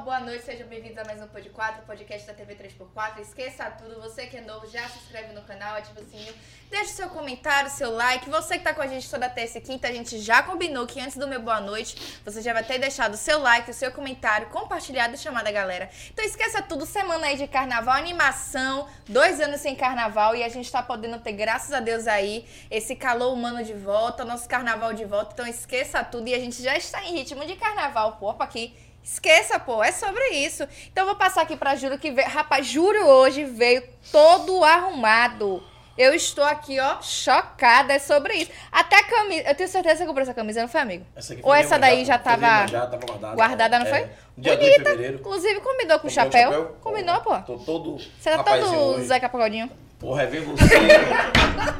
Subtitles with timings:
[0.00, 3.20] boa noite, sejam bem-vindos a mais um Pod 4, podcast da TV 3x4.
[3.20, 6.32] Esqueça tudo, você que é novo, já se inscreve no canal, ativa o sininho,
[6.70, 8.30] deixa seu comentário, seu like.
[8.30, 10.98] Você que tá com a gente toda terça e quinta, a gente já combinou que
[10.98, 13.92] antes do meu boa noite, você já vai ter deixado o seu like, o seu
[13.92, 15.90] comentário, compartilhado e chamado a galera.
[16.10, 20.72] Então esqueça tudo, semana aí de carnaval, animação, dois anos sem carnaval e a gente
[20.72, 25.04] tá podendo ter, graças a Deus aí, esse calor humano de volta, nosso carnaval de
[25.04, 25.34] volta.
[25.34, 29.58] Então esqueça tudo e a gente já está em ritmo de carnaval, pô, aqui Esqueça,
[29.58, 30.66] pô, é sobre isso.
[30.92, 32.28] Então eu vou passar aqui pra Júlio que veio.
[32.28, 33.82] Rapaz, Júlio hoje veio
[34.12, 35.62] todo arrumado.
[35.98, 37.92] Eu estou aqui, ó, chocada.
[37.92, 38.50] É sobre isso.
[38.72, 39.42] Até a camisa.
[39.48, 41.04] Eu tenho certeza que você comprou essa camisa, não foi, amigo?
[41.14, 43.34] Essa aqui Ou essa daí já foi tava já tava guardada.
[43.34, 43.98] guardada, não É, foi?
[44.38, 44.90] Dia 2 de Bonita.
[44.90, 45.18] fevereiro.
[45.18, 46.76] Inclusive combinou com o um chapéu.
[46.80, 47.36] Combinou, pô.
[47.40, 49.04] Tô todo Você tá todo hoje.
[49.06, 49.70] Zeca Pagodinho.
[50.00, 50.64] Porra, é ver você.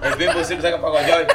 [0.02, 1.26] é ver você com o Zeca Pagodinho.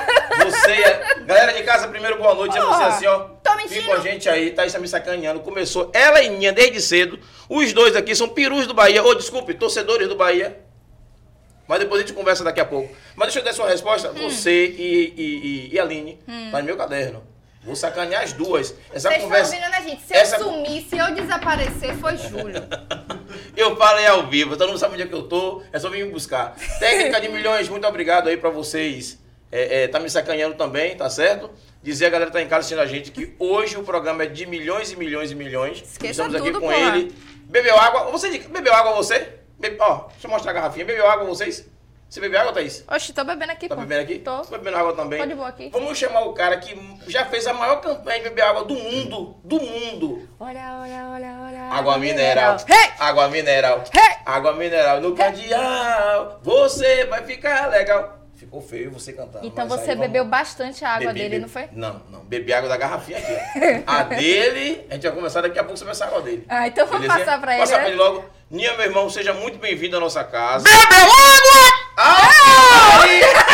[0.46, 2.56] Você, é- galera de casa, primeiro boa noite.
[2.56, 3.20] É você assim, ó.
[3.44, 3.74] tô mentindo.
[3.82, 5.40] Fica com a gente aí, Thaís tá me sacaneando.
[5.40, 7.20] Começou ela e Ninha desde cedo.
[7.50, 9.04] Os dois aqui são perus do Bahia.
[9.04, 10.60] Ô, desculpe, torcedores do Bahia.
[11.68, 12.96] Mas depois a gente conversa daqui a pouco.
[13.16, 14.12] Mas deixa eu dar sua resposta.
[14.12, 14.30] Hum.
[14.30, 16.20] Você e, e, e, e Aline.
[16.52, 17.24] Tá no meu caderno.
[17.64, 18.76] Vou sacanear as duas.
[18.94, 19.56] Essa Vocês conversa.
[19.56, 20.06] estão ouvindo, né, gente?
[20.06, 22.62] Se essa- eu sumir, se eu desaparecer, foi Júlio.
[23.56, 26.06] Eu falei ao vivo, todo mundo sabe onde é que eu tô, é só vir
[26.06, 26.56] me buscar.
[26.80, 29.20] Técnica de milhões, muito obrigado aí pra vocês.
[29.52, 31.50] É, é, tá me sacaneando também, tá certo?
[31.82, 34.26] Dizer a galera que tá em casa assistindo a gente que hoje o programa é
[34.26, 35.78] de milhões e milhões e milhões.
[35.82, 36.98] Esqueça Estamos aqui tudo, com porra.
[36.98, 37.16] ele.
[37.46, 38.12] Bebeu água?
[38.12, 39.30] Você bebeu água você?
[39.60, 40.84] Be- Ó, deixa eu mostrar a garrafinha.
[40.84, 41.66] Bebeu água vocês?
[42.10, 42.84] Você bebeu água, Thaís?
[42.88, 43.82] Oxe, tô bebendo aqui, Tá pô.
[43.82, 44.20] bebendo aqui?
[44.20, 44.38] Tô.
[44.42, 45.20] Tô bebendo água também.
[45.20, 45.70] Tô de boa aqui.
[45.74, 49.36] Vamos chamar o cara que já fez a maior campanha de beber água do mundo.
[49.44, 50.30] Do mundo.
[50.40, 51.64] Olha, olha, olha, olha.
[51.74, 52.58] Água mineral.
[52.70, 52.92] Hey!
[53.00, 53.84] Água mineral.
[53.94, 54.18] Hey!
[54.26, 55.02] Água mineral.
[55.02, 58.20] No candial, você vai ficar legal.
[58.36, 59.46] Ficou feio você cantando.
[59.48, 61.70] Então você aí vamos- bebeu bastante água Bebi, dele, não foi?
[61.72, 62.20] Não, não.
[62.26, 63.34] Bebi água da garrafinha aqui.
[63.88, 66.46] A dele, a gente vai conversar daqui a pouco sobre essa água dele.
[66.50, 67.26] Ah, então vamos Belezinha?
[67.26, 67.80] passar pra ele, Passar né?
[67.84, 68.26] pra ele logo.
[68.52, 70.66] Nia, meu irmão, seja muito bem-vindo à nossa casa.
[70.66, 71.74] Bebeu água!
[71.98, 73.00] Ah!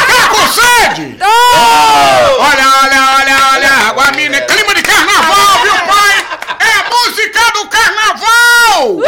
[0.06, 1.18] Tá com sede?
[1.24, 2.42] Oh!
[2.42, 6.28] Olha, olha, olha, olha, água mina, é clima de carnaval, viu, pai?
[6.60, 8.90] É música do carnaval!
[8.90, 9.06] Uhul!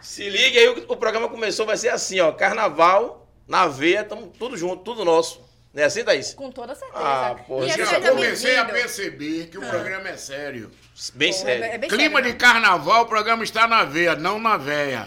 [0.00, 2.32] Se liga aí, o, o programa começou, vai ser assim, ó.
[2.32, 5.47] Carnaval, na veia, tamo tudo junto, tudo nosso.
[5.78, 6.34] Não é assim, Thaís?
[6.34, 6.98] Com toda certeza.
[7.00, 10.72] Ah, porra, E eu Eu comecei a perceber que o programa é sério.
[11.14, 11.64] Bem Porra, sério.
[11.66, 15.06] é bem Clima sério, de carnaval, o programa está na veia, não na veia.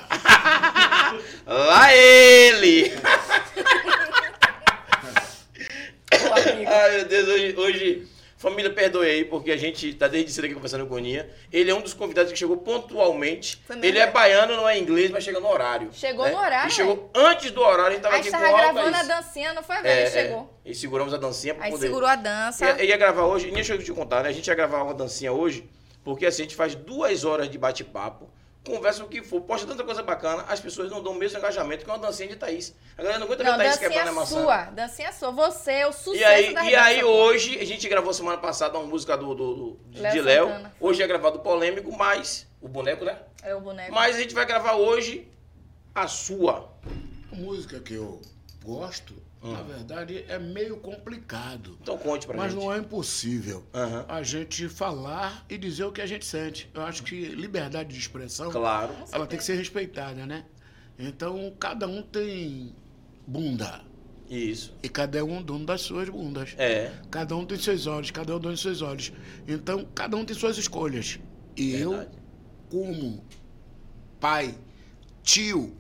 [1.46, 2.90] Lá ele!
[6.10, 6.34] Pô.
[6.68, 8.08] Ai, meu Deus, hoje, hoje,
[8.42, 11.30] família, perdoe aí, porque a gente tá desde cedo aqui conversando com o Nia.
[11.54, 13.62] Ele é um dos convidados que chegou pontualmente.
[13.84, 15.90] Ele é baiano, não é inglês, mas chega no horário.
[15.94, 16.32] Chegou né?
[16.32, 18.98] no horário, E chegou antes do horário, a gente tava Aí aqui tava com gravando
[18.98, 19.76] a dancinha, não foi?
[19.82, 19.88] velho?
[19.88, 20.50] É, Ele chegou.
[20.66, 20.72] é.
[20.72, 21.86] E seguramos a dancinha pra Aí poder...
[21.86, 22.66] segurou a dança.
[22.66, 24.30] Ia, ia gravar hoje, nem deixa eu te contar, né?
[24.30, 25.70] A gente ia gravar uma dancinha hoje,
[26.04, 28.28] porque assim, a gente faz duas horas de bate-papo,
[28.66, 31.84] conversa o que for, posta tanta coisa bacana, as pessoas não dão o mesmo engajamento
[31.84, 32.76] que uma dancinha de Thaís.
[32.98, 34.42] A galera não aguenta ver Não, Thaís quebrando a maçã.
[34.42, 34.64] sua.
[34.66, 35.32] Dancinha sua.
[35.32, 38.78] Você é o sucesso E aí, da e aí hoje, a gente gravou semana passada
[38.78, 40.48] uma música do, do, do- de Léo Léo.
[40.48, 40.74] Santana.
[40.80, 42.48] Hoje é gravado polêmico, mas.
[42.62, 43.18] O boneco, né?
[43.42, 43.92] É o boneco.
[43.92, 45.28] Mas a gente vai gravar hoje
[45.96, 46.72] a sua.
[47.32, 48.22] A música que eu
[48.64, 51.78] gosto, na verdade, é meio complicado.
[51.82, 52.62] Então conte pra Mas gente.
[52.62, 54.06] não é impossível Aham.
[54.08, 56.70] a gente falar e dizer o que a gente sente.
[56.74, 58.94] Eu acho que liberdade de expressão Claro.
[59.12, 60.46] ela tem que ser respeitada, né?
[61.00, 62.76] Então, cada um tem
[63.26, 63.82] bunda.
[64.30, 64.74] Isso.
[64.84, 66.54] E cada um dono das suas bundas.
[66.58, 66.94] É.
[67.10, 69.12] Cada um tem seus olhos, cada um dono dos seus olhos.
[69.48, 71.20] Então, cada um tem suas escolhas.
[71.58, 72.10] E Verdade.
[72.10, 72.10] eu,
[72.70, 73.26] como
[74.20, 74.56] pai,
[75.24, 75.76] tio,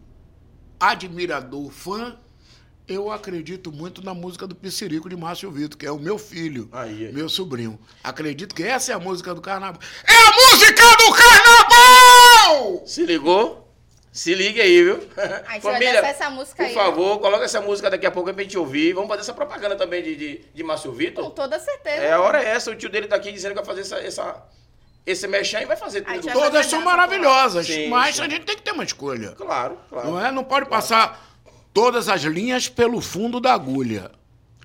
[0.79, 2.17] admirador, fã,
[2.94, 6.69] eu acredito muito na música do Piscirico de Márcio Vitor, que é o meu filho,
[6.72, 7.13] Aí, aí.
[7.13, 7.79] meu sobrinho.
[8.03, 9.81] Acredito que essa é a música do carnaval.
[10.07, 12.84] É a música do carnaval!
[12.85, 13.62] Se ligou?
[14.12, 15.00] Se liga aí, viu?
[15.48, 16.74] Aí dançar essa música por aí.
[16.74, 18.92] favor, coloca essa música daqui a pouco pra gente ouvir.
[18.94, 21.30] Vamos fazer essa propaganda também de, de, de Márcio Com Vitor.
[21.31, 22.04] toda certeza.
[22.04, 22.69] É, a hora é essa.
[22.71, 24.44] O tio dele tá aqui dizendo que vai fazer essa, essa,
[25.06, 26.30] esse mexer e vai fazer tudo.
[26.33, 28.24] Todas são maravilhosas, Sim, mas sim.
[28.24, 29.31] a gente tem que ter uma escolha.
[29.31, 30.10] Claro, claro.
[30.10, 30.30] Não é?
[30.30, 31.31] Não pode passar
[31.73, 34.12] todas as linhas pelo fundo da agulha.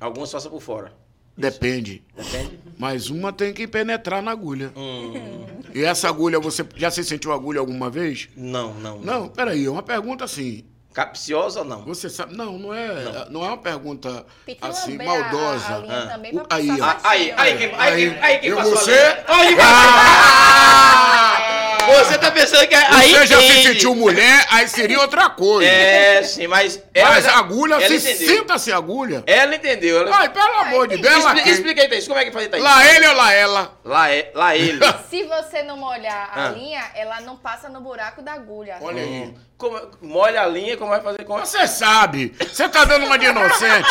[0.00, 0.92] Algumas passam por fora.
[1.36, 2.02] Depende.
[2.18, 2.58] Entende?
[2.78, 4.72] Mas uma tem que penetrar na agulha.
[4.74, 8.28] Hum, E essa agulha, você já se sentiu agulha alguma vez?
[8.36, 9.00] não, não.
[9.00, 10.64] Não, peraí, é uma pergunta assim.
[10.94, 11.82] Capciosa ou não?
[11.84, 12.34] Você sabe.
[12.34, 13.44] Não, não é, não.
[13.44, 14.24] é uma pergunta
[14.62, 15.78] assim, lamber a- a maldosa.
[15.78, 16.06] linha Ah.
[16.06, 17.34] também pra Aí, passar ah, Ah, aí, facinho.
[17.40, 18.92] aí, quem, aí, quem, aí, quem eu passou você?
[18.92, 19.24] ali?
[19.28, 21.42] Aí, quem Ah!
[21.84, 25.68] Você tá pensando que aí Você já se sentiu mulher, aí seria outra coisa.
[25.70, 26.82] É, sim, mas...
[26.94, 28.36] ela Mas agulha, ela se entendeu.
[28.36, 29.22] sinta-se agulha.
[29.26, 30.00] Ela entendeu.
[30.00, 30.16] Ela...
[30.16, 31.52] Ai, pelo amor de Deus, ela Expli-?
[31.52, 32.06] Explica aí, Thaís.
[32.08, 32.62] Como é que faz, Thaís?
[32.62, 33.72] Lá ele ou lá ela?
[33.84, 34.80] Lá, é, lá ele.
[35.10, 36.48] Se você não molhar a Ah.
[36.50, 38.76] linha, ela não passa no buraco da agulha.
[38.80, 39.08] Olha aí.
[39.08, 39.34] Hum.
[39.58, 42.34] Como, molha a linha, como vai fazer com Você sabe.
[42.38, 43.88] Você tá dando uma de inocente.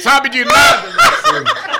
[0.00, 1.72] Sabe de nada, meu filho.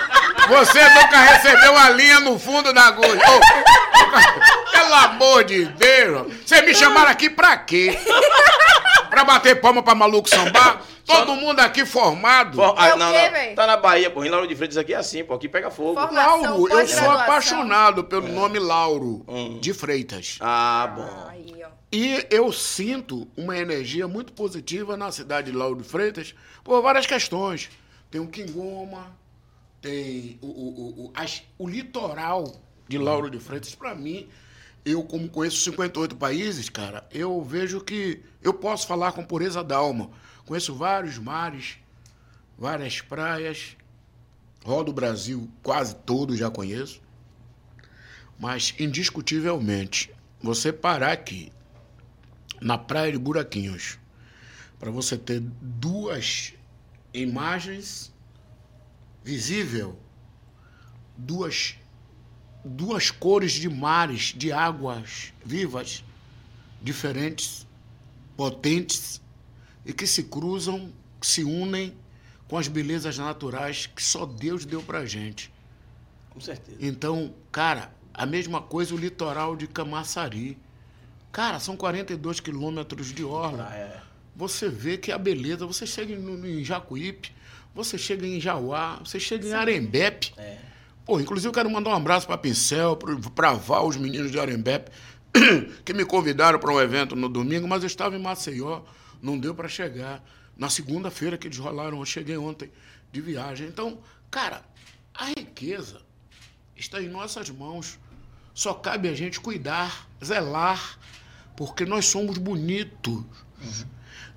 [0.49, 3.15] Você nunca recebeu a linha no fundo da agulha.
[3.15, 6.33] Nunca- Pelo amor de Deus.
[6.45, 7.99] Vocês me chamaram aqui pra quê?
[9.09, 10.81] Pra bater palma pra maluco sambar?
[11.07, 12.57] Todo mundo aqui formado.
[12.57, 13.55] For- É o não, quê, não.
[13.55, 14.25] Tá na Bahia, pô.
[14.25, 15.35] Em Lauro de Freitas aqui é assim, pô.
[15.35, 15.95] Aqui pega fogo.
[16.01, 19.59] Forma- Lauro, eu sou apaixonado pelo nome Lauro Hum.
[19.61, 20.39] de Freitas.
[20.41, 21.29] Ah, bom.
[21.31, 21.69] Aí, ó.
[21.93, 26.35] E eu sinto uma energia muito positiva na cidade de Lauro de Freitas
[26.65, 27.71] por várias questões.
[28.11, 29.17] Tem o Quingoma,
[29.81, 33.75] tem o, o, o, as- o litoral de Lauro de Freitas.
[33.75, 34.29] Para mim,
[34.85, 40.11] eu como conheço 58 países, cara, eu vejo que eu posso falar com pureza d'alma.
[40.45, 41.79] Conheço vários mares,
[42.59, 43.77] várias praias,
[44.65, 47.01] rodo o Brasil quase todo já conheço.
[48.39, 50.11] Mas, indiscutivelmente,
[50.43, 51.53] você parar aqui,
[52.61, 53.99] na Praia de Buraquinhos,
[54.83, 56.55] para você ter duas
[57.15, 58.13] imagens
[59.23, 59.97] visível,
[61.17, 61.77] duas,
[62.65, 66.03] duas cores de mares, de águas vivas,
[66.83, 67.65] diferentes,
[68.37, 69.23] potentes,
[69.87, 71.97] e que se cruzam, que se unem
[72.49, 75.53] com as belezas naturais que só Deus deu pra gente.
[76.31, 76.77] Com certeza.
[76.81, 80.59] Então, cara, a mesma coisa o litoral de Camaçari.
[81.31, 83.69] Cara, são 42 quilômetros de orla.
[83.71, 84.12] Ah, é.
[84.35, 87.33] Você vê que a beleza, você chega em, em Jacuípe,
[87.75, 90.33] você chega em Jauá, você chega em Arembepe.
[90.37, 90.59] É.
[91.05, 92.97] Pô, inclusive eu quero mandar um abraço para Pincel,
[93.35, 94.91] para Val, os meninos de Arembepe,
[95.85, 98.83] que me convidaram para um evento no domingo, mas eu estava em Maceió,
[99.21, 100.23] não deu para chegar.
[100.57, 102.71] Na segunda-feira que eles rolaram, eu cheguei ontem
[103.11, 103.67] de viagem.
[103.67, 103.99] Então,
[104.31, 104.63] cara,
[105.15, 106.01] a riqueza
[106.77, 107.99] está em nossas mãos.
[108.55, 110.99] Só cabe a gente cuidar, zelar,
[111.57, 113.25] porque nós somos bonitos.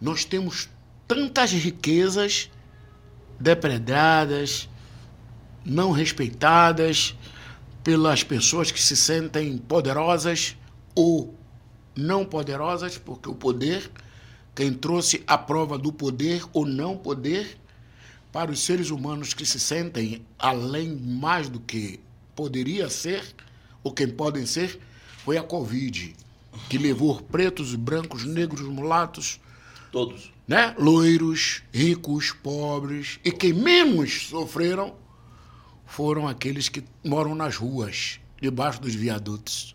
[0.06, 0.70] Nós temos
[1.08, 2.52] tantas riquezas
[3.40, 4.70] depredadas,
[5.66, 7.16] não respeitadas
[7.84, 10.56] pelas pessoas que se sentem poderosas
[10.94, 11.34] ou
[11.96, 13.90] não poderosas, porque o poder,
[14.54, 17.58] quem trouxe a prova do poder ou não poder,
[18.32, 22.00] para os seres humanos que se sentem além mais do que
[22.36, 23.26] poderia ser,
[23.84, 24.80] ou quem podem ser,
[25.24, 26.16] foi a Covid,
[26.70, 29.40] que levou pretos, brancos, negros, mulatos,
[29.96, 30.30] Todos.
[30.46, 30.76] né?
[30.78, 33.18] Loiros, ricos, pobres.
[33.24, 34.94] E quem menos sofreram
[35.86, 39.74] foram aqueles que moram nas ruas, debaixo dos viadutos.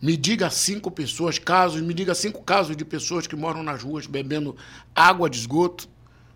[0.00, 4.06] Me diga cinco pessoas, casos, me diga cinco casos de pessoas que moram nas ruas
[4.06, 4.56] bebendo
[4.94, 5.88] água de esgoto,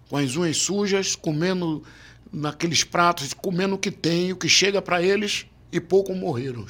[0.08, 1.84] com as unhas sujas, comendo
[2.32, 6.66] naqueles pratos, comendo o que tem, o que chega para eles, e pouco morreram.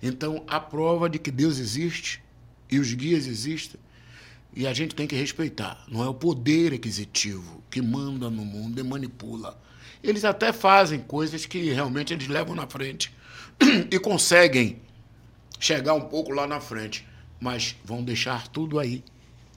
[0.00, 2.22] Então, a prova de que Deus existe
[2.70, 3.80] e os guias existem,
[4.54, 5.84] e a gente tem que respeitar.
[5.88, 9.58] Não é o poder aquisitivo que manda no mundo e manipula.
[10.02, 13.12] Eles até fazem coisas que realmente eles levam na frente
[13.90, 14.80] e conseguem
[15.60, 17.06] chegar um pouco lá na frente,
[17.40, 19.04] mas vão deixar tudo aí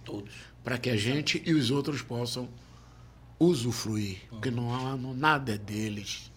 [0.04, 0.32] Todos.
[0.64, 2.48] para que a gente e os outros possam
[3.40, 6.32] usufruir, porque não há não- nada é deles.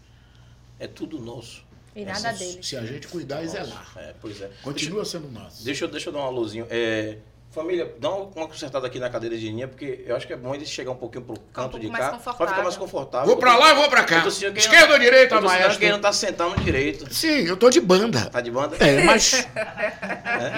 [0.81, 1.65] É tudo nosso.
[1.95, 2.67] E nada deles.
[2.67, 4.51] Se a gente cuidar e zelar, É, pois é.
[4.63, 5.65] continua sendo nosso.
[5.65, 6.67] Deixa eu, deixa eu dar uma luzinha.
[6.71, 7.19] É,
[7.51, 10.55] família, dá uma consertada aqui na cadeira de linha, porque eu acho que é bom
[10.55, 12.11] eles chegar um pouquinho pro canto pouco de cá.
[12.37, 13.27] Pra ficar mais confortável.
[13.27, 14.27] Vou pra lá e vou pra cá.
[14.27, 15.79] Esquerda ou direita, maestro?
[15.79, 17.13] que ele não tá sentando direito.
[17.13, 18.27] Sim, eu tô de banda.
[18.31, 18.77] Tá de banda?
[18.79, 19.47] É, mas.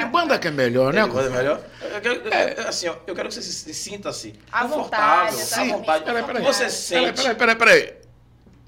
[0.01, 1.03] E banda que é melhor, né?
[1.03, 1.61] De banda é melhor?
[1.83, 2.15] Eu quero,
[2.61, 4.35] eu- assim, ó, eu quero que você se, sinta assim.
[4.53, 5.69] À confortável, vontade, à sim.
[5.69, 6.05] vontade.
[6.05, 6.43] Peraí, peraí.
[6.45, 7.23] Você Peraí, sente.
[7.23, 8.00] peraí, peraí, peraí.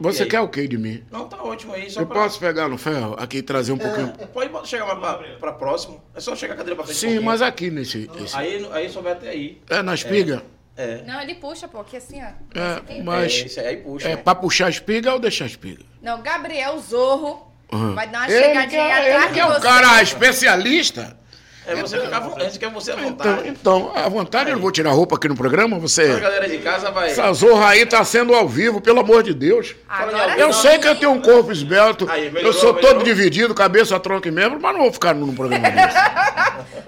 [0.03, 1.03] Você quer o que de mim?
[1.11, 1.91] Não, tá ótimo aí.
[1.91, 4.13] Só Eu pra- posso pegar no ferro aqui e trazer um pouquinho.
[4.33, 6.03] Pode chegar mais pra, pra próximo.
[6.15, 6.97] É só chegar a cadeira pra frente.
[6.97, 7.25] um Sim, pouquinho.
[7.25, 8.11] mas aqui nesse.
[8.23, 9.61] esse- Aí, aí só vai até aí.
[9.71, 10.43] É na espiga?
[10.77, 11.03] É.
[11.07, 12.27] Não, ele puxa, pô, aqui assim, ó.
[12.59, 14.09] É, mas- É, aí puxa.
[14.09, 14.23] É né?
[14.23, 15.85] pra puxar a espiga ou deixar a espiga?
[16.01, 17.95] Não, Gabriel Zorro Uhum.
[17.95, 21.17] vai dar uma Ele chegadinha que é, atrás ele de que é o cara especialista.
[21.65, 22.43] É você ficar à vontade.
[22.43, 23.49] A gente quer você à Então, vontade.
[23.49, 25.77] então, à vontade, eu não vou tirar roupa aqui no programa.
[25.77, 26.07] A Você.
[26.19, 27.11] galera de casa vai.
[27.11, 29.75] Essa zorra aí tá sendo ao vivo, pelo amor de Deus.
[29.89, 30.63] Agora Eu sim.
[30.63, 33.05] sei que eu tenho um corpo esbelto, Aí, eu melhorou, sou todo melhorou.
[33.05, 35.97] dividido, cabeça, tronco e membro, mas não vou ficar num programa desse.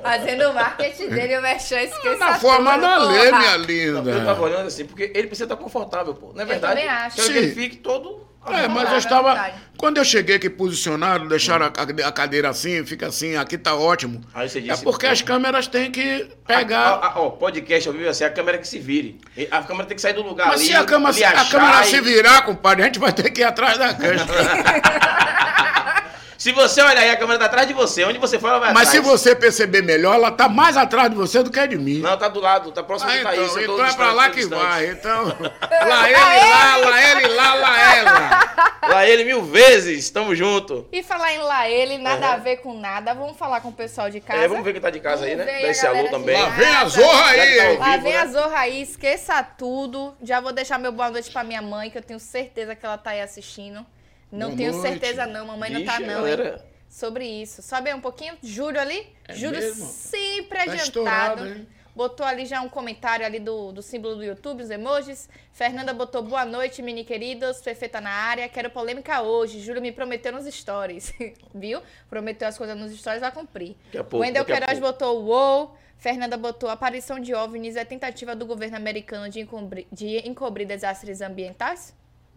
[0.03, 4.33] Fazendo o marketing dele, o Merchan esqueça Na forma da lei, minha Não, eu tava
[4.35, 4.41] linda.
[4.43, 6.33] olhando assim, porque ele precisa estar confortável, pô.
[6.35, 6.75] Não é verdade?
[6.75, 7.17] também acho.
[7.17, 9.51] Quero que ele fique todo É, mas eu estava.
[9.77, 14.21] Quando eu cheguei aqui posicionado, deixaram a, cadeira assim, fica assim, aqui tá ótimo.
[14.33, 17.13] Aí você é disse- porque as câmeras têm que pegar.
[17.17, 19.21] Ó, podcast ao vivo é assim, a câmera que se vire.
[19.51, 20.67] A câmera tem que sair do lugar Mas ali.
[20.67, 23.77] se a, cama, a câmera se virar, compadre, a gente vai ter que ir atrás
[23.79, 24.25] da câmera.
[26.45, 28.05] Se você olhar aí, a câmera tá atrás de você.
[28.05, 29.19] Onde você for, ela vai Mas se atrás.
[29.19, 32.01] você perceber melhor, ela tá mais atrás de você do que de mim.
[32.01, 33.57] Não, tá do lado, tá próximo Ah, do então, Thaís.
[33.57, 34.63] eu tô então é pra lá que distante.
[34.63, 34.91] vai.
[34.91, 35.25] Então,
[35.89, 38.69] lá ele, lá, lá ele, lá, lá ela.
[38.91, 40.87] Lá ele mil vezes, tamo junto.
[40.93, 43.15] E falar em lá ele, nada a ver com nada.
[43.15, 44.43] Vamos falar com o pessoal de casa.
[44.43, 45.53] É, vamos ver quem tá de casa aí, Vamos né?
[45.61, 46.39] ver Dá esse alô também.
[46.39, 47.79] Lá vem a zorra tá aí.
[47.79, 48.19] Lá vivo, vem né?
[48.19, 50.15] a Zorra aí, esqueça tudo.
[50.23, 52.99] Já vou deixar meu boa noite pra minha mãe, que eu tenho certeza que ela
[52.99, 53.87] tá aí assistindo.
[54.35, 54.89] Não Boa tenho noite.
[54.89, 56.37] certeza não, mamãe não tá Vixe, não, hein?
[56.37, 56.65] galera.
[56.89, 57.63] Sobre isso.
[57.63, 59.07] Sobe aí um pouquinho, Júlio ali.
[59.29, 59.87] É Júlio mesmo?
[59.87, 61.47] sempre Tá adiantado.
[61.47, 61.69] hein?
[61.95, 65.29] botou ali já um comentário ali do, do símbolo do YouTube, os emojis.
[65.53, 67.61] Fernanda botou boa noite, mini queridos.
[67.61, 68.49] Perfeita na área.
[68.49, 69.61] Quero polêmica hoje.
[69.61, 71.13] Júlio me prometeu nos stories.
[71.55, 71.81] Viu?
[72.11, 73.77] Prometeu as coisas nos stories, vai cumprir.
[73.87, 75.77] Daqui a pouco, Wendel Queiroz botou uou.
[75.97, 81.21] Fernanda botou aparição de OVNIs é tentativa do governo americano de encobrir, de encobrir desastres
[81.21, 81.95] ambientais?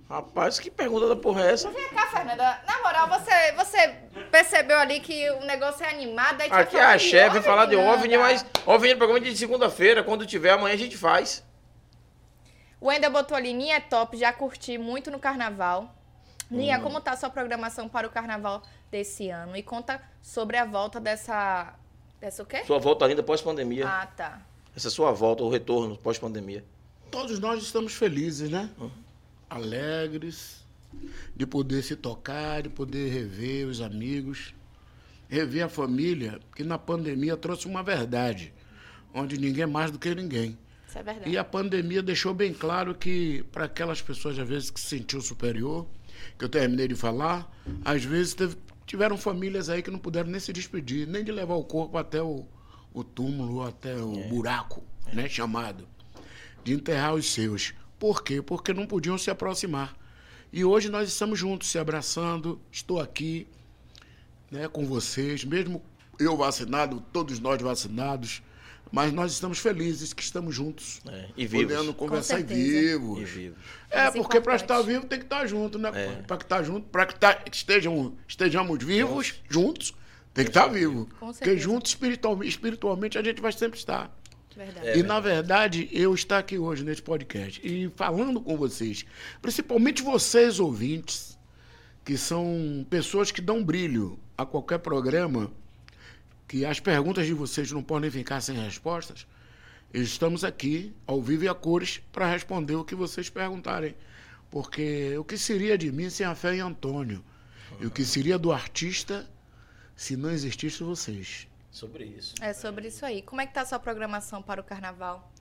[0.09, 1.69] Rapaz, que pergunta da porra é essa?
[1.69, 2.61] Vem cá, Fernanda.
[2.65, 3.95] Na moral, você, você
[4.31, 6.41] percebeu ali que o negócio é animado.
[6.41, 7.75] Aí Aqui é a chefe vai falar de.
[7.75, 10.03] OVNI, mas OVNI é programa de segunda-feira.
[10.03, 11.43] Quando tiver, amanhã a gente faz.
[12.79, 15.93] O Wendel botou ali, Ninha é top, já curti muito no carnaval.
[16.49, 16.57] Hum.
[16.57, 19.57] Ninha, como tá a sua programação para o carnaval desse ano?
[19.57, 21.73] E conta sobre a volta dessa.
[22.21, 22.63] Dessa o quê?
[22.63, 23.85] Sua volta linda pós-pandemia.
[23.87, 24.41] Ah, tá.
[24.75, 26.63] Essa sua volta, o retorno pós-pandemia.
[27.11, 28.69] Todos nós estamos felizes, né?
[29.49, 30.65] Alegres
[31.35, 34.53] de poder se tocar, de poder rever os amigos,
[35.29, 38.53] rever a família, que na pandemia trouxe uma verdade,
[39.13, 40.57] onde ninguém é mais do que ninguém.
[40.87, 41.29] Isso é verdade.
[41.29, 45.21] E a pandemia deixou bem claro que, para aquelas pessoas, às vezes, que se sentiu
[45.21, 45.85] superior,
[46.37, 47.51] que eu terminei de falar,
[47.83, 51.55] às vezes teve- tiveram famílias aí que não puderam nem se despedir, nem de levar
[51.55, 52.45] o corpo até o,
[52.93, 55.87] o túmulo, até o buraco, né, chamado,
[56.63, 57.73] de enterrar os seus.
[57.99, 58.41] Por quê?
[58.41, 59.95] Porque não podiam se aproximar.
[60.51, 63.47] E hoje nós estamos juntos, se abraçando, estou aqui,
[64.49, 65.83] né, com vocês, mesmo
[66.19, 68.41] eu vacinado, todos nós vacinados,
[68.91, 71.01] mas nós estamos felizes que estamos juntos.
[71.07, 71.73] É, e vivos.
[71.73, 72.59] Podendo conversar e certeza.
[72.59, 73.19] vivos.
[73.19, 73.57] E vivos.
[73.91, 75.91] É, é porque para estar vivo tem que estar junto, né?
[75.93, 76.21] É.
[76.23, 79.93] Para que estar junto, para que tá, estejam, estejamos vivos, juntos,
[80.33, 81.09] tem que estar vivo.
[81.19, 84.15] Com Porque juntos, espiritualmente, espiritualmente, a gente vai sempre estar.
[84.57, 84.87] Verdade.
[84.87, 89.05] É e, na verdade, eu estar aqui hoje nesse podcast e falando com vocês,
[89.39, 91.37] principalmente vocês ouvintes,
[92.03, 95.51] que são pessoas que dão brilho a qualquer programa,
[96.47, 99.27] que as perguntas de vocês não podem ficar sem respostas,
[99.93, 103.93] estamos aqui, ao vivo e a cores, para responder o que vocês perguntarem.
[104.49, 107.23] Porque o que seria de mim sem a fé em Antônio?
[107.79, 109.29] E o que seria do artista
[109.95, 111.47] se não existisse vocês?
[111.77, 112.33] Sobre isso.
[112.41, 113.21] É sobre isso aí.
[113.21, 115.31] Como é que tá a sua programação para o carnaval?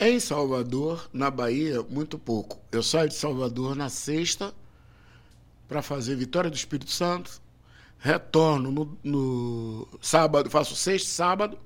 [0.00, 2.58] Em Salvador, na Bahia, muito pouco.
[2.72, 4.54] Eu saio de Salvador na sexta
[5.68, 7.42] para fazer Vitória do Espírito Santo.
[7.98, 11.58] Retorno no, no sábado, faço sexta, e sábado,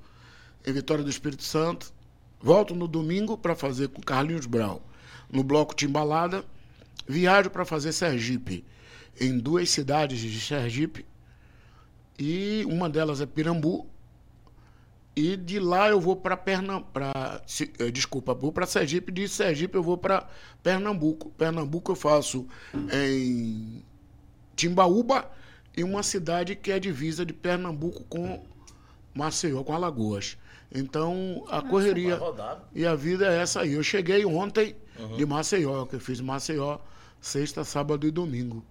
[0.65, 1.93] em Vitória do Espírito Santo.
[2.41, 4.81] Volto no domingo para fazer com Carlinhos Brau
[5.31, 6.43] no Bloco Timbalada.
[7.07, 8.65] Viajo para fazer Sergipe
[9.17, 11.05] em duas cidades de Sergipe.
[12.19, 13.87] E uma delas é Pirambu,
[15.17, 16.91] e de lá eu vou para Pernambuco,
[17.91, 20.29] desculpa, vou para Sergipe, de Sergipe eu vou para
[20.61, 21.31] Pernambuco.
[21.31, 22.47] Pernambuco eu faço
[22.93, 23.83] em
[24.55, 25.27] Timbaúba
[25.75, 28.45] e uma cidade que é divisa de Pernambuco com
[29.11, 30.37] Maceió, com Alagoas.
[30.71, 32.69] Então a correria vai rodar.
[32.75, 33.73] e a vida é essa aí.
[33.73, 34.75] Eu cheguei ontem
[35.15, 36.77] de Maceió, que eu fiz Maceió
[37.19, 38.63] sexta, sábado e domingo.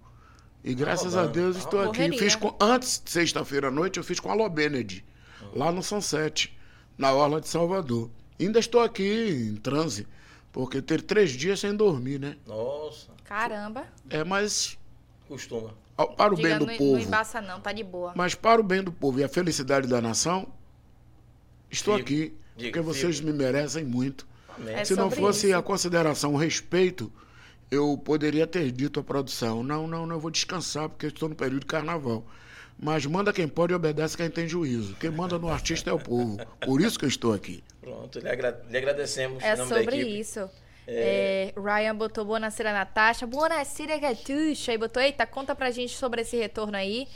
[0.63, 1.25] E graças a.
[1.25, 1.97] Deus estou aqui.
[1.97, 2.19] Correria.
[2.19, 5.03] Fiz com, antes, sexta-feira à noite, eu fiz com a Lobened,
[5.53, 6.55] lá no Sunset,
[6.97, 8.09] na Orla de Salvador.
[8.39, 10.07] Ainda estou aqui em transe,
[10.51, 12.37] porque ter três dias sem dormir, né?
[12.45, 13.85] Nossa, Caramba.
[14.09, 14.77] É, mas
[15.27, 15.71] costuma.
[15.97, 18.13] ao- para o Diga, bem do não, não povo, embaça não, tá de boa.
[18.15, 20.47] mas para o bem do povo e a felicidade da nação,
[21.69, 22.05] estou Fico.
[22.07, 24.27] aqui, Diga, porque vocês me merecem muito.
[24.65, 25.57] É Se não fosse isso.
[25.57, 27.11] a consideração, o respeito,
[27.69, 31.29] eu poderia ter dito à produção: não, não, não, eu vou descansar porque eu estou
[31.29, 32.25] no período de carnaval.
[32.79, 34.95] Mas manda quem pode e obedece quem tem juízo.
[34.95, 36.37] Quem manda no artista é o povo.
[36.63, 37.63] Por isso que eu estou aqui.
[37.81, 40.19] Pronto, lhe, agra- lhe agradecemos É sobre equipe.
[40.19, 40.49] isso.
[40.87, 43.25] É, Ryan botou Bonacira Natasha.
[43.25, 44.73] Bonacira Gatuxa.
[44.73, 47.07] E botou, eita, conta pra gente sobre esse retorno aí.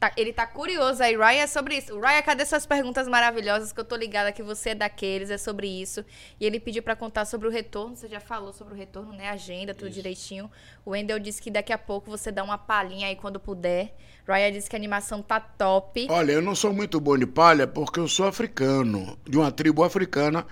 [0.00, 2.00] Tá- ele tá curioso aí, Ryan, é sobre isso.
[2.00, 3.70] Ryan, cadê suas perguntas maravilhosas?
[3.70, 6.02] Que eu tô ligada que você é daqueles, é sobre isso.
[6.40, 7.94] E ele pediu pra contar sobre o retorno.
[7.94, 9.28] Você já falou sobre o retorno, né?
[9.28, 10.50] Agenda, tudo direitinho.
[10.86, 13.94] O Wendel disse que daqui a pouco você dá uma palhinha aí quando puder.
[14.30, 16.06] Ryan disse que a animação tá top.
[16.08, 19.82] Olha, eu não sou muito bom de palha porque eu sou africano, de uma tribo
[19.82, 20.46] africana.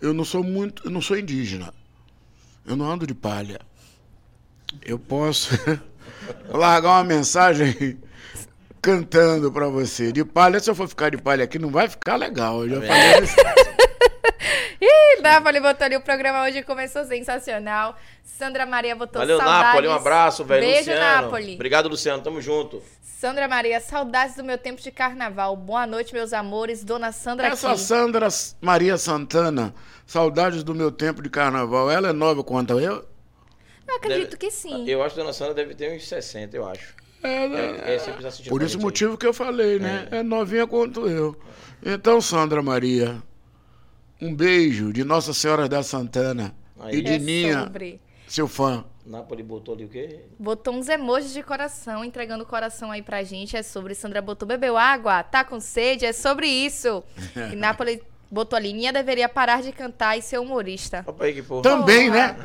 [0.00, 1.72] Eu não sou muito, eu não sou indígena.
[2.66, 3.60] Eu não ando de palha.
[4.82, 5.50] Eu posso
[6.48, 7.98] largar uma mensagem
[8.80, 10.12] cantando pra você.
[10.12, 12.62] De palha, se eu for ficar de palha aqui, não vai ficar legal.
[12.66, 13.36] Eu já falei isso.
[14.82, 17.96] Ih, Napoli botou ali o programa hoje começou sensacional.
[18.24, 19.66] Sandra Maria botou Valeu, saudades.
[19.66, 19.88] Napoli.
[19.88, 20.62] Um abraço, velho.
[20.62, 21.22] Beijo, Luciano.
[21.22, 21.54] Napoli.
[21.54, 22.22] Obrigado, Luciano.
[22.22, 22.82] Tamo junto.
[23.02, 25.54] Sandra Maria, saudades do meu tempo de carnaval.
[25.54, 26.82] Boa noite, meus amores.
[26.82, 27.80] Dona Sandra Essa aqui.
[27.80, 28.28] Sandra
[28.62, 29.74] Maria Santana,
[30.06, 31.90] saudades do meu tempo de carnaval.
[31.90, 33.04] Ela é nova quanto eu?
[33.86, 34.88] Eu acredito Deve- que sim.
[34.88, 36.94] Eu acho que a Dona Sandra deve ter uns 60, eu acho.
[37.22, 37.98] É, É, é
[38.48, 38.82] Por esse gente aí.
[38.82, 40.08] motivo que eu falei, né?
[40.10, 41.36] É novinha quanto eu.
[41.84, 43.22] Então, Sandra Maria,
[44.20, 46.96] um beijo de Nossa Senhora da Santana Aí.
[46.96, 48.00] e de É Ninha, sobre.
[48.26, 48.84] seu fã.
[49.06, 50.20] Napoli botou ali o quê?
[50.38, 53.56] Botou uns emojis de coração, entregando o coração aí pra gente.
[53.56, 53.94] É sobre.
[53.94, 57.02] Sandra botou bebeu água, tá com sede, é sobre isso.
[57.52, 58.72] E Napoli botou ali.
[58.72, 61.02] Ninha deveria parar de cantar e ser humorista.
[61.06, 61.62] Opa aí, que porra.
[61.62, 62.28] Também, Porra.
[62.28, 62.36] né?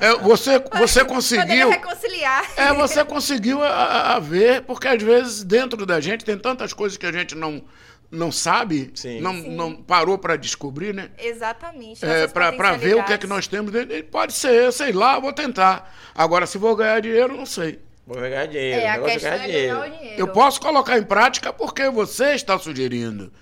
[0.00, 1.70] É, você, você Poderia conseguiu.
[1.70, 2.44] reconciliar.
[2.56, 6.96] É, você conseguiu a, a- ver, porque às vezes dentro da gente tem tantas coisas
[6.96, 7.62] que a gente não,
[8.10, 9.20] não sabe, Sim.
[9.20, 9.54] não, Sim.
[9.54, 11.10] não parou para descobrir, né?
[11.18, 12.04] Exatamente.
[12.04, 14.02] É, para ver o que é que nós temos dentro.
[14.04, 15.92] Pode ser, sei lá, vou tentar.
[16.14, 17.80] Agora, se vou ganhar dinheiro, não sei.
[18.06, 18.80] Vou ganhar dinheiro.
[18.80, 20.20] É, a questão é é ganhar o dinheiro.
[20.20, 23.32] Eu posso colocar em prática porque você está sugerindo.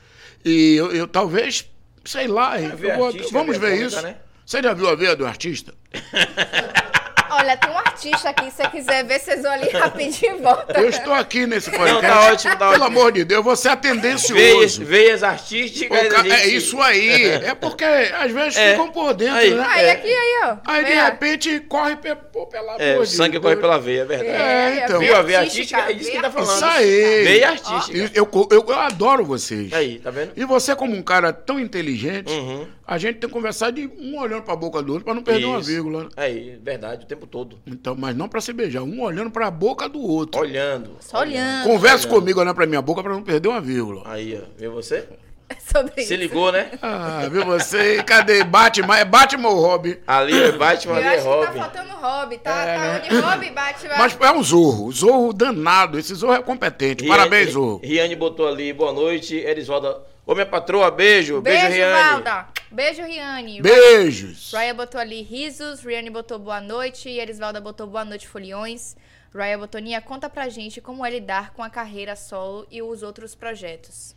[0.44, 1.68] E eu, eu talvez,
[2.04, 2.58] sei lá,
[2.96, 4.02] vou- artística, vamos veia ver cômica, isso.
[4.02, 4.16] né?
[4.44, 5.72] Você já viu a veia do artista?
[7.34, 10.78] Olha, tem um artista aqui, se você quiser ver, vocês vão ali rapidinho e volta.
[10.80, 12.02] Eu estou aqui nesse podcast.
[12.06, 12.84] tá ótimo, tá Pelo ótimo.
[12.86, 14.84] amor de Deus, você é Veias, tendencioso.
[14.84, 16.08] veias O artísticas.
[16.08, 17.24] ca- gente- É isso aí.
[17.30, 18.72] É porque às vezes É.
[18.72, 19.50] ficam por dentro, Aí.
[19.54, 19.66] né?
[19.68, 19.90] Aí, É.
[19.92, 20.56] aqui, aí, ó.
[20.66, 24.30] Aí de repente corre pe- pô, pela É, o sangue corre pela veia, é verdade.
[24.30, 25.00] É, então.
[25.00, 25.80] Viu a veia artística?
[25.80, 26.54] É disso que ele tá falando.
[26.54, 27.24] Isso aí.
[27.24, 27.96] Veia artística.
[27.98, 29.72] Isso, Eu, eu, eu adoro vocês.
[29.72, 30.32] Aí, tá vendo?
[30.36, 32.66] E você, como um cara tão inteligente, Uhum.
[32.86, 35.44] A gente tem que conversar de um olhando pra boca do outro pra não perder
[35.46, 35.68] uma Isso.
[35.68, 36.04] vírgula.
[36.04, 36.08] né?
[36.16, 37.58] Aí, verdade, o tempo todo.
[37.66, 40.40] Então, mas não pra se beijar, um olhando pra boca do outro.
[40.40, 40.96] Olhando.
[41.00, 41.64] Só olhando.
[41.64, 44.02] Converse comigo olhando pra minha boca pra não perder uma vírgula.
[44.06, 44.46] Aí, ó.
[44.58, 45.06] Viu você?
[45.48, 46.14] É sobre Se isso.
[46.14, 46.70] ligou, né?
[46.80, 48.02] Ah, viu você?
[48.04, 48.42] Cadê?
[48.42, 48.96] Batman?
[48.96, 49.96] É Batman ou Robin?
[50.06, 51.58] Ali é Batman, Eu ali é acho que tá Robin.
[51.58, 52.50] faltando Hobby, tá?
[52.64, 53.02] É, tá né?
[53.04, 53.98] onde Hobby bate, vai.
[53.98, 54.90] Mas é um Zorro.
[54.92, 55.98] Zorro danado.
[55.98, 57.04] Esse Zorro é competente.
[57.04, 57.82] Riane- Parabéns, Zorro.
[57.84, 59.36] Riane botou ali, boa noite.
[59.36, 59.98] Erisvalda.
[60.24, 61.40] Ô, minha patroa, beijo.
[61.40, 62.10] Beijo, Beijo, Riane.
[62.10, 62.48] Valda.
[62.70, 63.60] Beijo, Riane.
[63.60, 64.52] Beijos.
[64.52, 68.96] Raya botou ali risos, Riane botou boa noite, e Erisvalda botou boa noite, foliões.
[69.34, 73.02] Raya botou, Nia, conta pra gente como é lidar com a carreira solo e os
[73.02, 74.14] outros projetos.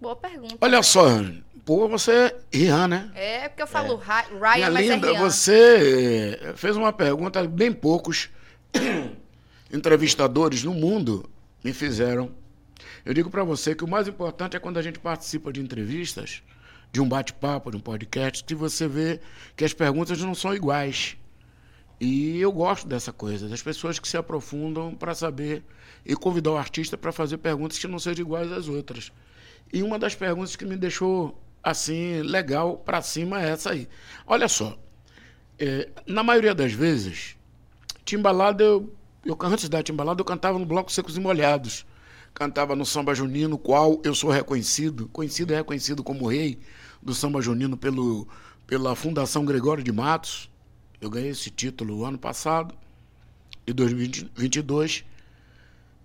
[0.00, 0.56] Boa pergunta.
[0.60, 1.06] Olha só,
[1.64, 3.10] pô, você é Rian, né?
[3.14, 5.20] É porque eu falo Minha Ryan, mas linda, é Rian.
[5.20, 8.30] você eh, fez uma pergunta que bem poucos
[9.72, 11.28] entrevistadores no mundo
[11.64, 12.30] me fizeram.
[13.08, 16.42] Eu digo pra você que o mais importante é quando a gente participa de entrevistas,
[16.92, 19.18] de um bate-papo, de um podcast, que você vê
[19.56, 21.16] que as perguntas não são iguais.
[21.98, 25.64] E eu gosto dessa coisa, das pessoas que se aprofundam para saber
[26.04, 29.10] e convidar o artista para fazer perguntas que não sejam iguais às outras.
[29.72, 33.88] E uma das perguntas que me deixou assim legal para cima é essa aí.
[34.26, 34.78] Olha só,
[35.58, 37.38] é, na maioria das vezes,
[38.04, 38.94] timbalada eu,
[39.24, 41.86] eu antes da timbalada eu cantava no bloco Secos e Molhados,
[42.38, 46.56] cantava no samba junino, qual eu sou reconhecido, conhecido e reconhecido como rei
[47.02, 48.28] do samba junino pelo
[48.64, 50.48] pela Fundação Gregório de Matos.
[51.00, 52.74] Eu ganhei esse título ano passado,
[53.66, 55.04] em 2022.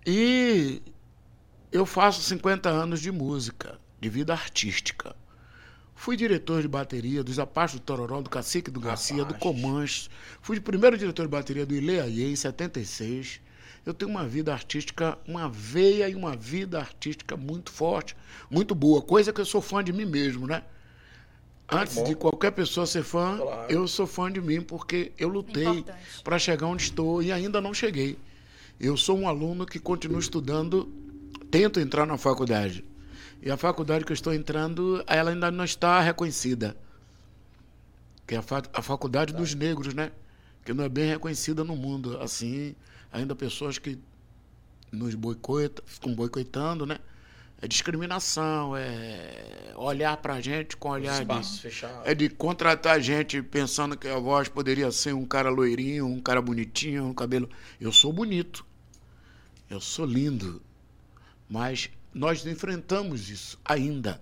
[0.07, 0.81] E
[1.71, 5.15] eu faço 50 anos de música, de vida artística.
[5.93, 9.39] Fui diretor de bateria dos Apaches do Tororó, do Cacique do Garcia, do Apaches.
[9.39, 10.09] Comanche.
[10.41, 13.39] Fui o primeiro diretor de bateria do Ileaie em 76.
[13.85, 18.15] Eu tenho uma vida artística, uma veia e uma vida artística muito forte,
[18.49, 19.01] muito boa.
[19.01, 20.63] Coisa que eu sou fã de mim mesmo, né?
[21.69, 22.03] Antes bom.
[22.05, 23.71] de qualquer pessoa ser fã, Claro.
[23.71, 25.83] eu sou fã de mim porque eu lutei
[26.23, 28.17] para chegar onde estou e ainda não cheguei.
[28.79, 30.91] Eu sou um aluno que continua estudando,
[31.51, 32.85] tento entrar na faculdade.
[33.41, 36.77] E a faculdade que eu estou entrando, ela ainda não está reconhecida.
[38.25, 40.11] Que é a, fa- a faculdade dos negros, né?
[40.63, 42.17] Que não é bem reconhecida no mundo.
[42.21, 42.73] Assim,
[43.13, 43.97] ainda pessoas que
[44.91, 46.97] nos boicotam, ficam boicotando, né?
[47.61, 52.01] É discriminação, é olhar pra gente com olhar de, Espaço fechado.
[52.03, 56.41] é de contratar gente pensando que a voz poderia ser um cara loirinho, um cara
[56.41, 57.49] bonitinho, um cabelo.
[57.79, 58.65] Eu sou bonito.
[59.69, 60.61] Eu sou lindo.
[61.49, 64.21] Mas nós enfrentamos isso ainda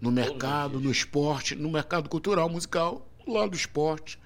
[0.00, 4.18] no mercado, no esporte, no mercado cultural, musical, lado do esporte.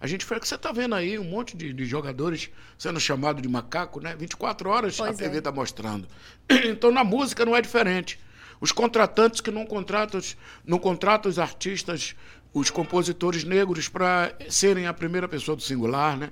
[0.00, 3.42] A gente foi que você está vendo aí um monte de, de jogadores sendo chamado
[3.42, 4.16] de macaco, né?
[4.16, 5.38] 24 horas Pois a TV é.
[5.38, 6.08] está mostrando.
[6.66, 8.18] Então na música não é diferente.
[8.60, 12.14] Os contratantes que não contratam, os- não contratam os artistas,
[12.52, 16.30] os compositores negros para serem a primeira pessoa do singular, né?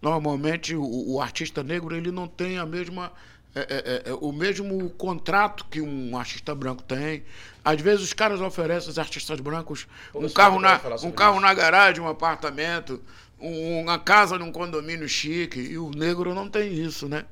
[0.00, 3.12] Normalmente o, o artista negro ele não tem a mesma
[3.54, 7.22] é, é, é, o mesmo contrato que um artista branco tem.
[7.64, 11.40] Às vezes os caras oferecem aos artistas brancos Pô, um carro na um carro isso.
[11.42, 13.00] na garagem, um apartamento,
[13.38, 17.24] um- uma casa num condomínio chique e o negro não tem isso, né?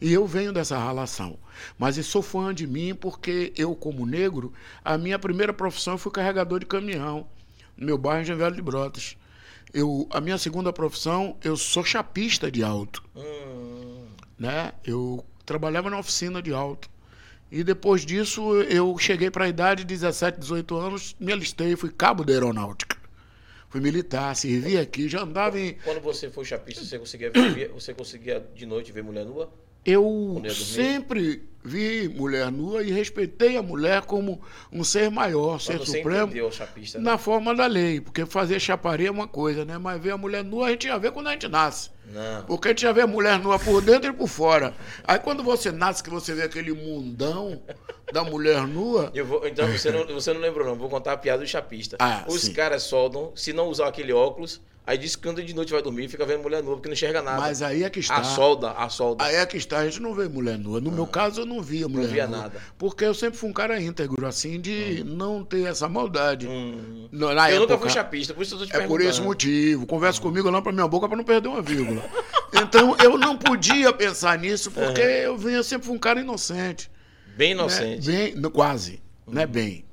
[0.00, 1.38] E eu venho dessa relação.
[1.78, 4.52] Mas eu sou fã de mim porque eu, como negro,
[4.84, 7.26] a minha primeira profissão fui carregador de caminhão
[7.76, 9.16] no meu bairro em Velho de Brotas.
[9.72, 13.02] Eu, a minha segunda profissão, eu sou chapista de auto.
[13.16, 14.06] Hum,
[14.38, 14.72] Né?
[14.84, 16.88] Eu trabalhava na oficina de auto.
[17.50, 21.90] E depois disso, eu cheguei para a idade de 17, 18 anos, me alistei, fui
[21.90, 22.96] cabo da aeronáutica.
[23.68, 25.74] Fui militar, servi aqui, já andava em.
[25.84, 29.52] quando você foi chapista, você conseguia, ver, você conseguia de noite ver mulher nua?
[29.84, 36.52] Eu sempre vi mulher nua e respeitei a mulher como um ser maior, ser supremo,
[36.52, 37.04] chapista, né?
[37.04, 38.02] na forma da lei.
[38.02, 39.78] Porque fazer chaparia é uma coisa, né?
[39.78, 41.90] Mas ver a mulher nua a gente já vê quando a gente nasce.
[42.12, 42.42] Não.
[42.42, 44.74] Porque a gente já vê a mulher nua por dentro e por fora.
[45.04, 47.62] Aí quando você nasce, que você vê aquele mundão
[48.12, 50.76] da mulher nua, vou, então você não, você não lembrou, não.
[50.76, 51.96] Vou contar a piada do chapista.
[51.98, 52.52] Ah, Os sim.
[52.52, 56.08] caras soldam, se não usar aquele óculos, aí diz que quando de noite vai dormir,
[56.08, 57.40] fica vendo mulher nua, porque não enxerga nada.
[57.40, 58.16] mas aí é que está.
[58.16, 59.24] A solda, a solda.
[59.24, 60.80] Aí é que está, a gente não vê mulher nua.
[60.80, 62.38] No meu caso, eu não via mulher via nua.
[62.42, 62.60] nada.
[62.78, 66.46] Porque eu sempre fui um cara íntegro, assim, de não ter essa maldade.
[66.46, 67.08] Hum.
[67.10, 69.08] No- Na eu nunca época- fui chapista, por isso eu tô te É por perguntando.
[69.10, 69.86] esse motivo.
[69.86, 72.02] Conversa comigo lá pra minha boca pra não perder uma vírgula.
[72.52, 76.90] Então eu não podia pensar nisso porque eu vinha sempre fui um cara inocente.
[77.36, 77.60] Bem né?
[77.60, 78.06] inocente.
[78.10, 79.02] Bem, no- quase.
[79.26, 79.84] Não é bem.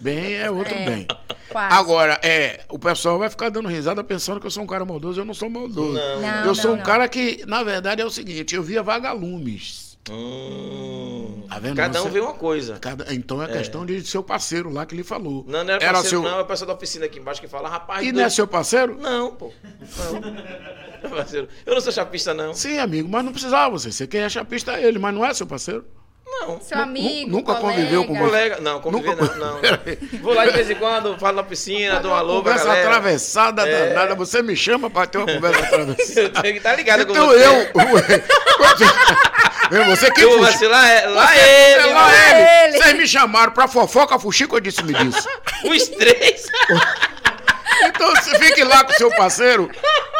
[0.00, 1.06] Bem é outro É, bem.
[1.48, 1.74] Quase.
[1.74, 5.20] Agora, é, o pessoal vai ficar dando risada pensando que eu sou um cara maldoso.
[5.20, 5.92] Eu não sou maldoso.
[5.92, 6.20] Não.
[6.20, 6.84] Não, eu sou não, um não.
[6.84, 9.92] cara que, na verdade, é o seguinte: eu via vagalumes.
[10.10, 11.44] Hum.
[11.48, 11.76] Tá vendo?
[11.76, 12.76] Cada um Você- vê uma coisa.
[12.80, 15.44] Cada- então é questão de seu parceiro lá que ele falou.
[15.46, 16.22] Não, não era, Era parceiro, seu...
[16.22, 18.04] não, é o pessoal da oficina aqui embaixo que fala, rapaz.
[18.06, 18.96] E não é seu parceiro?
[18.98, 19.52] Não, pô.
[19.70, 20.22] Não.
[21.10, 22.54] Parceiro, Eu não sou chapista, não.
[22.54, 23.90] Sim, amigo, mas não precisava você.
[23.90, 25.84] Você quer é chapista é ele, mas não é seu parceiro?
[26.26, 26.60] Não.
[26.60, 27.76] Seu amigo, nunca colega.
[27.78, 28.24] conviveu com você?
[28.24, 29.60] Colega, não, conviver Nunca- não, não.
[30.22, 32.88] Vou lá de vez em quando, falo na piscina, dou um alô pra conversa galera.
[32.88, 33.88] atravessada É.
[33.90, 34.14] danada.
[34.14, 35.96] Você me chama pra ter uma conversa atravessada.
[36.20, 37.44] Eu tenho que estar ligado com então você.
[37.44, 37.52] eu.
[39.80, 40.52] Ué, você que Eu vou fuxico.
[40.68, 42.48] vacilar, é lá Você- ele, é lá ele.
[42.74, 42.82] ele.
[42.82, 45.28] Vocês me chamaram pra fofoca, fuxico, eu disse me disso.
[45.64, 46.46] Os três.
[48.02, 49.70] Então você fique lá com seu parceiro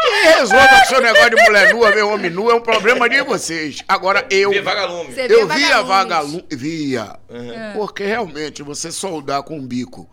[0.05, 3.21] e resolva o seu negócio de mulher nua, ver homem nu, é um problema de
[3.23, 3.83] vocês.
[3.89, 4.51] Agora eu.
[4.51, 5.13] Vê vagalume.
[5.13, 6.45] Você Eu via via vagalume.
[6.49, 7.19] Via.
[7.75, 10.09] Porque realmente você soldar com um bico,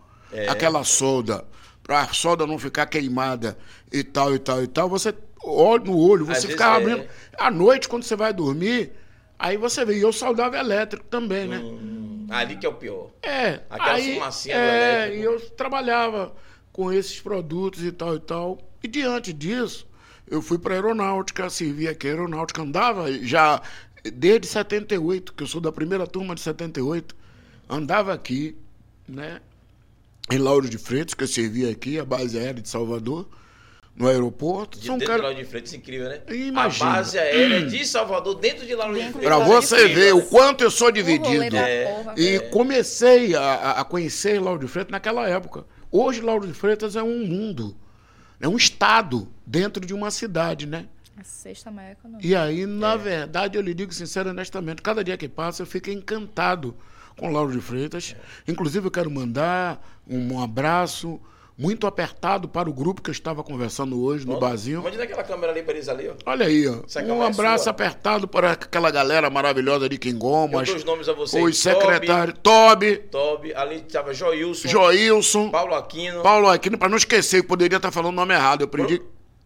[0.48, 1.46] aquela solda,
[1.84, 3.56] pra solda não ficar queimada
[3.92, 6.82] e tal, e tal, e tal, você olha no olho, Às você vezes ficava é.
[6.82, 7.08] abrindo.
[7.38, 8.94] À noite, quando você vai dormir,
[9.38, 9.96] aí você vê.
[9.96, 11.60] E eu soldava elétrico também, né?
[11.60, 13.12] Hum, ali que é o pior.
[13.22, 13.60] É.
[13.70, 15.22] Aquela aí, fumacinha do é, elétrico.
[15.22, 16.34] e eu trabalhava
[16.80, 18.58] com esses produtos e tal e tal.
[18.82, 19.86] E diante disso,
[20.32, 23.62] eu fui para aeronáutica, servi aqui a aeronáutica, andava já
[24.14, 27.14] desde 78, que eu sou da primeira turma de 78,
[27.70, 28.56] andava aqui,
[29.06, 29.42] né?
[30.32, 33.28] Em Lauro de Freitas, que eu servi aqui, a base aérea de Salvador,
[33.94, 34.80] no aeroporto.
[34.80, 35.24] De um dentro de cara.
[35.24, 36.22] Lauro de Freitas, incrível, né?
[36.30, 36.92] Imagina.
[36.92, 39.24] A base aérea de Salvador, dentro de Lauro de de Freitas.
[39.36, 41.58] Para de você ver o quanto eu sou dividido.
[41.58, 41.84] É.
[41.94, 42.16] porra.
[42.18, 45.66] E comecei a, a- a conhecer Lauro de Freitas naquela época.
[45.92, 47.76] Hoje, Lauro de Freitas é um mundo,
[48.40, 50.88] é um estado dentro de uma cidade, né?
[51.18, 52.26] A sexta maior economia.
[52.26, 55.68] E aí, na verdade, eu lhe digo sincero e honestamente, cada dia que passa eu
[55.68, 56.76] fico encantado
[57.18, 58.16] com Lauro de Freitas.
[58.48, 61.20] Inclusive, eu quero mandar um, um abraço
[61.60, 64.82] muito apertado para o grupo que eu estava conversando hoje no barzinho.
[64.82, 66.14] Mande naquela câmera ali pra eles ali, ó.
[66.26, 66.78] Olha aí, ó.
[66.88, 67.72] Essa um é abraço sua.
[67.72, 70.70] apertado para aquela galera maravilhosa de Eu Quingomas.
[70.70, 71.44] os nomes a vocês.
[71.44, 77.42] Os secretários Toby, Toby, ali tava Joilson, Joilson, Paulo Aquino, Paulo Aquino, para não esquecer,
[77.42, 78.62] que poderia estar falando o nome errado.
[78.62, 79.02] Eu aprendi.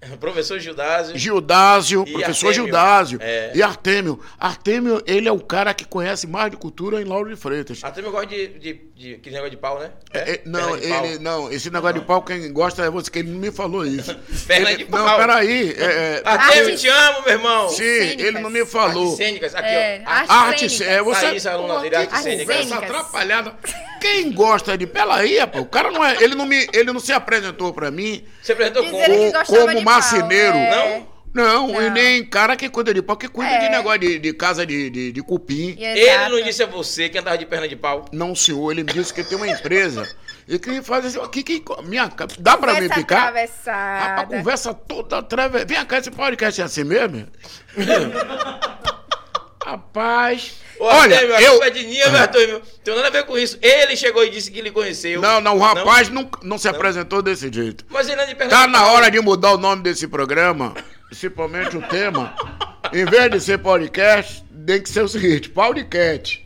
[0.20, 1.18] professor Gildásio.
[1.18, 2.54] Gildásio, professor Artêmio.
[2.54, 3.20] Gildásio.
[3.22, 3.52] É.
[3.56, 4.20] E Artêmio.
[4.40, 7.80] Artêmio, ele é o cara que conhece mais de cultura em Lauro de Freitas.
[7.84, 9.92] Até eu gosto de, de, de, aquele negócio de pau, né?
[10.14, 13.20] É, é, não, de ele, não, esse negócio de pau, quem gosta é você, que
[13.20, 14.14] ele não me falou isso.
[14.48, 15.18] Perna Ele- de Não, pau.
[15.18, 15.72] peraí.
[15.78, 17.70] É, é, Artêmio, Artes- te amo, meu irmão.
[17.70, 18.26] sim, cênicas.
[18.26, 19.04] ele não me falou.
[19.04, 20.10] Artes cênicas, aqui, É, ó.
[20.10, 20.82] artes Arte, cênicas.
[20.88, 21.26] é, você.
[21.26, 21.44] Artes
[22.22, 22.56] cênicas.
[22.58, 22.72] Cênicas.
[22.72, 23.56] atrapalhada.
[24.04, 24.86] Quem gosta de.
[24.86, 26.22] Peraí, pô, o cara não é.
[26.22, 28.98] Ele não, me, ele não se apresentou pra mim Você apresentou como?
[29.46, 30.56] como de marceneiro.
[30.58, 30.70] é.
[31.00, 31.14] Não?
[31.34, 31.82] Não, Não.
[31.82, 33.70] e nem cara que cuida de pau, que cuida de É.
[33.70, 35.76] negócio de, de casa de, de, de cupim.
[35.80, 38.06] E Ele não disse a você que andava de perna de pau.
[38.12, 40.08] Não, senhor, ele me disse que tem uma empresa
[40.48, 43.18] e que faz assim, que, que, minha, dá pra me Conversa picar?
[43.20, 44.26] A atravessada.
[44.28, 45.66] conversa toda através.
[45.66, 47.26] Vem cá, esse podcast é assim mesmo?
[49.66, 50.62] Rapaz.
[50.86, 51.52] Olha, a eu.
[51.52, 52.62] culpa é de Ninha, meu Artemio.
[52.84, 53.58] Tem nada a ver com isso.
[53.62, 55.22] Ele chegou e disse que lhe conheceu.
[55.22, 57.86] Não, não, o rapaz não, não se apresentou desse jeito.
[57.90, 60.74] Mas ele anda de perna Tá na hora de mudar o nome desse programa,
[61.08, 62.36] principalmente o tema.
[62.92, 66.46] Em vez de ser podcast, tem que ser o seguinte: podcast.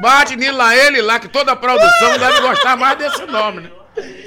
[0.00, 3.70] Bate nele lá, ele lá, que toda a produção deve gostar mais desse nome, né?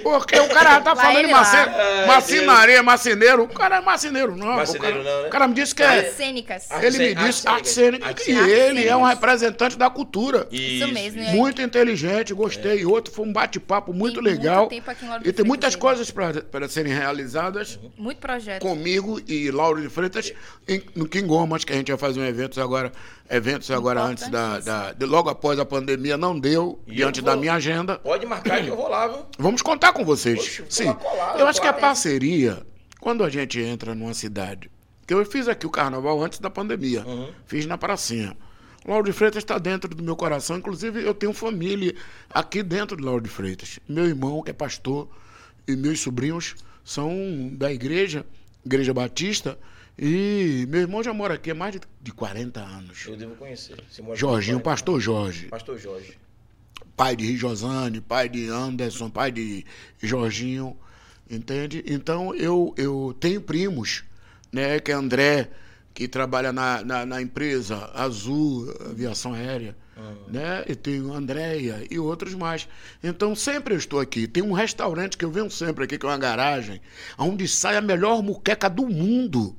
[0.04, 1.38] Porque o cara já tá Lá falando em lá.
[1.40, 1.56] maci...
[1.58, 3.44] Ai, macinaria, marceneiro.
[3.44, 4.48] O cara é marceneiro, não.
[4.56, 5.28] Marceneiro o cara, não, né?
[5.28, 6.04] O cara me disse que é.
[6.12, 6.68] cênicas.
[6.70, 7.52] Ah, Ele me disse cênica.
[7.52, 8.08] arte cênica.
[8.08, 8.50] Arte E cênica.
[8.50, 10.48] ele é um representante da cultura.
[10.52, 11.22] Isso mesmo.
[11.22, 11.32] né?
[11.34, 12.80] Muito inteligente, gostei.
[12.82, 14.68] E outro foi um bate-papo muito Tem muito legal.
[14.68, 15.82] tempo aqui em Lauro de e tem Freitas muitas ainda.
[15.82, 18.62] coisas para- para serem realizadas Muito projeto.
[18.62, 20.32] comigo e Lauro de Freitas
[20.68, 22.92] em- no King Gomas, que a gente vai fazer um evento agora,
[23.30, 27.26] eventos agora antes da, da- de- logo após a pandemia não deu E diante eu
[27.26, 27.98] da vou- minha agenda.
[28.00, 29.26] Pode marcar que eu vou lá, viu?
[29.38, 30.40] Vamos contar com vocês.
[30.40, 30.94] Oxe, Sim.
[30.94, 32.66] colar, eu acho que a parceria,
[33.00, 34.70] quando a gente entra numa cidade,
[35.08, 37.32] que eu fiz aqui o carnaval antes da pandemia, Uhum.
[37.46, 38.36] fiz na pracinha.
[38.88, 41.94] Lauro de Freitas está dentro do meu coração, inclusive eu tenho família
[42.30, 43.80] aqui dentro de Lauro de Freitas.
[43.88, 45.10] Meu irmão, que é pastor,
[45.68, 47.12] e meus sobrinhos são
[47.54, 48.26] da igreja,
[48.66, 49.58] Igreja Batista,
[49.98, 53.06] e meu irmão já mora aqui há mais de, de 40 anos.
[53.06, 53.76] Eu devo conhecer.
[54.16, 56.18] Jorginho, pastor Jorge Pastor Jorge.
[57.00, 59.66] Pai de Josane, pai de Anderson, pai de
[60.04, 60.76] Jorginho,
[61.32, 61.82] entende?
[61.88, 64.04] Então eu, eu tenho primos,
[64.52, 64.82] né?
[64.82, 65.50] Que é André,
[65.94, 69.78] que trabalha na, na, na empresa Azul Aviação Aérea,
[70.28, 70.66] né?
[70.68, 72.68] E tenho Andréia e outros mais.
[73.02, 74.28] Então sempre eu estou aqui.
[74.28, 76.82] Tem um restaurante que eu venho sempre aqui, que é uma garagem,
[77.18, 79.56] onde sai a melhor muqueca do mundo.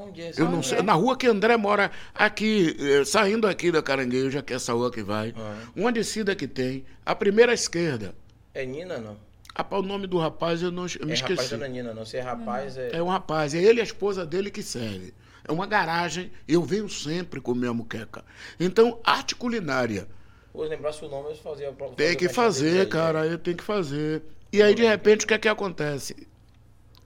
[0.00, 0.32] Onde é?
[0.36, 4.52] Eu não sei, na rua que André mora, aqui, eh, saindo aqui da Carangueja, que
[4.52, 5.34] é essa rua que vai,
[5.76, 8.14] uma descida que tem, a primeira esquerda.
[8.54, 9.16] É Nina, não?
[9.54, 11.56] Rapaz, o nome do rapaz eu, não, eu me é rapaz esqueci.
[11.56, 12.04] da Nina, não.
[12.06, 12.96] Se é rapaz, é...
[12.96, 15.12] É um rapaz, é ele e a esposa dele que serve.
[15.46, 18.24] É uma garagem, eu venho sempre comer a muqueca.
[18.58, 20.08] Então, arte culinária.
[20.54, 21.72] Vou lembrar seu nome, eu fazia...
[21.96, 24.22] Tem que fazer, cara, eu tenho que fazer.
[24.52, 26.26] E aí, de repente, o que é que acontece?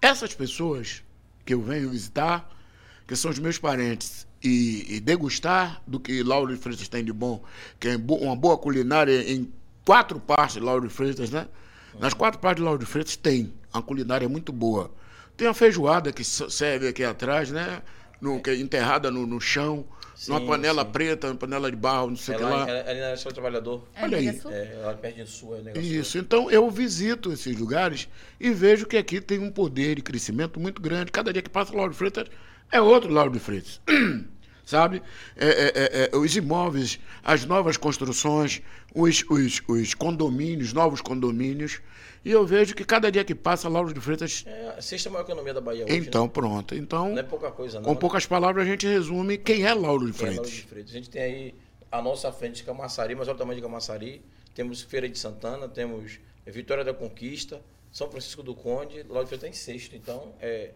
[0.00, 1.02] Essas pessoas
[1.44, 2.53] que eu venho visitar,
[3.06, 7.12] que são os meus parentes, e, e degustar do que Lauro de Freitas tem de
[7.12, 7.42] bom,
[7.80, 9.50] que é uma boa culinária em
[9.84, 11.48] quatro partes de Lauro de Freitas, né?
[11.98, 14.90] Nas quatro partes de Lauro de Freitas tem uma culinária muito boa.
[15.36, 17.82] Tem a feijoada que serve aqui atrás, né?
[18.20, 19.84] No, que é enterrada no, no chão,
[20.28, 20.90] numa Sim, panela sim.
[20.92, 22.68] preta, uma panela de barro, não sei o que Ela, lá.
[22.68, 23.82] ela, ela é seu trabalhador.
[23.94, 24.28] É Olha aí.
[24.28, 25.82] É, ela perde em sul, é negócio.
[25.82, 30.60] Isso, então eu visito esses lugares e vejo que aqui tem um poder de crescimento
[30.60, 31.10] muito grande.
[31.10, 32.28] Cada dia que passa o Lauro de Freitas
[32.72, 33.80] é outro Lauro de Freitas.
[34.64, 35.02] Sabe?
[35.36, 35.72] É, é,
[36.06, 38.62] é, é, os imóveis, as novas construções,
[38.94, 41.82] os, os, os condomínios, novos condomínios.
[42.24, 44.42] E eu vejo que cada dia que passa, Lauro de Freitas.
[44.46, 46.30] É a sexta maior economia da Bahia hoje, Então, né?
[46.32, 46.74] pronto.
[46.74, 47.84] Então, Não é pouca coisa, não.
[47.84, 47.98] com né?
[48.00, 50.50] poucas palavras, a gente resume quem é Lauro de Tem a Lauro Freitas.
[50.50, 50.90] de Freitas.
[50.92, 51.54] A gente tem aí
[51.92, 54.22] a nossa frente de Camaçari, mas olha o tamanho de Camaçari.
[54.54, 57.60] Temos Feira de Santana, temos Vitória da Conquista,
[57.92, 59.94] São Francisco do Conde, Lauro de Freitas está em sexto.
[59.94, 60.70] Então, é,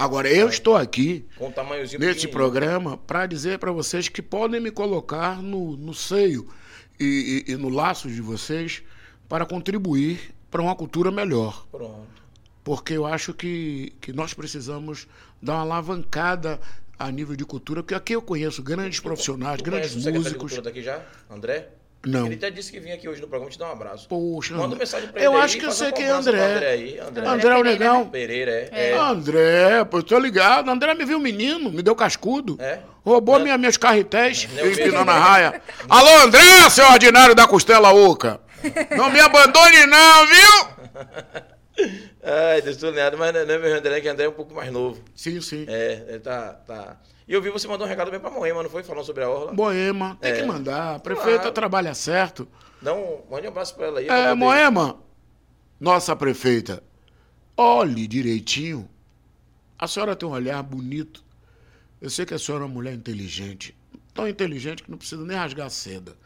[0.00, 1.26] Agora, eu estou aqui
[2.22, 2.32] pequenininho.
[2.32, 6.48] programa para dizer para vocês que podem me colocar no, no seio
[6.98, 8.82] e, e- e no laço de vocês
[9.28, 11.66] para contribuir para uma cultura melhor.
[11.70, 12.08] Pronto.
[12.64, 15.06] Porque eu acho que, que nós precisamos
[15.42, 16.58] dar uma alavancada
[16.98, 20.34] a nível de cultura, porque aqui eu conheço grandes profissionais, Tu grandes músicos.
[20.52, 21.02] Cultura daqui já?
[21.30, 21.68] André?
[22.06, 22.24] Não.
[22.26, 24.08] Ele até disse que vinha aqui hoje no programa te dar um abraço.
[24.08, 26.40] Poxa, Manda mensagem pra eu ele acho aí, que eu sei quem é André.
[26.40, 27.26] André aí, André.
[27.26, 28.04] André é o negão.
[28.04, 28.08] né?
[28.10, 28.90] Pereira, é.
[28.92, 28.96] é.
[28.98, 30.70] André, pô, eu tô ligado.
[30.70, 32.56] André me viu menino, me deu cascudo.
[32.58, 32.78] É?
[33.04, 33.44] Roubou Não.
[33.44, 35.10] minha, minhas carretéis, é empinando mesmo.
[35.10, 35.62] a raia.
[35.88, 38.40] Alô, André, seu ordinário da costela oca.
[38.96, 41.50] Não me abandone não, viu?
[42.22, 42.60] Ai,
[42.90, 45.02] ligado, mas não é meu André, que André é um pouco mais novo.
[45.14, 45.64] Sim, sim.
[45.68, 46.96] É, ele tá, tá.
[47.30, 48.82] E eu vi você mandou um recado bem pra Moema, não foi?
[48.82, 49.52] Falando sobre a Orla.
[49.52, 50.40] Moema, tem É.
[50.40, 50.96] que mandar.
[50.96, 51.52] A prefeita Claro.
[51.52, 52.48] trabalha certo.
[52.82, 54.08] Um, mande um abraço pra ela aí.
[54.08, 54.98] É, Moema,
[55.78, 56.82] nossa prefeita,
[57.56, 58.90] olhe direitinho.
[59.78, 61.22] A senhora tem um olhar bonito.
[62.00, 63.76] Eu sei que a senhora é uma mulher inteligente.
[64.12, 66.16] Tão inteligente que não precisa nem rasgar seda.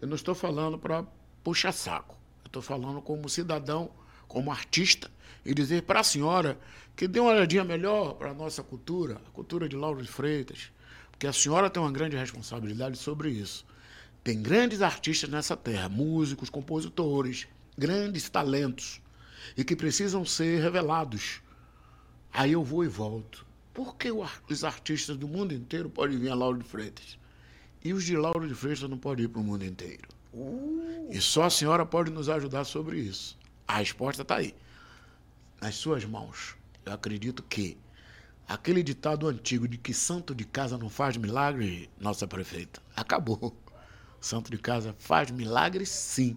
[0.00, 1.04] Eu não estou falando para
[1.42, 2.14] puxar saco.
[2.44, 3.90] Eu estou falando como cidadão,
[4.28, 5.10] como artista,
[5.44, 6.56] e dizer para a senhora
[6.94, 10.70] que dê uma olhadinha melhor para a nossa cultura, a cultura de Lauro de Freitas.
[11.10, 13.64] Porque a senhora tem uma grande responsabilidade sobre isso.
[14.24, 19.00] Tem grandes artistas nessa terra, músicos, compositores, grandes talentos,
[19.56, 21.40] e que precisam ser revelados.
[22.32, 23.44] Aí eu vou e volto.
[23.74, 27.18] Por que os artistas do mundo inteiro podem vir a Lauro de Freitas?
[27.84, 30.08] E os de Lauro de Freitas não podem ir para o mundo inteiro?
[31.10, 33.36] E só a senhora pode nos ajudar sobre isso.
[33.66, 34.54] A resposta está aí,
[35.60, 36.54] nas suas mãos.
[36.84, 37.78] Eu acredito que
[38.48, 43.56] aquele ditado antigo de que santo de casa não faz milagre, nossa prefeita, acabou.
[44.20, 46.36] Santo de casa faz milagre sim.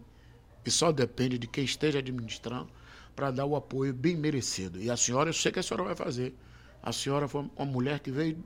[0.65, 2.69] E só depende de quem esteja administrando
[3.15, 4.81] para dar o apoio bem merecido.
[4.81, 6.35] E a senhora, eu sei que a senhora vai fazer.
[6.81, 8.43] A senhora foi uma mulher que veio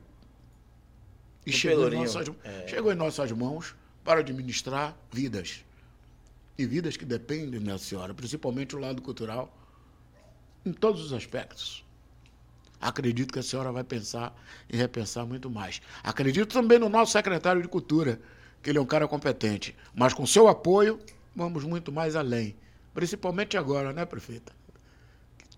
[1.45, 2.67] e chegou em, nossas, é.
[2.67, 5.65] chegou em nossas mãos para administrar vidas.
[6.57, 9.55] E vidas que dependem da senhora, principalmente o lado cultural,
[10.65, 11.85] em todos os aspectos.
[12.81, 14.33] Acredito que a senhora vai pensar
[14.69, 15.81] e repensar muito mais.
[16.03, 18.19] Acredito também no nosso secretário de Cultura,
[18.63, 19.75] que ele é um cara competente.
[19.93, 20.99] Mas com seu apoio,
[21.35, 22.55] vamos muito mais além.
[22.93, 24.58] Principalmente agora, né, prefeita?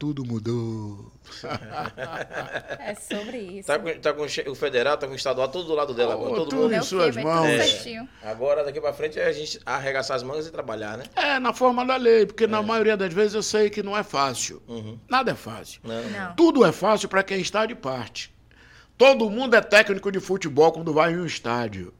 [0.01, 1.11] Tudo mudou.
[2.79, 3.67] É sobre isso.
[3.67, 6.15] Tá com, tá com o federal, tá com o estadual, tudo do lado dela.
[6.15, 6.73] Ô, agora, todo tudo mundo.
[6.73, 7.85] em É suas Vai mãos.
[7.85, 8.07] É.
[8.23, 11.03] Agora, daqui pra frente, é a gente arregaçar as mangas e trabalhar, né?
[11.15, 14.01] É, na forma da lei, porque na maioria das vezes eu sei que não é
[14.01, 14.59] fácil.
[15.07, 15.79] Nada é fácil.
[15.83, 16.09] Não.
[16.09, 16.35] Não.
[16.35, 18.33] Tudo é fácil para quem está de parte.
[18.97, 21.93] Todo mundo é técnico de futebol quando vai em um estádio.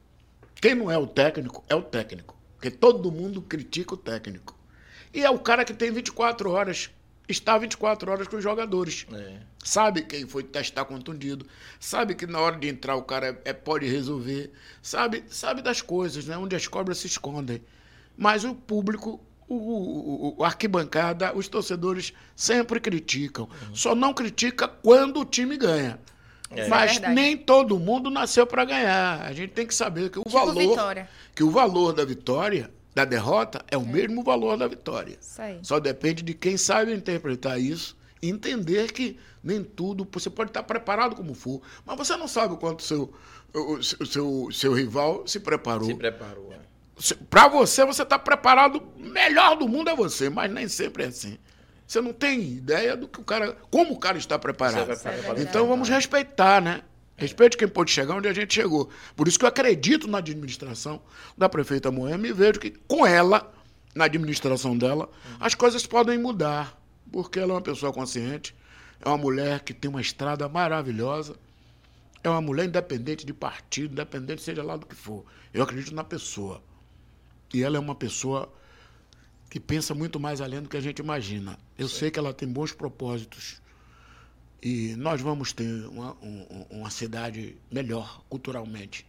[0.60, 2.36] Quem não é o técnico é o técnico.
[2.56, 4.58] Porque todo mundo critica o técnico.
[5.14, 6.90] E é o cara que tem 24 horas,
[7.28, 9.06] está 24 horas com os jogadores.
[9.12, 9.36] É.
[9.64, 11.46] Sabe quem foi testar contundido,
[11.78, 14.50] sabe que na hora de entrar o cara é, é- pode resolver,
[14.82, 16.36] sabe, sabe das coisas, né?
[16.36, 17.62] Onde as cobras se escondem.
[18.16, 23.48] Mas o público, o, o- o- arquibancada, os torcedores sempre criticam.
[23.72, 25.98] Só não critica quando o time ganha.
[26.50, 26.68] É.
[26.68, 29.22] Mas É nem todo mundo nasceu para ganhar.
[29.22, 31.08] A gente tem que saber que o Tipo valor, vitória.
[31.34, 35.16] que o valor da vitória, da derrota, é o mesmo valor da vitória.
[35.62, 40.06] Só depende de quem sabe interpretar isso e entender que nem tudo.
[40.12, 43.12] Você pode estar preparado como for, mas você não sabe o quanto seu,
[43.54, 45.86] o, seu, seu, seu rival se preparou.
[45.88, 46.52] Se preparou.
[46.52, 46.62] é.
[47.28, 51.06] Para você, você está preparado, o melhor do mundo é você, mas nem sempre é
[51.06, 51.38] assim.
[51.86, 54.86] Você não tem ideia do que o cara, como o cara está preparado.
[54.86, 55.40] Você vai preparar.
[55.40, 56.82] Então vamos respeitar, né?
[57.22, 58.90] Respeite quem pode chegar onde a gente chegou.
[59.14, 61.00] Por isso que eu acredito na administração
[61.38, 63.54] da prefeita Moema e vejo que com ela,
[63.94, 65.08] na administração dela,
[65.38, 66.76] as coisas podem mudar.
[67.12, 68.56] Porque ela é uma pessoa consciente,
[69.00, 71.36] é uma mulher que tem uma estrada maravilhosa,
[72.24, 75.24] é uma mulher independente de partido, independente seja lá do que for.
[75.54, 76.60] Eu acredito na pessoa.
[77.54, 78.52] E ela é uma pessoa
[79.48, 81.56] que pensa muito mais além do que a gente imagina.
[81.78, 83.61] Eu sei que ela tem bons propósitos.
[84.62, 89.04] E nós vamos ter uma, um- uma cidade melhor culturalmente.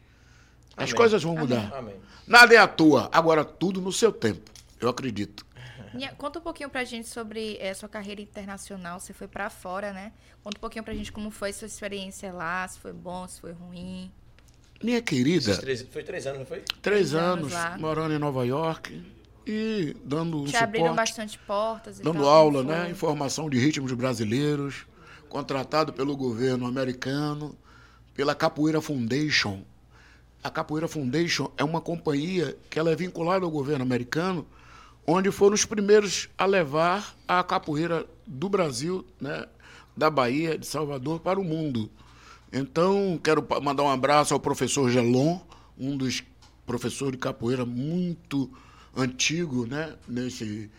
[0.75, 0.95] As Amém.
[0.95, 1.71] coisas vão mudar.
[1.75, 1.95] Amém.
[2.27, 3.07] Nada é à toa.
[3.11, 4.49] Agora, tudo no seu tempo.
[4.81, 5.45] Eu acredito.
[6.17, 8.99] Conta um pouquinho pra gente sobre eh, sua carreira internacional.
[8.99, 10.11] Você foi pra fora, né?
[10.43, 13.51] Conta um pouquinho pra gente como foi sua experiência lá, se foi bom, se foi
[13.51, 14.11] ruim.
[14.83, 16.63] Minha querida, três- foi três anos, não foi?
[16.81, 17.77] três anos anos lá.
[17.77, 19.01] morando em Nova York
[19.47, 22.89] e dando um Te abriram suporte, bastante portas e dando tal, aula, né?
[22.89, 24.85] Informação de ritmos brasileiros,
[25.33, 27.57] contratado pelo governo americano,
[28.13, 29.63] pela Capoeira Foundation.
[30.43, 34.45] A Capoeira Foundation é uma companhia que ela é vinculada ao governo americano,
[35.07, 39.47] onde foram os primeiros a levar a capoeira do Brasil, né,
[39.97, 41.89] da Bahia, de Salvador, para o mundo.
[42.51, 45.39] Então, quero mandar um abraço ao professor Gelon,
[45.75, 46.23] um dos
[46.63, 48.51] professores de capoeira muito
[48.95, 50.69] antigo, né, nesse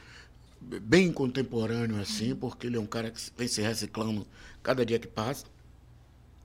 [0.82, 4.26] bem contemporâneo assim, porque ele é um cara que vem se reciclando
[4.62, 5.46] cada dia que passa.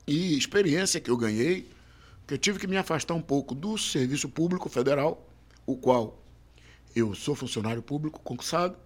[0.06, 1.68] E experiência que eu ganhei,
[2.26, 5.26] que eu tive que me afastar um pouco do serviço público federal,
[5.66, 6.18] o qual
[6.94, 8.76] eu sou funcionário público concursado.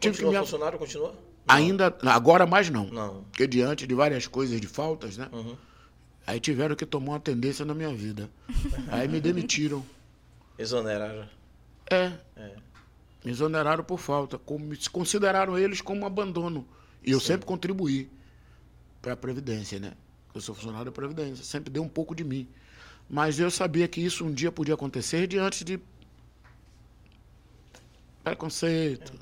[0.00, 1.14] Tive que Continua me af- funcionário, continua?
[1.46, 2.86] Ainda, agora mais não.
[2.86, 3.24] Não.
[3.24, 5.28] Porque diante de várias coisas de faltas, né?
[5.32, 5.56] Uhum.
[6.26, 8.30] Aí tiveram que tomar uma tendência na minha vida.
[8.88, 9.84] Aí me demitiram.
[10.58, 11.28] Exoneraram.
[11.90, 12.56] É, É.
[13.24, 14.38] me exoneraram por falta.
[14.38, 16.68] Como, consideraram eles como abandono.
[17.02, 18.10] E eu sempre contribuí
[19.00, 19.94] para a Previdência, né?
[20.34, 22.48] Eu sou funcionário da Previdência, sempre dei um pouco de mim.
[23.08, 25.80] Mas eu sabia que isso um dia podia acontecer diante de
[28.22, 29.12] preconceito.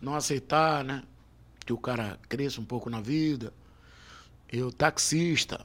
[0.00, 1.02] Não aceitar, né?
[1.64, 3.52] Que o cara cresça um pouco na vida.
[4.50, 5.64] Eu, taxista,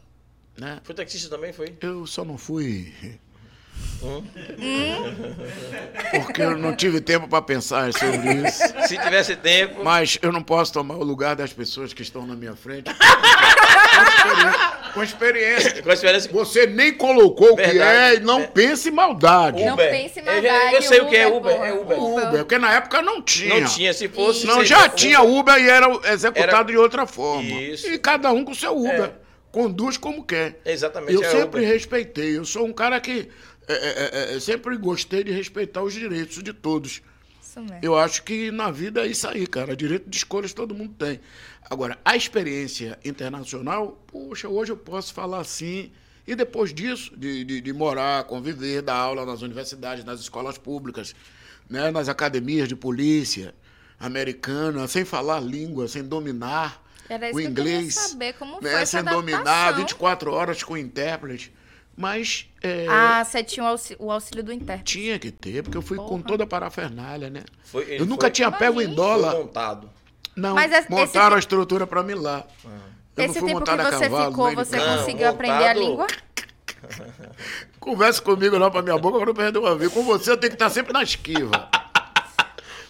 [0.58, 0.80] né?
[0.84, 1.76] Foi taxista também, foi?
[1.82, 2.94] Eu só não fui.
[4.04, 4.24] Hum?
[6.24, 8.62] Porque eu não tive tempo para pensar sobre isso.
[8.88, 9.84] Se tivesse tempo.
[9.84, 12.92] Mas eu não posso tomar o lugar das pessoas que estão na minha frente.
[14.94, 15.82] Com experiência.
[15.84, 16.32] Com experiência.
[16.32, 18.48] Você nem colocou o que é e não É.
[18.48, 19.64] pense em maldade.
[19.64, 19.90] Não Uber.
[19.90, 20.76] pense em Eu maldade.
[20.76, 22.00] eu sei o que é Uber, é Uber.
[22.02, 23.60] Uber, porque na época não tinha.
[23.62, 24.46] Não tinha, se fosse.
[24.46, 27.44] Não, já fosse- tinha Uber e era executado Era- de outra forma.
[27.50, 27.88] Isso.
[27.88, 29.06] E cada um com seu Uber.
[29.06, 29.12] É.
[29.52, 30.60] Conduz como quer.
[30.66, 31.14] Exatamente.
[31.14, 31.68] Eu é sempre Uber.
[31.74, 32.38] respeitei.
[32.38, 33.28] Eu sou um cara que
[33.68, 37.02] é, é, é, é, sempre gostei de respeitar os direitos de todos.
[37.42, 37.80] Isso mesmo.
[37.82, 39.76] Eu acho que na vida é isso aí, cara.
[39.76, 41.20] Direito de escolhas todo mundo tem.
[41.70, 45.92] Agora, a experiência internacional, poxa, hoje eu posso falar assim.
[46.26, 51.16] E depois disso, de, de, de morar, conviver, dar aula nas universidades, nas escolas públicas,
[51.70, 53.54] né, nas academias de polícia
[54.00, 58.72] americana, sem falar língua, sem dominar Era isso o que eu inglês, saber, como né,
[58.72, 59.78] foi sem dominar adaptação.
[59.78, 61.54] 24 horas com intérprete.
[61.98, 65.00] Mas é, Ah, você tinha o auxílio, o auxílio do intérprete.
[65.00, 66.24] tinha que ter, porque eu fui com Porra.
[66.24, 67.44] toda a parafernália, né?
[67.64, 69.32] Foi- eu nunca foi- tinha pego em dólar.
[69.32, 69.90] Foi montado.
[70.36, 72.46] Não, Mas esse- montaram esse a estrutura pra mim lá.
[73.18, 74.78] Eu Esse tempo que montado a você cavalo, ficou, você.
[74.78, 76.08] Não, conseguiu aprender a montado- língua?
[77.80, 79.92] Conversa comigo não pra minha boca, eu não perder uma vez.
[79.92, 81.70] Com você eu tenho que estar sempre na esquiva.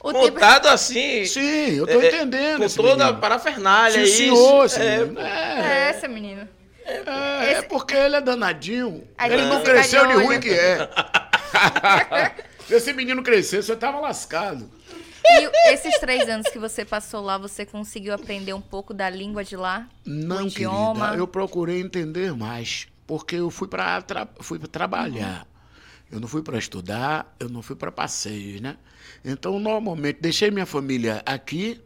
[0.03, 0.11] O.
[0.11, 1.25] Montado assim.
[1.25, 2.59] Sim, eu tô é, entendendo.
[2.61, 3.21] Com toda a menino.
[3.21, 3.93] parafernália.
[3.95, 4.17] Sim, isso.
[4.17, 5.19] senhor, esse É, menino.
[5.21, 6.49] É É, essa, menina.
[6.87, 9.07] É, é porque ele é danadinho.
[9.17, 10.89] Aí ele não cresceu de ruim que é.
[12.65, 14.69] Se esse menino crescesse, eu tava lascado.
[15.29, 19.43] E esses três anos que você passou lá, você conseguiu aprender um pouco da língua
[19.43, 19.87] de lá?
[20.05, 21.05] Não, o idioma?
[21.05, 25.45] querida, eu procurei entender mais, porque eu fui para tra fui pra trabalhar.
[26.09, 28.77] Eu não fui para estudar, eu não fui para passeios, né?
[29.25, 31.81] Então, normalmente, deixei minha família aqui,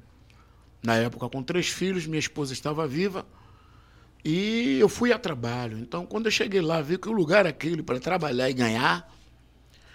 [0.83, 3.25] na época com três filhos, minha esposa estava viva,
[4.23, 5.77] e eu fui a trabalho.
[5.79, 9.09] Então, quando eu cheguei lá, vi que o lugar é aquele para trabalhar e ganhar,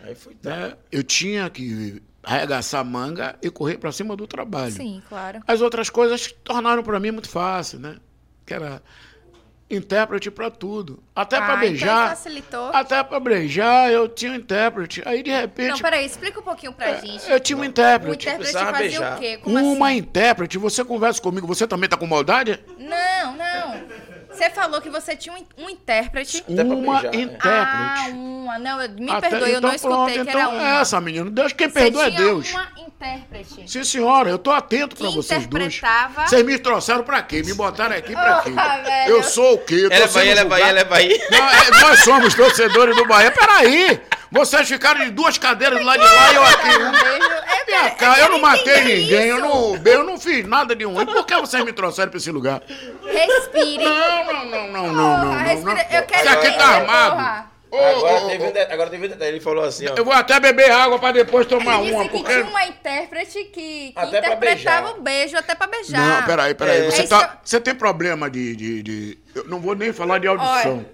[0.03, 0.75] Aí foi né?
[0.93, 4.73] Eu tinha que arregaçar a manga e correr para cima do trabalho.
[4.73, 5.41] Sim, claro.
[5.47, 7.97] As outras coisas tornaram para mim muito fácil, né?
[8.45, 8.83] Que era
[9.69, 11.03] intérprete para tudo.
[11.15, 12.05] Até para Ah, beijar.
[12.05, 12.71] Então facilitou.
[12.73, 15.03] Até para beijar eu tinha um intérprete.
[15.05, 17.29] Aí de Não, repente peraí, explica um pouquinho pra gente.
[17.29, 18.15] eu tinha um O intérprete.
[18.29, 19.17] intérprete precisava fazia beijar.
[19.17, 19.39] o quê?
[19.39, 19.97] Como Uma assim?
[19.99, 22.61] intérprete, você conversa comigo, você também tá com maldade?
[22.79, 23.87] Não, não.
[24.37, 26.45] Você falou que você tinha um, um intérprete.
[26.49, 27.21] Uma beijar, é.
[27.21, 27.43] intérprete.
[27.47, 28.59] Ah, uma.
[28.59, 30.81] Não, eu- me Até- perdoe, eu não então, pronto, escutei que era então uma.
[30.81, 31.31] essa, menino.
[31.31, 32.51] Deus, quem Você perdoa é tinha Deus.
[32.51, 33.65] uma intérprete.
[33.71, 35.65] Sim, senhora, eu tô atento pra Que vocês dois.
[35.67, 37.43] interpretava- Vocês me trouxeram pra quê?
[37.43, 38.51] Me botaram aqui pra quê?
[38.51, 39.11] Porra, velho.
[39.17, 39.75] Eu sou o quê?
[39.75, 40.45] Eu Ela é Bahia, ela é?
[40.45, 41.27] Bahia, ela é Bahia.
[41.31, 43.31] Não, é, nós somos torcedores do Bahia.
[43.31, 44.01] Peraí!
[44.31, 46.69] Vocês ficaram de duas cadeiras do lado de lá e eu aqui.
[46.69, 47.33] Um beijo.
[47.33, 50.85] É, Minha é, cara, eu não matei ninguém, eu não, eu não fiz nada de
[50.85, 51.07] ruim.
[51.07, 52.61] Por que vocês me trouxeram pra esse lugar?
[53.05, 53.85] Respire.
[53.85, 55.39] Não, não, não, não, não, não.
[55.39, 55.75] Respira.
[55.75, 55.99] não.
[55.99, 57.57] Eu quero Isso aqui tá armado.
[57.69, 59.31] Ô, Agora ô, teve ô, um de- agora teve um detalhe.
[59.33, 59.95] Ele falou assim, ó.
[59.97, 62.33] Eu vou até beber água pra depois tomar Ele uma, disse que porque...
[62.33, 65.99] tinha uma intérprete que, que interpretava o beijo até pra beijar.
[66.21, 66.87] Não, peraí, peraí.
[66.87, 66.91] É.
[66.91, 70.19] Você, É tá, isso você tem problema de, de, de- Eu não vou nem falar
[70.21, 70.77] de audição.
[70.79, 70.87] Olha,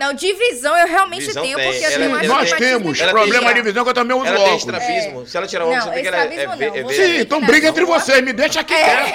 [0.00, 1.70] não, de visão eu realmente Visão tenho, tem.
[1.70, 4.16] porque eu Ela- tenho ela- Nós temos Ela problema tem- de visão que eu também
[4.16, 4.60] uso Ela tem óculos.
[4.62, 5.26] estrabismo.
[5.26, 7.16] Se ela tirar o óculos, Não, você ela é, é, não, é você- ver- Sim,
[7.20, 9.12] então briga entre vocês, me deixa aqui quieto.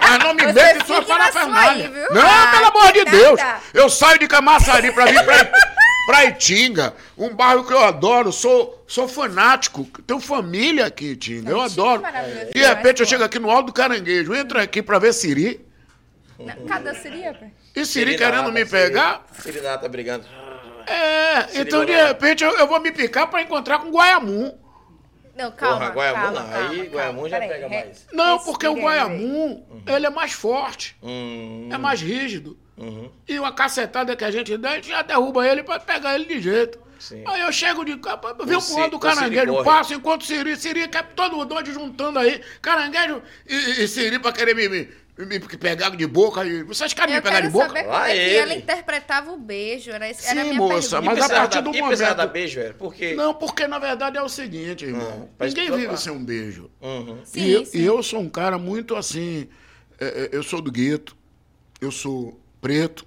[0.00, 0.42] Mas não me
[0.86, 1.86] sua parafernália.
[1.86, 2.12] aí, viu?
[2.12, 3.16] Não, Ah, pelo amor de nada.
[3.16, 3.40] Deus.
[3.72, 5.34] Eu saio de Camaçari pra vir pra,
[6.06, 9.86] pra Itinga, um bairro que eu adoro, sou, sou fanático.
[10.06, 12.02] Tenho família aqui, Itinga, eu é adoro.
[12.02, 15.60] maravilhoso De repente eu chego aqui no Alto do Caranguejo, entro aqui pra ver Siri.
[16.68, 17.22] Cadê o Siri?
[17.22, 17.50] rapaz?
[17.74, 19.24] E Siri querendo me Siri- pegar.
[19.40, 20.24] Serenata tá brigando.
[20.86, 24.52] É, então de repente eu, eu vou me picar pra encontrar com Guaiamum.
[25.36, 26.48] Não, calma, Porra, Guaiamum calma, não.
[26.50, 26.90] calma, Aí calma.
[26.92, 28.06] Guaiamum já Peraí, pega re- mais.
[28.12, 32.56] Não, porque o aí, Guaiamum, ele é mais forte, Hum, é mais rígido.
[32.76, 33.10] uhum.
[33.26, 36.26] E uma cacetada que a gente dá, a gente já derruba ele pra pegar ele
[36.26, 36.78] de jeito.
[37.00, 37.24] Sim.
[37.26, 40.56] Aí eu chego de cá, venho O lado do o Siri caranguejo, passo enquanto Siri,
[40.56, 44.88] Siri quer todo mundo juntando aí, caranguejo e, e Siri pra querer me,
[45.18, 46.44] me, me pegar de boca.
[46.44, 47.66] E, vocês querem Eu me pegar de boca?
[47.68, 48.34] saber como Lá é que ele.
[48.36, 49.90] ela interpretava o beijo.
[49.90, 51.02] Era, esse- era a Sim, minha moça, pergunta.
[51.02, 52.74] mas e a partir da- do e momento- dar beijo, era?
[52.74, 53.14] Porque...
[53.14, 55.28] Não, porque na verdade é o seguinte, irmão.
[55.38, 55.90] pra Ninguém explicar.
[55.90, 56.70] vive sem um beijo.
[56.80, 57.18] Uhum.
[57.24, 57.78] Sim, e, eu, sim.
[57.78, 59.48] e eu sou um cara muito assim.
[60.00, 61.16] é, é, eu sou do gueto,
[61.80, 63.06] eu sou preto,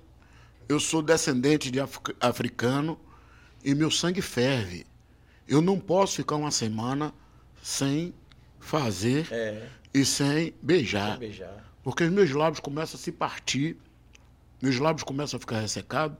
[0.69, 2.97] eu sou descendente de af- africano
[3.63, 4.85] e meu sangue ferve.
[5.47, 7.13] Eu não posso ficar uma semana
[7.61, 8.13] sem
[8.59, 9.61] fazer É,
[9.93, 11.11] e sem beijar.
[11.11, 11.66] sem beijar.
[11.87, 13.77] Porque os meus lábios começam a se partir,
[14.61, 16.17] meus lábios começam a ficar ressecados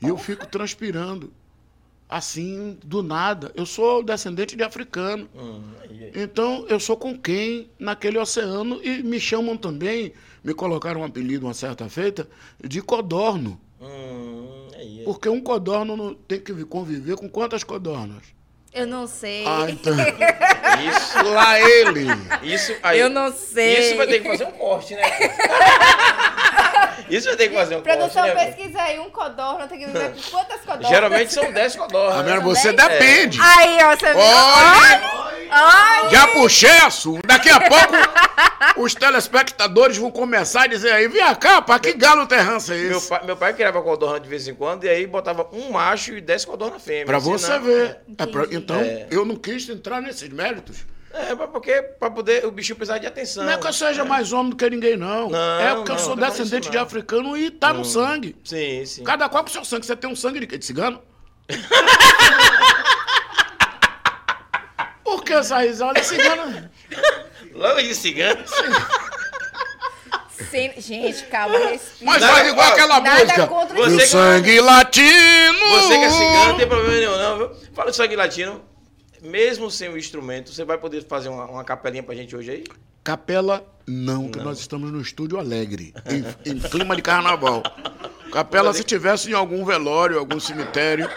[0.00, 1.30] e eu fico transpirando.
[2.08, 3.52] Assim, do nada.
[3.54, 5.28] Eu sou descendente de africano.
[5.36, 5.62] Hum.
[6.14, 11.46] Então, eu sou com quem naquele oceano e me chamam também, me colocaram um apelido
[11.46, 12.26] uma certa feita,
[12.58, 13.60] de codorno.
[13.78, 14.68] Hum.
[15.04, 18.22] Porque um codorno tem que conviver com quantas codornas?
[18.72, 19.44] Eu não sei.
[19.46, 19.92] Ah, então.
[19.94, 22.06] Isso, Lá ele.
[22.42, 23.00] isso aí.
[23.00, 23.78] Eu não sei.
[23.80, 25.02] Isso vai ter que fazer um corte, né?
[27.08, 28.46] Isso vai ter que fazer um Produção, corte, né?
[28.52, 30.88] pesquisa aí, um codorna, tem que dizer quantas codornas.
[30.88, 32.14] Geralmente são 10 codornas.
[32.16, 32.40] Tá vendo?
[32.40, 32.88] São Você dez?
[32.88, 33.38] depende.
[33.40, 34.18] Aí, ó, você viu?
[34.20, 37.26] Olha, Ai, já puxei assunto.
[37.26, 37.94] Daqui a pouco
[38.76, 42.98] os telespectadores vão começar a dizer aí, vem cá, pá, que galo terrança é Meu
[42.98, 43.08] esse?
[43.08, 46.20] pai, meu pai criava codorna de vez em quando e aí botava um macho e
[46.20, 47.06] 10 codornas fêmeas.
[47.06, 47.98] Pra você Senão- ver.
[48.16, 49.06] É pra- então, É.
[49.10, 50.78] eu não quis entrar nesses méritos.
[51.12, 53.44] É, mas porque pra poder o bichinho precisar de atenção.
[53.44, 55.28] Não é que eu seja mais homem do que ninguém, não.
[55.28, 57.84] Não, é porque eu não, sou não é descendente isso, de africano e tá no
[57.84, 58.36] sangue.
[58.44, 59.02] Sim, sim.
[59.02, 59.84] Cada qual com seu sangue.
[59.86, 60.56] Você tem um sangue de quê?
[60.56, 61.02] De cigano?
[65.02, 66.70] Por que essa risada é cigana?
[67.52, 68.44] Logo de cigano.
[70.48, 72.12] sim, gente, calma, respira.
[72.12, 73.46] Mas faz igual aquela Nada música.
[73.48, 75.70] contra o sangue latino.
[75.72, 77.50] Você que é cigano, não tem problema nenhum, não, viu?
[77.74, 78.69] Fala de sangue latino.
[79.22, 82.64] Mesmo sem o instrumento, você vai poder fazer uma, uma capelinha pra gente hoje aí?
[83.04, 87.62] Capela, não, que nós estamos no estúdio alegre, em, em clima de carnaval.
[88.32, 91.08] Capela, se tivesse em algum velório, algum cemitério,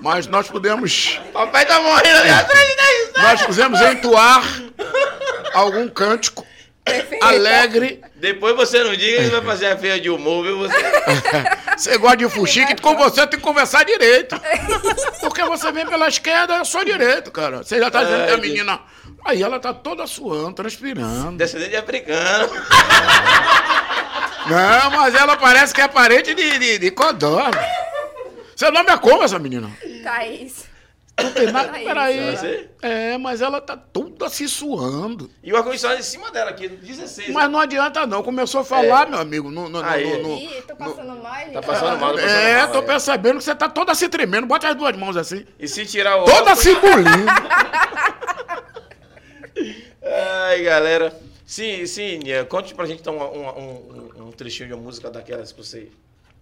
[0.00, 3.22] mas nós podemos, Papai tá morrendo ali atrás de nós.
[3.22, 4.42] nós podemos entoar
[5.52, 6.46] algum cântico
[7.22, 8.00] Alegre.
[8.14, 10.58] Depois você não diga que vai fazer a feia de humor, viu?
[10.58, 10.76] Você...
[11.78, 14.34] Você gosta de fuxique, com você tem que conversar direito.
[15.20, 17.58] Porque você vem pela esquerda, eu sou direito, cara.
[17.58, 18.80] Você já tá dizendo que a menina.
[19.24, 21.36] Aí ela tá toda suando, transpirando.
[21.36, 22.48] Descendente de africano.
[24.50, 27.64] Não, mas ela parece que é parente de, de, de Codorna.
[28.56, 29.70] Seu nome é como essa menina?
[30.02, 30.67] Thaís.
[31.22, 31.68] Não tem nada.
[31.72, 32.36] Thaís, Peraí.
[32.36, 32.70] Você?
[32.82, 35.28] É, mas ela tá toda se suando.
[35.42, 37.30] E o ar-condicionado em cima dela aqui, 16.
[37.30, 38.22] Mas não adianta, não.
[38.22, 39.50] Começou a falar, meu amigo.
[39.50, 40.22] No, no, no- Aí.
[40.22, 41.52] no- no- Ih, tô passando mal, gente.
[41.52, 42.82] Tá passando mal, tá passando É, mal, tô é.
[42.82, 44.46] percebendo que você tá toda se tremendo.
[44.46, 45.44] Bote as duas mãos assim.
[45.58, 47.08] E se tirar o Toda óculos- se bulindo.
[50.02, 51.12] Ai, galera.
[51.44, 53.48] Sim, sim, Nia, conte pra gente então uma- um,
[54.18, 55.88] um- um trechinho de uma música daquelas que você.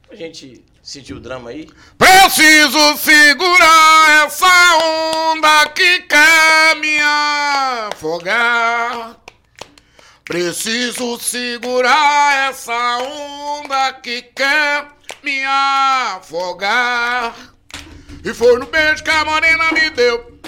[0.06, 1.68] Pra gente sentir o drama aí.
[1.98, 4.46] Preciso segurar essa
[5.34, 6.98] onda que quer me
[7.92, 9.16] afogar.
[10.24, 14.86] Preciso segurar essa onda que quer
[15.24, 17.34] me afogar.
[18.24, 20.38] E foi no beijo que a morena me deu.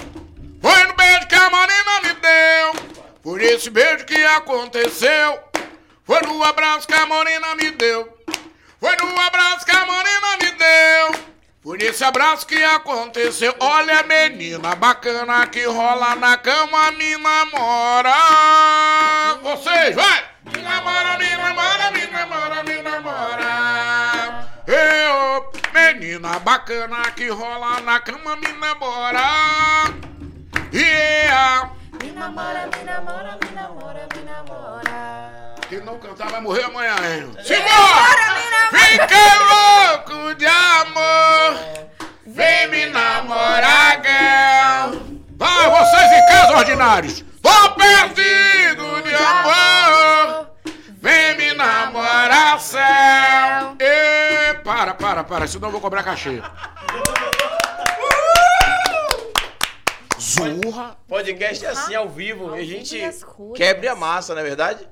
[0.61, 2.73] Foi no beijo que a morena me deu.
[3.21, 5.39] Por esse beijo que aconteceu.
[6.05, 8.18] Foi no abraço que a morena me deu.
[8.79, 11.29] Foi no abraço que a morena me deu.
[11.61, 13.53] Por esse abraço que aconteceu.
[13.59, 18.15] Olha, menina bacana que rola na cama, me namora.
[19.43, 20.23] Vocês, vai!
[20.45, 24.49] Me namora, me namora, me namora, me namora.
[24.65, 29.93] Eu, menina bacana que rola na cama, me namora.
[30.71, 31.69] Yeah!
[32.01, 35.28] Me namora, me namora, me namora, me namora.
[35.69, 37.31] Quem não cantar vai morrer amanhã, hein?
[37.43, 38.39] Simbora!
[38.71, 39.13] Fica
[39.53, 41.89] louco de amor!
[42.25, 44.99] Vem me namorar, girl!
[45.37, 47.23] Vai, vocês em casa, ordinários!
[47.39, 50.49] Tô perdido de amor!
[50.99, 53.77] Vem me namorar, céu!
[53.79, 56.41] E para, para, para, senão eu vou cobrar cachê.
[60.19, 60.97] Zorra!
[61.07, 62.57] Podcast é assim, ao vivo.
[62.57, 62.99] E a gente
[63.53, 64.89] quebre a massa, não é verdade?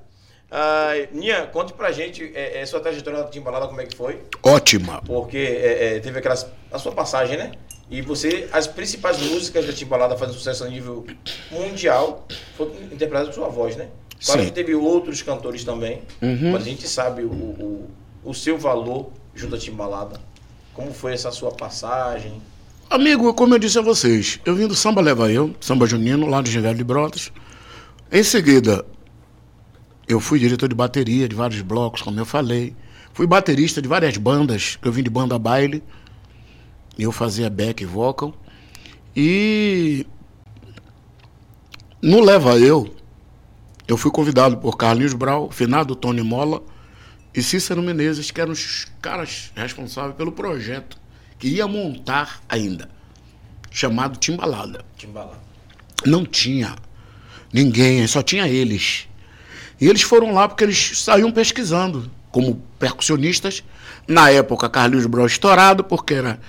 [0.50, 4.22] Ah, Nia, conte pra gente é, é, sua trajetória na Timbalada, como é que foi?
[4.42, 5.02] Ótima!
[5.04, 6.46] Porque é, é, teve aquelas.
[6.72, 7.52] a sua passagem, né?
[7.90, 11.06] E você, as principais músicas da Timbalada fazendo sucesso a nível
[11.50, 12.26] mundial,
[12.56, 13.88] foram interpretadas por sua voz, né?
[14.24, 14.46] Claro Sim.
[14.48, 16.52] que teve outros cantores também, Uhum.
[16.52, 17.90] mas a gente sabe o, o,
[18.24, 20.20] o seu valor junto à Timbalada.
[20.74, 22.40] Como foi essa sua passagem?
[22.90, 26.40] Amigo, como eu disse a vocês, eu vim do Samba Leva Eu, Samba Junino, lá
[26.40, 27.30] do Gingado de Brotas.
[28.10, 28.84] Em seguida,
[30.08, 32.74] eu fui diretor de bateria de vários blocos, como eu falei.
[33.12, 35.82] Fui baterista de várias bandas, que eu vim de banda baile.
[36.98, 38.34] Eu fazia back vocal.
[39.14, 40.06] E
[42.00, 42.94] no Leva Eu,
[43.86, 46.62] eu fui convidado por Carlinhos Brau, finado Tony Mola
[47.34, 50.98] e Cícero Menezes, que eram os caras responsáveis pelo projeto
[51.38, 52.88] que ia montar ainda,
[53.70, 54.84] chamado Timbalada.
[54.96, 55.40] Timbalada.
[56.06, 56.76] Não tinha
[57.52, 59.07] ninguém, só tinha eles.
[59.80, 63.62] E eles foram lá porque eles saíam pesquisando como percussionistas.
[64.06, 66.40] Na época, Carlinhos Brau estourado, porque era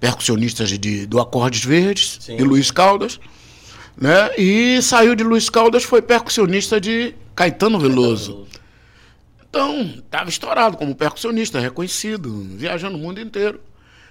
[0.00, 2.36] percussionista de, do Acordes Verdes, Sim.
[2.36, 3.20] de Luiz Caldas.
[3.96, 4.30] Né?
[4.36, 8.46] E saiu de Luiz Caldas, foi percussionista de Caetano Veloso.
[9.48, 13.60] Então, estava estourado como percussionista, reconhecido, viajando o mundo inteiro.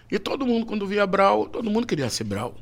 [0.09, 2.55] E todo mundo, quando via Brau, todo mundo queria ser Brau.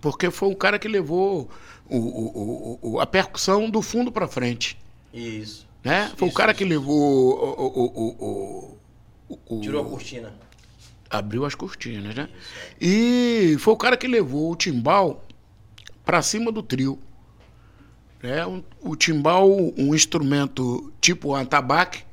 [0.00, 1.50] Porque foi o cara que levou
[1.88, 4.78] o- o- o- a percussão do fundo para frente.
[5.12, 5.66] Isso.
[5.84, 6.10] Né?
[6.16, 6.58] Foi Isso, o cara isso.
[6.58, 8.78] que levou o, o,
[9.38, 10.32] o, o- Tirou a cortina.
[11.10, 12.28] abriu as cortinas, né?
[12.80, 15.24] E foi o cara que levou o timbal
[16.04, 16.98] para cima do trio.
[18.22, 22.04] É um, o timbal, um instrumento tipo atabaque,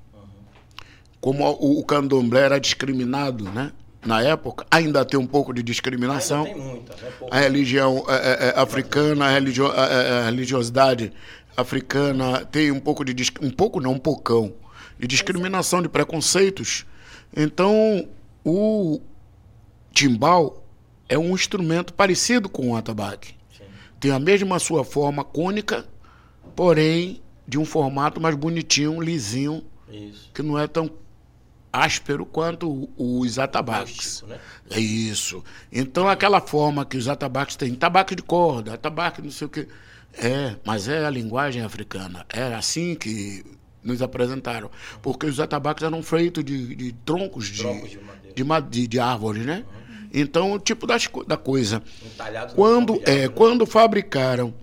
[1.21, 3.71] como o, candomblé era discriminado, né?
[4.05, 6.45] Na época, ainda tem um pouco de discriminação.
[6.45, 7.11] Ainda tem muita, né?
[7.19, 7.35] Pouco.
[7.35, 11.11] A religião é, é, é, africana, a, religio, a- a- a religiosidade
[11.59, 14.53] africana tem um pouco de um pouco não um pocão
[14.97, 16.85] de discriminação, de preconceitos.
[17.35, 18.07] Então,
[18.43, 18.99] o
[19.93, 20.65] timbal
[21.07, 23.35] é um instrumento parecido com o atabaque.
[23.57, 23.63] Sim.
[23.99, 25.85] Tem a mesma sua forma cônica,
[26.55, 30.29] porém de um formato mais bonitinho, lisinho, Isso.
[30.33, 30.91] que não é tão
[31.71, 34.23] áspero quanto os atabaques.
[34.27, 34.39] Né?
[34.69, 35.43] É isso.
[35.71, 39.67] Então, aquela forma que os atabaques têm, tabaco de corda, atabaque não sei o quê.
[40.21, 42.25] É, mas é a linguagem africana.
[42.29, 43.43] Era assim que
[43.83, 44.69] nos apresentaram.
[45.01, 47.99] Porque os atabaques eram feitos de, de troncos de, Troncos de
[48.69, 49.65] de, de, árvores, né?
[50.13, 51.81] Então, o tipo das, da coisa.
[52.49, 54.53] No Quando, é, quando fabricaram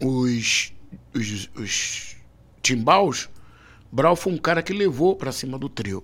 [0.00, 0.72] os,
[1.14, 2.16] os, os
[2.62, 3.28] timbaus,
[3.90, 6.02] Brau foi um cara que levou para cima do trio.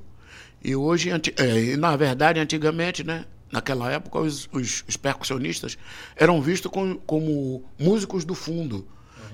[0.62, 3.24] E hoje, é, na verdade, antigamente, né?
[3.50, 5.76] Naquela época, os, os- os percussionistas
[6.16, 8.86] eram vistos com- como músicos do fundo,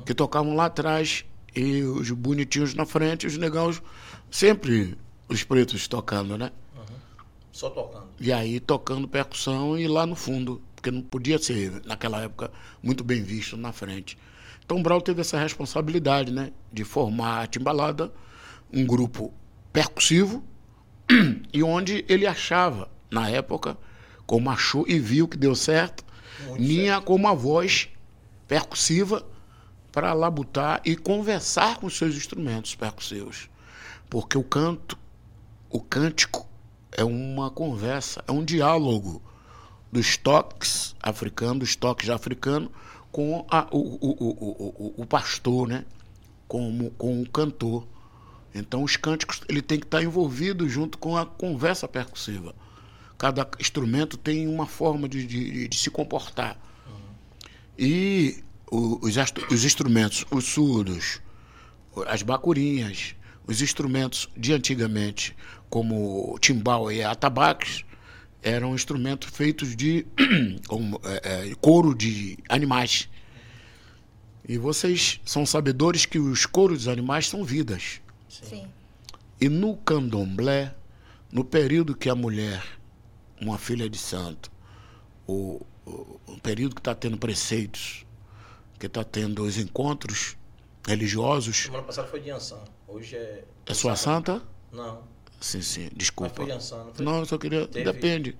[0.05, 3.83] que tocavam lá atrás e os bonitinhos na frente, e os negãos
[4.31, 4.97] sempre
[5.29, 6.51] os pretos tocando, né?
[7.53, 8.07] Só tocando.
[8.21, 12.51] E aí tocando percussão e lá no fundo, porque não podia ser, naquela época,
[12.83, 14.17] muito bem visto na frente.
[14.64, 16.53] Então Brau teve essa responsabilidade, né?
[16.73, 18.12] De formar a Timbalada,
[18.73, 19.33] um grupo
[19.73, 20.43] percussivo,
[21.53, 23.77] e onde ele achava, na época,
[24.27, 26.05] como achou e viu que deu certo,
[26.47, 27.89] Muito Ninha com uma voz
[28.47, 29.24] percussiva
[29.93, 33.49] para labutar e conversar com os seus instrumentos percussivos.
[34.11, 34.99] Porque o canto,
[35.70, 36.47] o cântico,
[36.93, 39.22] é uma conversa, é um diálogo
[39.91, 42.70] dos toques africanos, dos toques africanos,
[43.11, 45.85] com a- o, o, o, o, pastor, né?
[46.47, 47.87] com, com o cantor.
[48.55, 52.55] Então, os cânticos ele tem que estar envolvido junto com a conversa percussiva.
[53.19, 56.59] Cada instrumento tem uma forma de, de, de se comportar.
[57.79, 59.14] E o- os,
[59.51, 61.21] os instrumentos, os surdos,
[62.07, 63.14] as bacurinhas,
[63.47, 65.35] os instrumentos de antigamente,
[65.71, 67.85] como timbal e atabaques,
[68.43, 70.07] eram instrumentos feitos de
[71.05, 73.09] é, é, couro de animais.
[74.49, 78.01] E vocês são sabedores que os couros dos animais são vidas.
[78.29, 78.67] Sim.
[79.41, 80.75] E no candomblé,
[81.33, 82.62] no período que a mulher,
[83.41, 84.51] uma filha de santo,
[85.26, 88.05] o, o, o período que está tendo preceitos,
[88.78, 90.37] que está tendo os encontros
[90.87, 92.61] religiosos, Semana passada foi de Ansan.
[92.87, 93.45] Hoje é.
[93.66, 94.43] é sua santa?
[94.72, 95.03] Não.
[95.41, 96.34] Sim, sim, Mas desculpa.
[96.34, 97.05] foi de Ansan, não foi?
[97.05, 97.66] Não, eu só queria.
[97.66, 98.37] Teve- Depende.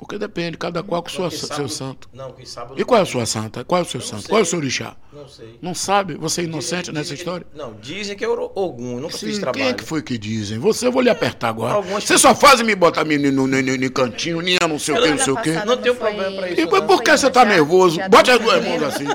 [0.00, 2.08] Porque depende, cada qual com sua, que seu sábado- santo.
[2.10, 2.80] Não, que sábado.
[2.80, 3.62] E qual é a sua santa?
[3.66, 4.22] Qual é o seu santo?
[4.22, 4.28] sei.
[4.30, 4.96] Qual é o seu orixá?
[5.12, 5.58] Não sei.
[5.60, 6.14] Não sabe?
[6.14, 7.46] Você é inocente Dizem- nessa dizem que- história?
[7.54, 8.26] Não, dizem que é.
[8.26, 8.34] Eu
[8.78, 9.62] nunca fiz Sim, trabalho.
[9.62, 10.58] quem é que foi que dizem?
[10.58, 11.74] Você, eu vou lhe apertar agora.
[11.74, 14.94] Algumas Você só faz me botar me no, no, no, no cantinho, nem não sei
[14.94, 15.50] o que, não sei o que.
[15.66, 18.00] Não tem problema pra isso, E por, que você tá nervoso?
[18.08, 19.06] Bote as duas mãos assim.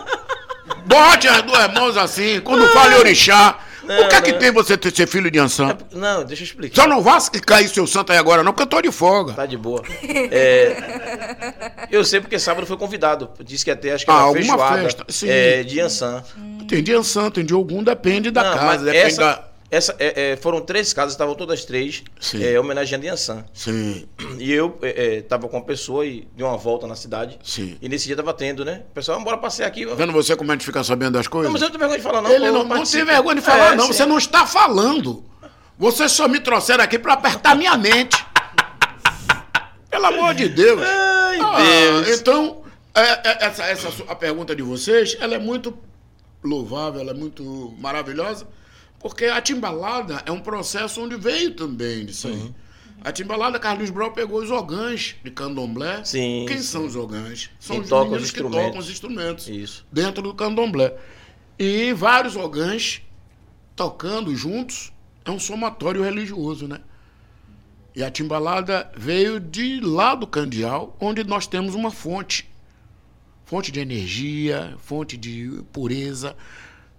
[0.85, 2.39] Bote as duas mãos assim.
[2.41, 2.97] Quando fala em
[3.93, 4.39] orixá, o que é que não.
[4.39, 5.77] tem você ter, ser filho de Ansan?
[5.91, 6.81] Não, deixa eu explicar.
[6.81, 9.33] Só não vá cair seu santo aí agora, não, porque eu tô de folga.
[9.33, 9.83] Tá de boa.
[10.31, 13.29] É, eu sei porque sábado foi convidado.
[13.43, 15.29] Disse que ter, acho que Ah, uma alguma feijoada festa, sim.
[15.29, 16.23] é, de Ansan.
[16.67, 19.43] Tem de Ansan, tem de Ogum, depende da Não, casa, depende essa, da.
[19.75, 22.43] Essa, é, é, foram três casas, estavam todas três Sim.
[22.43, 23.45] é, homenageando Ansan.
[23.53, 24.07] Sim,
[24.39, 27.37] E eu é, é, tava com uma pessoa e deu uma volta na cidade.
[27.43, 27.77] sim.
[27.81, 28.83] E nesse dia tava tendo, né?
[28.89, 29.85] O pessoal, bora passear aqui.
[29.85, 31.47] Vendo você como a gente fica sabendo das coisas?
[31.47, 32.31] Não, mas eu não tenho vergonha de falar, não.
[32.31, 33.85] Ele pô, não, não tem vergonha de falar, É, não.
[33.87, 33.93] sim.
[33.93, 35.23] Você não está falando.
[35.77, 38.23] Vocês só me trouxeram aqui para apertar minha mente.
[39.89, 40.81] Pelo amor de Deus.
[40.81, 41.57] Ai, Ah,
[42.03, 42.19] Deus.
[42.19, 42.61] então,
[42.93, 45.77] é, é, essa, essa a pergunta de vocês, ela é muito
[46.43, 48.47] louvável, ela é muito maravilhosa,
[49.05, 52.33] porque a timbalada é um processo onde veio também disso aí.
[52.33, 52.53] Uhum.
[53.03, 56.03] A timbalada, Carlos Brau pegou os ogãs de candomblé.
[56.03, 56.63] Sim, Quem sim.
[56.63, 57.51] são os ogãs?
[57.59, 59.85] São Quem os toca os meninos que tocam os instrumentos Isso.
[59.91, 60.91] dentro do candomblé.
[61.59, 63.03] E vários ogãs
[63.75, 64.91] tocando juntos
[65.23, 66.79] é um somatório religioso, né?
[67.95, 72.49] E a timbalada veio de lá do Candial, onde nós temos uma fonte.
[73.45, 76.35] Fonte de energia, fonte de pureza,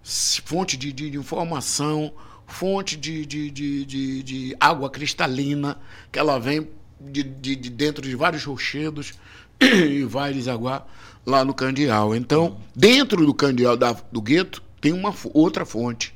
[0.09, 2.13] fonte de, de- de informação,
[2.47, 5.77] fonte de, de, de, de- água cristalina,
[6.13, 6.69] que ela vem
[7.01, 9.15] de, de- de dentro de vários rochedos
[9.61, 10.87] e vai desaguar
[11.27, 12.15] lá no Candial.
[12.15, 16.15] Então, dentro do Candial da- do gueto, tem uma outra fonte.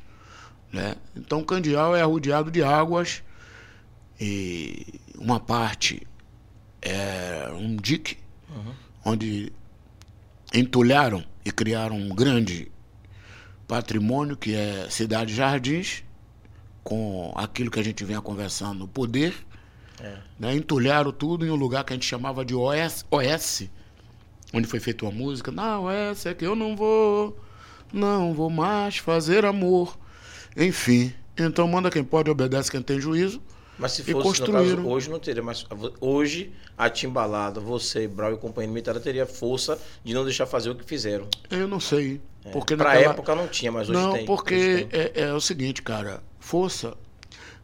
[0.72, 0.95] Né?
[1.16, 3.24] Então, Candial é rodeado de águas
[4.20, 6.07] e uma parte
[6.80, 8.16] é um dique,
[9.05, 9.53] onde
[10.55, 12.70] entulharam e criaram um grande
[13.70, 16.02] patrimônio que é Cidade Jardins,
[16.82, 19.32] com aquilo que a gente vinha conversando, o poder.
[20.40, 20.56] Né?
[20.56, 23.70] Entulharam tudo em um lugar que a gente chamava de OS, OS
[24.52, 25.52] onde foi feita uma música.
[25.52, 27.38] Na OS é que eu não vou,
[27.92, 29.96] não vou mais fazer amor.
[30.56, 33.40] Enfim, então manda quem pode, obedece quem tem juízo.
[33.81, 34.76] Mas se fosse, no construíram.
[34.76, 35.66] caso, hoje não teria, mas
[36.01, 40.74] hoje a Timbalada, você, Brau e Companhia Limitada teria força de não deixar fazer o
[40.74, 41.26] que fizeram.
[41.51, 42.20] Eu não sei.
[42.53, 44.24] porque pra naquela- época não tinha, mas hoje não, tem.
[44.26, 45.01] porque Hoje tem.
[45.01, 46.22] é, é o seguinte, cara.
[46.39, 46.95] Força.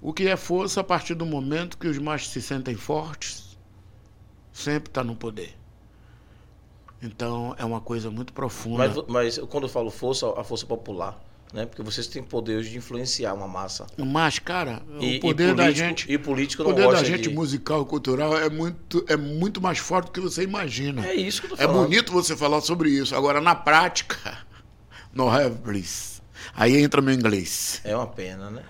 [0.00, 3.56] O que é força a partir do momento que os mais se sentem fortes,
[4.52, 5.54] sempre está no poder.
[7.02, 8.88] Então é uma coisa muito profunda.
[8.88, 11.18] Mas, mas quando eu falo força, a força popular,
[11.52, 11.64] né?
[11.66, 13.86] Porque vocês têm poder hoje de influenciar uma massa.
[13.96, 16.12] Mas, cara, E, o poder e da político, gente.
[16.12, 17.34] E político O não poder da gente de...
[17.34, 21.06] musical e cultural é muito, é muito mais forte do que você imagina.
[21.06, 21.84] É isso que eu tô É falando.
[21.84, 23.14] bonito você falar sobre isso.
[23.14, 24.38] Agora, na prática,
[25.14, 26.20] no have please.
[26.54, 27.80] Aí entra meu inglês.
[27.84, 28.62] É uma pena, né?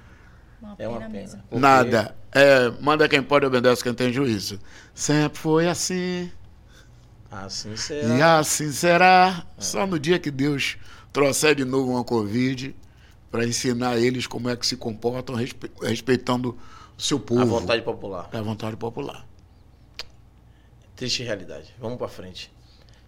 [0.62, 1.20] Uma É uma pena pena.
[1.22, 1.42] mesmo.
[1.42, 2.16] Porque- Nada.
[2.32, 4.60] É, manda quem pode, obedece quem tem juízo.
[4.94, 6.30] Sempre foi assim.
[7.30, 8.38] Assim E será.
[8.38, 9.44] assim será.
[9.58, 10.76] Só no dia que Deus
[11.16, 12.76] trouxer de novo uma Covid
[13.30, 16.58] para ensinar eles como é que se comportam, respe- respeitando
[16.96, 17.40] o seu povo.
[17.40, 18.28] A vontade popular.
[18.30, 19.26] A vontade popular.
[20.94, 21.74] Triste realidade.
[21.80, 22.52] Vamos pra frente.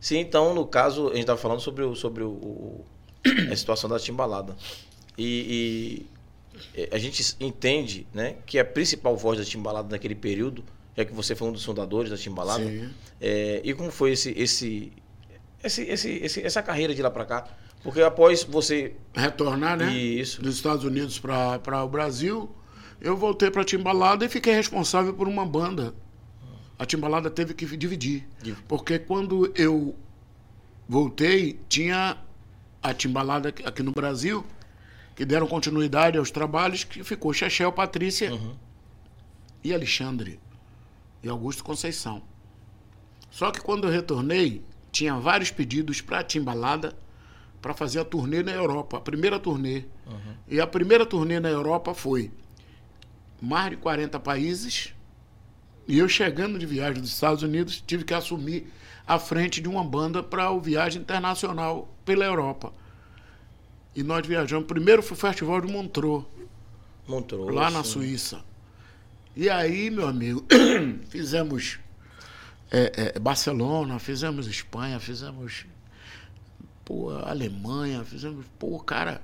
[0.00, 2.84] Sim, então, no caso, a gente tava falando sobre, o, sobre o, o-
[3.52, 4.56] a situação da timbalada.
[5.18, 6.06] E,
[6.78, 10.64] e, a gente entende né, que a principal voz da timbalada naquele período,
[10.96, 12.88] já que você foi um dos fundadores da timbalada, Sim.
[13.20, 14.92] é, e como foi esse, esse,
[15.62, 17.46] esse, esse, essa carreira de lá pra cá?
[17.82, 18.94] Porque após você.
[19.14, 19.92] Retornar, né?
[19.92, 20.42] Isso.
[20.42, 22.50] Dos Estados Unidos para o Brasil,
[23.00, 25.94] eu voltei para Timbalada e fiquei responsável por uma banda.
[26.78, 28.26] A Timbalada teve que dividir.
[28.42, 29.96] Div- Porque quando eu
[30.88, 32.16] voltei, tinha
[32.82, 34.44] a Timbalada aqui- no Brasil,
[35.16, 38.30] que deram continuidade aos trabalhos, que ficou Chechel, Patrícia
[39.64, 40.38] e Alexandre.
[41.22, 42.22] E Augusto Conceição.
[43.30, 44.62] Só que quando eu retornei,
[44.92, 46.94] tinha vários pedidos para a Timbalada
[47.60, 49.84] para fazer a turnê na Europa, a primeira turnê.
[50.48, 52.30] E a primeira turnê na Europa foi
[53.40, 54.94] mais de 40 países.
[55.86, 58.72] E eu chegando de viagem dos Estados Unidos, tive que assumir
[59.06, 62.72] a frente de uma banda para o viagem internacional pela Europa.
[63.94, 64.66] E nós viajamos.
[64.66, 66.24] Primeiro foi o Festival de Montreux,
[67.06, 67.54] Montreux.
[67.54, 68.44] lá na Suíça.
[69.34, 70.44] E aí, meu amigo,
[71.08, 71.78] fizemos
[72.70, 75.66] é, é, Barcelona, fizemos Espanha, fizemos
[76.88, 79.20] pô, Alemanha, fizemos, pô, cara.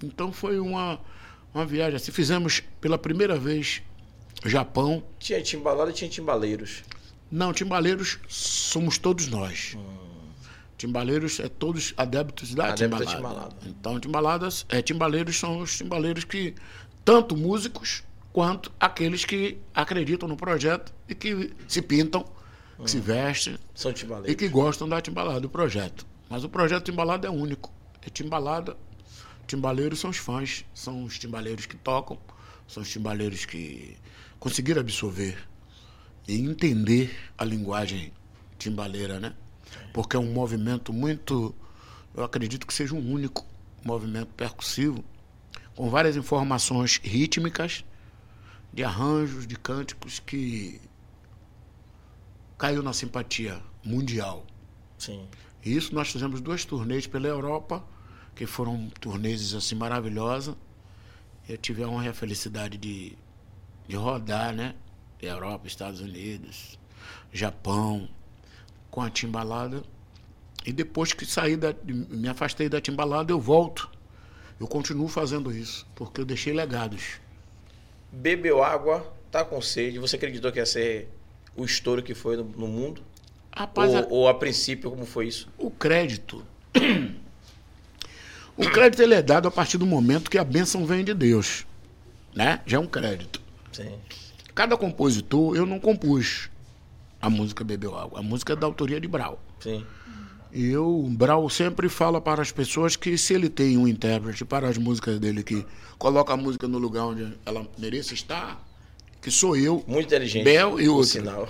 [0.00, 1.00] Então foi uma,
[1.52, 2.12] uma viagem assim.
[2.12, 3.82] Fizemos pela primeira vez
[4.44, 5.02] Japão.
[5.18, 6.84] Tinha timbalada e tinha timbaleiros.
[7.28, 9.76] Não, timbaleiros somos todos nós.
[10.76, 13.48] Timbaleiros é todos adeptos da Adeptos da timbalada.
[13.48, 13.56] timbalada.
[13.66, 16.54] Então, timbaladas, é, timbaleiros são os timbaleiros que,
[17.04, 22.24] tanto músicos, quanto aqueles que acreditam no projeto e que se pintam,
[22.80, 24.36] que se vestem São e timbaleiros.
[24.36, 26.06] que gostam da timbalada, do projeto.
[26.28, 27.72] Mas o projeto Timbalada é único.
[28.02, 28.76] É timbalada.
[29.46, 32.18] Timbaleiros são os fãs, são os timbaleiros que tocam,
[32.66, 33.96] são os timbaleiros que
[34.38, 35.38] conseguiram absorver
[36.26, 38.12] e entender a linguagem
[38.58, 39.34] timbaleira, né?
[39.94, 41.54] Porque é um movimento muito,
[42.14, 43.46] eu acredito que seja um único
[43.82, 45.02] movimento percussivo,
[45.74, 47.84] com várias informações rítmicas,
[48.72, 50.80] de arranjos, de cânticos que
[52.58, 54.44] caiu na simpatia mundial.
[54.98, 55.26] Sim.
[55.64, 57.84] Isso nós fizemos duas turnês pela Europa,
[58.34, 60.54] que foram turnês assim maravilhosas.
[61.48, 63.16] Eu tive a honra e a felicidade de,
[63.86, 64.74] de rodar, né?
[65.20, 66.78] Europa, Estados Unidos,
[67.32, 68.08] Japão,
[68.90, 69.82] com a timbalada.
[70.64, 73.90] E depois que saí da, me afastei da timbalada, eu volto.
[74.60, 77.20] Eu continuo fazendo isso, porque eu deixei legados.
[78.10, 79.98] Bebeu água, tá com sede.
[79.98, 81.08] Você acreditou que ia ser
[81.56, 83.02] o estouro que foi no, no mundo?
[83.58, 85.48] Rapaz, ou, a- ou a princípio, como foi isso?
[85.58, 86.44] O crédito.
[88.56, 91.64] O crédito ele é dado a partir do momento que a bênção vem de Deus.
[92.34, 92.60] Né?
[92.66, 93.40] Já é um crédito.
[93.72, 93.92] Sim.
[94.52, 96.50] Cada compositor, eu não compus
[97.22, 98.18] a música Bebeu Água.
[98.18, 99.40] A música é da autoria de Brau.
[99.60, 99.86] Sim.
[100.52, 104.44] E eu, o Brau sempre fala para as pessoas que se ele tem um intérprete
[104.44, 105.64] para as músicas dele que
[105.96, 108.60] coloca a música no lugar onde ela mereça estar,
[109.20, 110.44] que sou eu, Muito inteligente.
[110.44, 111.04] Bel e outro.
[111.08, 111.48] sinal.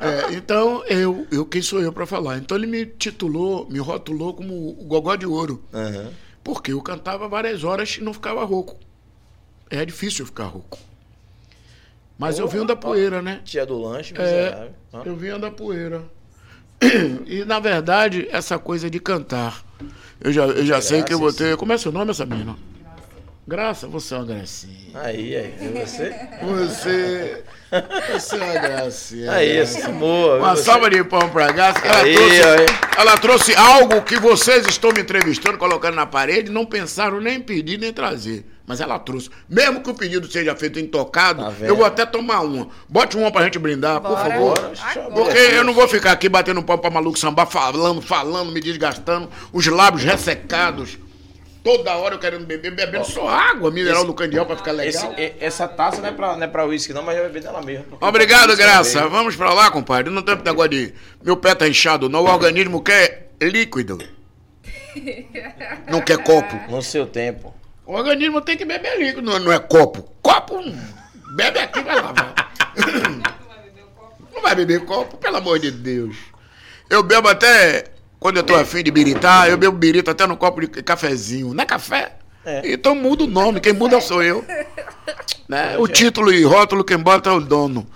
[0.00, 2.38] É, então, eu, eu, quem sou eu para falar?
[2.38, 5.62] Então ele me titulou, me rotulou como o Gogó de Ouro.
[5.72, 6.10] Aham.
[6.44, 8.76] Porque eu cantava várias horas e não ficava rouco.
[9.70, 10.78] é difícil ficar rouco.
[12.18, 13.40] Mas eu vim da poeira, né?
[13.44, 14.68] Tia do lanche, É.
[14.94, 15.02] Hã?
[15.04, 16.02] eu vinha da poeira.
[17.26, 19.64] E, na verdade, essa coisa de cantar.
[20.20, 21.56] Eu já, eu já sei que eu vou ter.
[21.56, 22.56] Como é seu nome, essa menina?
[23.44, 24.72] Graça, você é uma gracinha.
[24.94, 26.14] Aí, aí, você?
[26.42, 27.44] Você.
[28.12, 29.32] Você é uma gracinha.
[29.32, 30.38] Aí, essa boa.
[30.38, 31.80] Uma viu salva de pão pra Graça.
[31.80, 32.66] que Ela, Aí, trouxe, aí.
[32.98, 37.40] ela trouxe algo que vocês estão me entrevistando, colocando na parede, não pensaram nem em
[37.40, 38.46] pedir nem trazer.
[38.64, 39.28] Mas ela trouxe.
[39.48, 42.68] Mesmo que o pedido seja feito intocado, Tá eu vou até tomar uma.
[42.88, 44.30] Bote uma pra gente brindar, por Bora.
[44.30, 44.54] favor.
[44.56, 45.10] Bora, Agora.
[45.10, 49.28] Porque eu não vou ficar aqui batendo pau pra maluco sambar, falando, falando, me desgastando,
[49.52, 50.96] os lábios ressecados.
[51.64, 55.06] Toda hora eu querendo beber, bebendo só água mineral esse- do candial pra ficar Esse-
[55.06, 55.14] legal.
[55.18, 57.62] e- essa taça não é pra, não é pra uísque, não, mas eu bebi dela
[57.62, 57.96] mesmo.
[58.00, 58.90] Obrigado, Graça.
[58.90, 59.08] cerveja.
[59.08, 60.12] Vamos pra lá, compadre.
[60.12, 60.92] Não tem negócio de.
[61.22, 62.24] Meu pé tá inchado, não.
[62.24, 63.98] O organismo quer líquido.
[65.90, 66.56] Não quer copo.
[66.70, 67.54] No seu tempo.
[67.86, 70.12] O organismo tem que beber líquido, não, não é copo.
[70.22, 70.76] Copo, hum,
[71.36, 72.12] bebe aqui, vai lá.
[72.12, 72.34] Vai.
[74.34, 76.16] Não vai beber copo, pelo amor de Deus.
[76.90, 77.84] Eu bebo até,
[78.22, 81.52] quando eu tô afim de biritar, eu bebo birita até no copo de cafezinho.
[81.52, 82.12] Não é café?
[82.44, 82.72] É.
[82.72, 84.44] Então muda o nome, quem muda sou eu.
[85.48, 85.76] Né?
[85.76, 87.86] O título e rótulo, quem bota é o dono.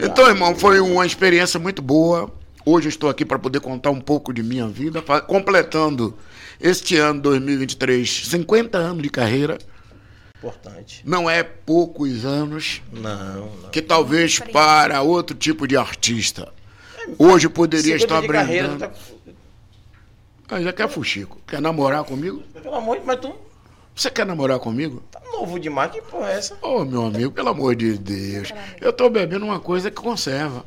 [0.00, 2.28] Então, irmão, foi uma experiência muito boa.
[2.66, 6.16] Hoje eu estou aqui para poder contar um pouco de minha vida, completando
[6.60, 9.58] este ano 2023, 50 anos de carreira.
[10.38, 11.02] Importante.
[11.04, 13.70] Não é poucos anos, Não, não.
[13.70, 16.48] que talvez para outro tipo de artista.
[17.16, 18.92] Hoje poderia 50 estar carreira, brindando.
[18.92, 19.00] tá-
[20.54, 21.36] Ah, já quer fuxico.
[21.48, 22.40] Quer namorar comigo?
[22.62, 23.34] Pelo amor de mas tu
[23.92, 25.02] Você quer namorar comigo?
[25.10, 26.56] tá novo demais, que porra é essa?
[26.62, 28.52] Ô, meu amigo, pelo amor de Deus.
[28.80, 30.64] Eu tô bebendo uma coisa que conserva.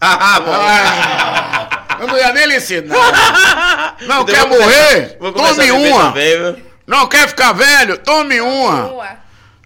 [0.00, 0.50] Ah, bom.
[0.52, 3.96] Ah, eu não ia nem lhe ensinar.
[4.08, 5.18] Não Eu quer morrer?
[5.18, 6.12] Tome uma.
[6.12, 6.64] também?
[6.86, 7.98] Não quer ficar velho?
[7.98, 8.82] Tome uma.
[8.88, 9.08] Boa.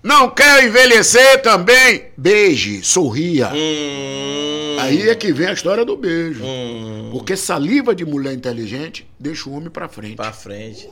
[0.03, 2.07] Não quer envelhecer também?
[2.17, 3.51] Beije, sorria.
[3.55, 6.43] Hum, Aí é que vem a história do beijo.
[6.45, 10.17] hum, Porque saliva de mulher inteligente deixa o homem pra frente.
[10.17, 10.89] pra frente.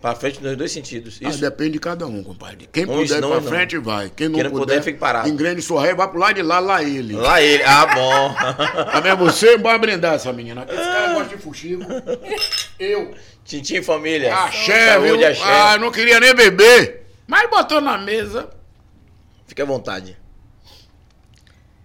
[0.00, 1.20] Pra frente nos dois sentidos.
[1.22, 1.40] Ah, Isso.
[1.40, 2.68] depende de cada um, compadre.
[2.72, 3.46] Quem Uns puder não, pra não.
[3.48, 4.10] frente, vai.
[4.16, 5.28] Quem não Quem não puder, puder, fica parado.
[5.28, 7.14] engrene sua ré, vai pro lado de lá, lá ele.
[7.14, 7.62] Lá ele.
[7.62, 8.34] Ah, bom.
[8.90, 10.66] Também você, bora brindar essa menina.
[10.68, 11.84] Esse cara gosta de fuxico.
[12.80, 13.14] Eu.
[13.44, 14.34] Tintim família.
[14.34, 15.28] Axé, Saúde, viu?
[15.28, 15.42] axé.
[15.44, 17.01] Ah, não queria nem beber.
[17.32, 18.50] Mas botou na mesa.
[19.46, 20.18] Fica à vontade.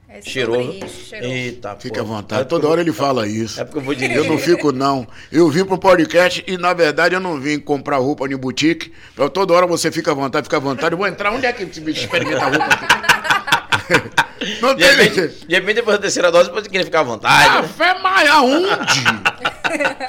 [0.10, 0.60] É Cheirou.
[0.60, 1.30] isso, cheirou.
[1.32, 2.41] Eita, Fique à vontade.
[2.41, 3.58] É Toda hora ele fala isso.
[3.62, 4.18] É porque eu vou dirigir.
[4.18, 5.08] Eu não fico, não.
[5.32, 8.91] Eu vim pro podcast e, na verdade, eu não vim comprar roupa em boutique.
[9.14, 10.91] Então, toda hora você fica à vontade, fica à vontade.
[10.91, 11.32] Eu vou entrar.
[11.32, 14.60] Onde é que esse bicho experimenta roupa aqui?
[14.62, 14.95] não De tem.
[14.98, 17.50] repente, de repente, depois da terceira dose, você queria ficar à vontade.
[17.50, 17.62] né?
[17.62, 19.04] Café, mas aonde?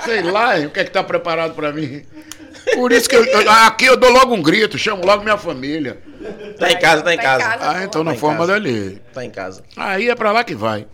[0.05, 2.03] Sei lá, o que é que tá preparado pra mim?
[2.75, 6.03] Por isso que eu, eu- aqui eu dou logo um grito, chamo logo minha família.
[6.59, 7.45] Tá em casa, tá em Tá casa.
[7.45, 7.71] casa.
[7.71, 8.53] Ah, então Tá na em forma casa.
[8.53, 9.03] da lei.
[9.13, 9.63] Tá em casa.
[9.77, 10.87] Aí é pra lá que vai.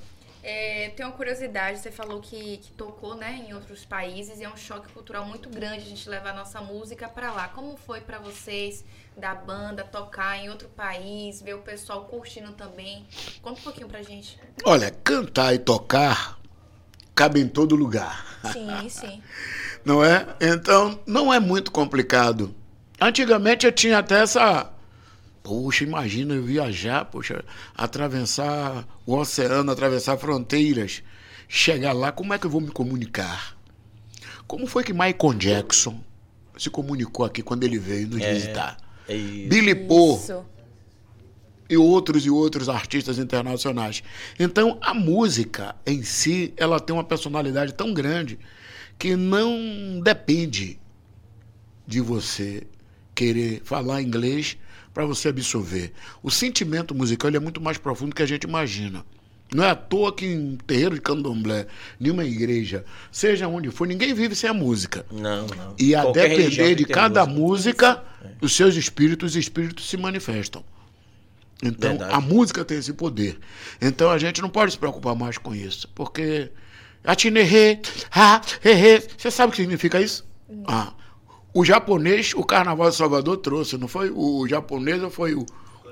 [0.47, 4.49] É, tem uma curiosidade, você falou que, que tocou né, em outros países e é
[4.49, 7.49] um choque cultural muito grande a gente levar a nossa música pra lá.
[7.49, 8.85] Como foi pra vocês
[9.17, 13.07] da banda tocar em outro país, ver o pessoal curtindo também?
[13.41, 14.39] Conta um pouquinho pra gente.
[14.65, 16.39] Olha, cantar e tocar
[17.15, 18.39] cabe em todo lugar.
[18.53, 19.23] Sim, sim.
[19.85, 20.27] Não é?
[20.41, 22.55] Então, não é muito complicado.
[22.99, 24.71] Antigamente eu tinha até essa.
[25.43, 27.45] Poxa, imagina eu viajar, poxa,
[27.77, 31.03] atravessar o oceano, atravessar fronteiras,
[31.47, 33.55] chegar lá, como é que eu vou me comunicar?
[34.47, 36.01] Como foi que Michael Jackson
[36.57, 38.33] se comunicou aqui quando ele veio nos É.
[38.33, 38.79] visitar?
[39.07, 39.49] É isso.
[39.51, 40.47] Billy Paul.
[41.69, 44.03] E outros e outros artistas internacionais.
[44.39, 48.39] Então, a música em si, ela tem uma personalidade tão grande
[48.99, 50.79] que não depende
[51.87, 52.67] de você
[53.15, 54.57] querer falar inglês
[54.93, 55.93] para você absorver.
[56.23, 59.05] O sentimento musical é muito mais profundo que a gente imagina.
[59.53, 61.67] Não é à toa que em terreiro de candomblé,
[62.01, 65.05] nenhuma igreja, seja onde for, ninguém vive sem a música.
[65.13, 65.75] Não, não.
[65.79, 67.93] E a Qualquer depender de cada música.
[67.93, 68.05] música,
[68.41, 70.65] os seus espíritos e espíritos se manifestam.
[71.65, 72.15] Então, Verdade.
[72.15, 73.39] a música tem esse poder.
[73.81, 75.89] Então, a gente não pode se preocupar mais com isso.
[75.95, 76.51] Porque.
[77.03, 79.03] Atinerê, ha, he, he.
[79.19, 80.27] Você sabe o que significa isso?
[80.67, 80.93] Ah,
[81.53, 84.11] o japonês, o Carnaval de Salvador trouxe, não foi?
[84.11, 85.45] O japonês ou foi o,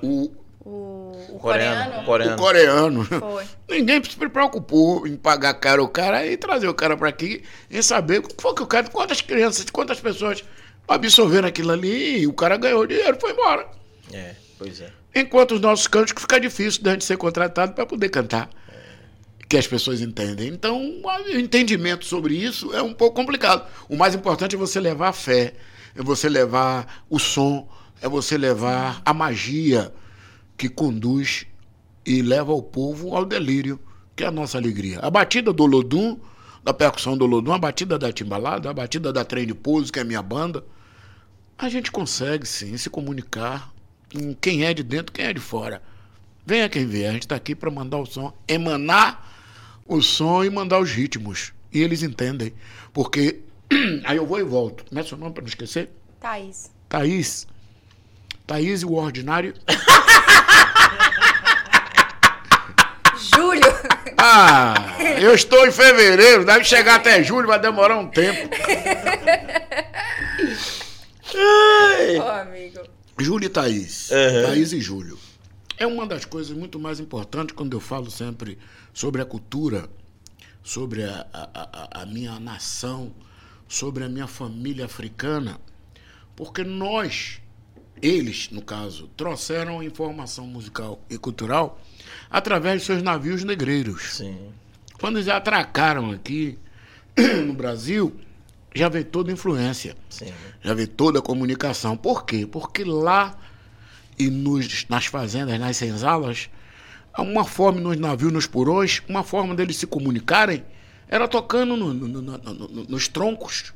[0.03, 0.31] o,
[0.65, 2.05] O, o Coreano.
[2.05, 2.37] coreano?
[2.39, 3.03] Coreano.
[3.03, 3.05] o coreano?
[3.05, 3.45] Foi.
[3.69, 7.83] Ninguém se preocupou em pagar caro o cara e trazer o cara para aqui e
[7.83, 10.43] saber o que foi que o cara, quantas crianças, quantas pessoas
[10.89, 13.69] absorveram aquilo ali e o cara ganhou dinheiro e foi embora.
[14.13, 14.91] É, pois é.
[15.15, 18.49] Enquanto os nossos cânticos fica difícil a gente ser contratado para poder cantar.
[19.49, 20.49] Que as pessoas entendem.
[20.49, 23.69] Então, o entendimento sobre isso é um pouco complicado.
[23.89, 25.55] O mais importante é você levar a fé,
[25.95, 27.69] é você levar o som,
[28.01, 29.93] é você levar a magia
[30.57, 31.47] que conduz
[32.07, 33.79] e leva o povo ao delírio,
[34.17, 34.99] que é a nossa alegria.
[35.01, 36.19] A batida do Lodum,
[36.65, 39.99] da percussão do Lodum, a batida da timbalada, a batida da trem de pouso, que
[39.99, 40.65] é a minha banda,
[41.59, 43.72] a gente consegue sim se comunicar
[44.41, 45.83] quem é de dentro, quem é de fora.
[46.45, 49.31] Venha quem vier, a gente está aqui para mandar o som, emanar
[49.87, 51.53] o som e mandar os ritmos.
[51.73, 52.53] E eles entendem.
[52.93, 53.41] Porque
[54.05, 54.85] aí eu vou e volto.
[54.85, 55.91] Como é seu nome para não esquecer?
[56.21, 56.71] Thaís.
[56.89, 57.47] Thaís.
[58.47, 59.55] Thaís e o Ordinário.
[63.17, 63.63] Júlio.
[64.25, 64.75] Ah,
[65.21, 68.55] eu estou em fevereiro, deve chegar até julho, vai demorar um tempo.
[72.23, 72.79] Ô, amigo.
[73.23, 74.11] Júlio e Thaís.
[74.11, 74.43] Uhum.
[74.47, 75.19] Thaís e Júlio.
[75.77, 78.59] É uma das coisas muito mais importantes quando eu falo sempre
[78.93, 79.89] sobre a cultura,
[80.63, 83.13] sobre a, a, a, a minha nação,
[83.67, 85.59] sobre a minha família africana,
[86.37, 87.41] porque nós,
[88.01, 91.81] eles, no caso, trouxeram informação musical e cultural
[92.31, 94.17] através de seus navios negreiros.
[94.17, 94.53] Sim.
[95.01, 96.59] Quando eles atracaram aqui
[97.45, 98.15] no Brasil,
[98.75, 99.97] já veio toda a influência.
[100.09, 100.33] Sim.
[100.63, 101.97] Já veio toda a comunicação.
[101.97, 102.47] Por quê?
[102.51, 103.37] Porque lá
[104.19, 106.49] e nos, nas fazendas, nas senzalas,
[107.13, 110.65] há uma forma nos navios, nos porões, uma forma deles se comunicarem
[111.09, 113.73] era tocando no- no- no- no- no- nos troncos.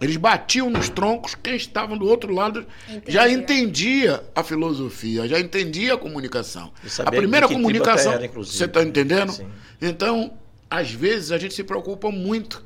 [0.00, 2.66] Eles batiam nos troncos, quem estava do outro lado
[3.06, 3.32] já Entendia.
[3.32, 6.72] entendia a filosofia, já entendia a comunicação.
[7.04, 8.56] A primeira tipo comunicação, era, inclusive.
[8.58, 9.30] você está entendendo?
[9.30, 9.46] Sim.
[9.80, 10.32] Então,
[10.68, 12.64] às vezes, a gente se preocupa muito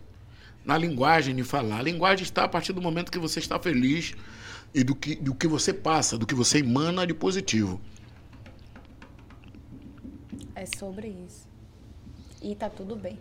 [0.66, 1.78] na linguagem de falar.
[1.78, 4.14] A linguagem está a partir do momento que você está feliz
[4.74, 7.80] e do que, do que você passa, do que você emana de positivo.
[10.54, 11.48] É sobre isso.
[12.42, 13.18] E tá tudo bem.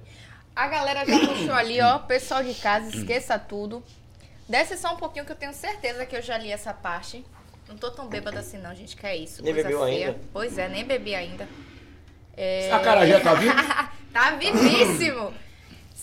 [0.56, 2.00] A galera já puxou ali, ó.
[2.00, 3.84] Pessoal de casa, esqueça tudo.
[4.50, 7.24] Desce só um pouquinho que eu tenho certeza que eu já li essa parte.
[7.68, 9.44] Não tô tão bêbada assim não, gente, que é isso.
[9.44, 10.08] Nem bebeu feia.
[10.08, 10.20] ainda?
[10.34, 11.48] Pois é, nem bebi ainda.
[12.36, 12.72] É...
[12.72, 13.54] A cara já tá vindo?
[14.14, 15.34] tá vivíssimo.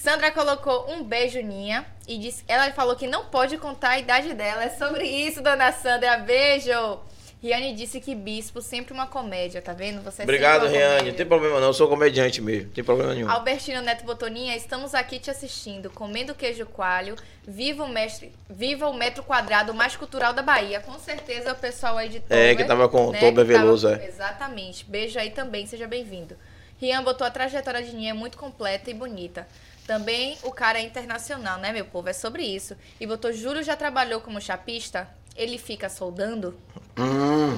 [0.03, 1.87] Sandra colocou um beijo, Ninha.
[2.09, 4.65] E disse, ela falou que não pode contar a idade dela.
[4.65, 6.17] É sobre isso, dona Sandra.
[6.17, 6.99] Beijo.
[7.41, 10.03] Riane disse que bispo sempre uma comédia, tá vendo?
[10.03, 10.87] Você é Obrigado, Riane.
[10.89, 11.11] comédia.
[11.11, 12.65] Não tem problema não, eu sou comediante mesmo.
[12.67, 13.31] Não tem problema nenhum.
[13.31, 17.15] Albertino Neto Botoninha, estamos aqui te assistindo, comendo queijo coalho.
[17.47, 20.81] Viva o, mestre, viva o metro quadrado mais cultural da Bahia.
[20.81, 23.65] Com certeza o pessoal aí de Tober, É, que tava com o Tober que tava-
[23.65, 24.05] Veloso, é.
[24.05, 24.85] Exatamente.
[24.85, 26.37] Beijo aí também, seja bem-vindo.
[26.81, 29.47] Rian botou a trajetória de Ninha é muito completa e bonita.
[29.87, 32.09] Também o cara é internacional, né, meu povo?
[32.09, 32.77] É sobre isso.
[33.01, 35.09] E botou, Júlio já trabalhou como chapista?
[35.37, 36.55] Ele fica soldando?
[36.97, 37.57] Ah,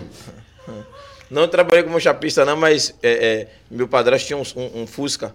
[1.31, 5.35] Não trabalhei como chapista não, mas é, é, meu padrasto tinha um, um- um Fusca.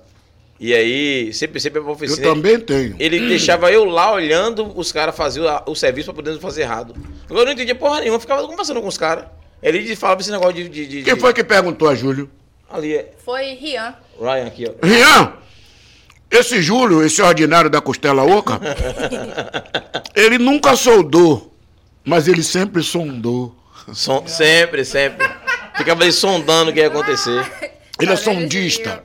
[0.60, 2.22] E aí, sempre, sempre pra eu oficina.
[2.28, 2.96] também tenho.
[3.00, 6.94] Ele deixava eu lá olhando os caras fazer o, serviço pra poder não fazer errado.
[7.30, 9.26] Eu não entendia porra nenhuma, eu ficava conversando com os caras.
[9.64, 10.68] Ele falava esse negócio de.
[10.70, 12.30] de, de- Quem de- foi que perguntou a Júlio?
[12.70, 13.12] Ali, é.
[13.24, 13.96] Foi Rian.
[14.20, 14.86] Ryan aqui, ó.
[14.86, 15.34] Rian,
[16.32, 18.60] esse Júlio, esse ordinário da costela oca,
[20.16, 21.54] ele nunca soldou,
[22.06, 23.56] mas ele sempre sondou.
[23.94, 25.28] Som- sempre, sempre.
[25.76, 27.46] Ficava ali sondando o que ia acontecer.
[28.00, 29.04] Ele é sondista.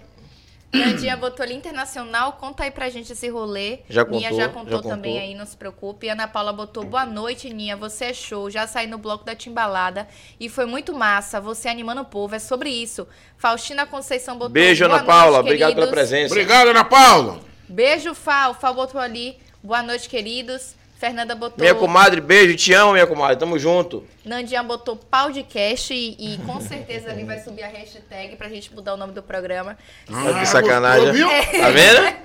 [0.75, 3.81] Nandinha botou ali internacional, conta aí pra gente esse rolê.
[3.89, 5.29] Já Ninha contou, já contou já também contou.
[5.29, 6.09] aí, não se preocupe.
[6.09, 8.51] Ana Paula botou boa noite, Ninha, você é show.
[8.51, 10.07] Já saí no bloco da Timbalada
[10.39, 11.41] e foi muito massa.
[11.41, 13.07] Você animando o povo, é sobre isso.
[13.37, 15.31] Faustina Conceição botou Beijo, boa Ana Paula.
[15.39, 16.35] noite, Obrigado pela presença.
[16.35, 17.41] Obrigado, Ana Paula.
[17.69, 18.55] Beijo, Fal.
[18.55, 19.39] Fal botou ali.
[19.63, 20.75] Boa noite, queridos.
[20.97, 21.59] Fernanda botou.
[21.59, 23.37] Minha comadre, beijo, te amo, minha comadre.
[23.37, 24.05] Tamo junto.
[24.25, 28.49] Nandinha botou pau de cash e, e com certeza ali vai subir a hashtag pra
[28.49, 29.77] gente mudar o nome do programa.
[30.11, 31.13] Olha que sacanagem.
[31.61, 32.25] Tá vendo?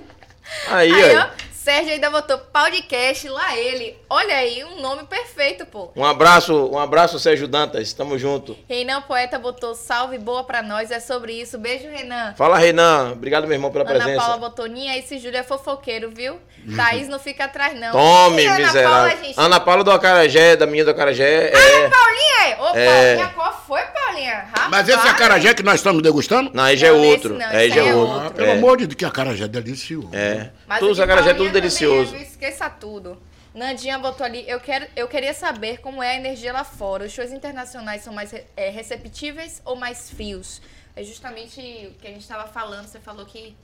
[0.68, 1.30] Aí, Aí, ó, ó.
[1.62, 3.94] Sérgio ainda botou pau de cash, lá ele.
[4.08, 5.90] Olha aí, um nome perfeito, pô.
[5.94, 7.92] Um abraço, um abraço, Sérgio Dantas.
[7.92, 8.56] Tamo junto.
[8.66, 11.58] Reinan Poeta botou salve boa pra nós, é sobre isso.
[11.58, 12.32] Beijo, Renan.
[12.34, 13.12] Fala, Renan.
[13.12, 14.36] Obrigado, meu irmão, pela Ana Paula presença.
[14.38, 16.38] botou Ninha, esse Júlio é fofoqueiro, viu?
[16.76, 17.92] Thaís não fica atrás, não.
[17.92, 18.90] Tome, Ana miserável.
[18.90, 19.34] Paula, gente?
[19.40, 21.52] Ana Paula do Acarajé, da minha do Acarajé.
[21.54, 21.88] Ah, É...
[21.90, 22.30] Paulinha!
[22.58, 23.16] Ô, É.
[23.16, 24.34] Paulinha, qual foi, Paulinha?
[24.50, 24.68] Rapaz.
[24.70, 26.50] Mas esse acarajé que nós estamos degustando?
[26.54, 27.34] Não, aí já é Não, esse outro.
[27.38, 28.12] não, aí esse já é é outro.
[28.14, 28.26] outro.
[28.28, 28.52] Ah, pelo É.
[28.52, 30.08] amor de Deus, que acarajé é delicioso.
[30.12, 30.50] É.
[30.66, 32.16] Mas Todos os acarajé é Paulinha tudo delicioso.
[32.16, 33.18] esqueça tudo.
[33.54, 37.04] Nandinha botou ali, eu, quero, eu queria saber como é a energia lá fora.
[37.06, 40.62] Os shows internacionais são mais é, receptíveis ou mais frios?
[40.94, 42.86] É justamente o que a gente estava falando.
[42.86, 43.54] Você falou que.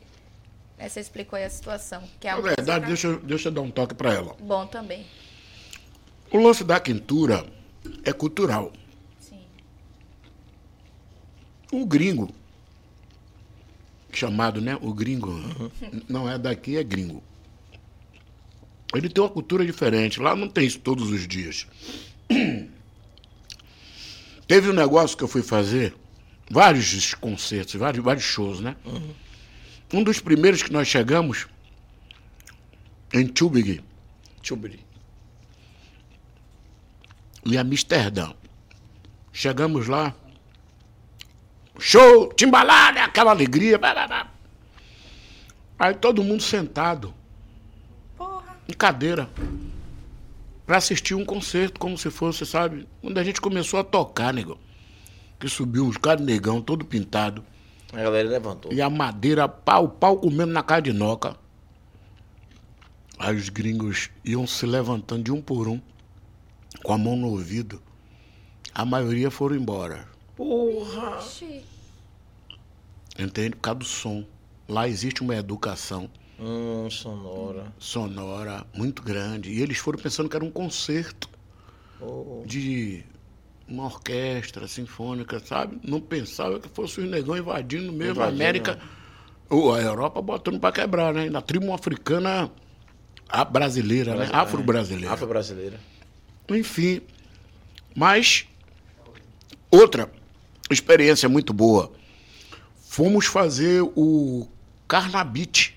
[0.77, 2.03] né, você explicou aí a situação.
[2.19, 4.35] Que é Na verdade, música- deixa, eu- deixa eu dar um toque para ela.
[4.41, 5.07] Bom também.
[6.33, 7.47] O lance da quintura
[8.05, 8.73] é cultural.
[9.21, 9.41] Sim.
[11.73, 12.35] O gringo,
[14.13, 14.77] chamado, né?
[14.81, 15.31] O gringo,
[16.09, 17.23] não é daqui, é gringo.
[18.95, 20.21] Ele tem uma cultura diferente.
[20.21, 21.67] Lá não tem isso todos os dias.
[24.47, 25.95] Teve um negócio que eu fui fazer
[26.51, 28.77] vários concertos, vários, vários shows, né?
[29.93, 31.47] Um dos primeiros que nós chegamos
[33.13, 33.81] em Tübingen,
[34.43, 34.85] Tchubri.
[37.45, 38.33] em Amsterdã.
[39.33, 40.15] Chegamos lá,
[41.79, 43.79] show, timbalada, aquela alegria.
[43.79, 44.33] blá, blá, blá.
[45.79, 47.13] Aí todo mundo sentado,
[48.69, 49.29] Em cadeira,
[50.67, 52.87] para assistir um concerto, como se fosse, sabe?
[53.01, 54.59] Quando a gente começou a tocar, negão,
[55.39, 57.45] que subiu uns caras negão, todo pintado,
[57.93, 58.73] A galera levantou.
[58.73, 61.37] e a madeira, pau, pau comendo na cara de noca.
[63.19, 65.81] Aí os gringos iam se levantando de um por um,
[66.83, 67.81] com a mão no ouvido.
[68.75, 70.07] A maioria foram embora.
[70.37, 71.19] Porra!
[73.19, 73.51] Entende?
[73.57, 74.25] Por causa do som.
[74.69, 77.73] Lá existe uma educação Hum, sonora.
[77.79, 79.51] sonora muito grande.
[79.51, 81.29] E eles foram pensando que era um concerto
[82.01, 82.43] Oh.
[82.45, 83.03] de
[83.67, 85.81] uma orquestra sinfônica, sabe?
[85.83, 88.79] Não pensava que fosse os negão invadindo mesmo a Invadindo, América.
[89.49, 91.31] Ou a Europa botando pra quebrar, né?
[91.31, 92.51] Na tribo africana
[93.29, 94.29] a brasileira, né?
[94.33, 95.13] Afro-brasileira.
[95.15, 95.81] Afro-brasileira.
[96.51, 97.01] Enfim.
[97.95, 98.47] Mas,
[99.71, 100.13] outra
[100.71, 101.91] experiência muito boa.
[102.83, 104.47] Fomos fazer o
[104.87, 105.76] Carnabit.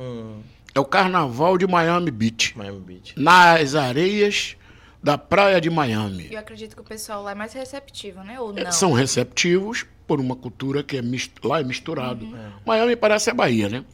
[0.00, 0.40] Hum,
[0.74, 2.56] É o carnaval de Miami Beach.
[2.56, 3.14] Miami Beach.
[3.18, 4.56] Nas areias
[5.02, 6.28] da praia de Miami.
[6.30, 8.40] Eu acredito que o pessoal lá é mais receptivo, né?
[8.40, 8.72] Ou não?
[8.72, 11.02] São receptivos por uma cultura que é
[11.44, 12.24] lá é misturado.
[12.24, 12.52] Uhum.
[12.64, 13.84] Miami parece a Bahia, né?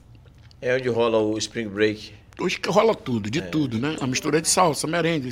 [0.60, 2.12] É onde rola o Spring Break.
[2.38, 3.30] Hoje que rola tudo, É.
[3.30, 3.96] de tudo, né?
[4.00, 5.30] A mistura de salsa, merengue,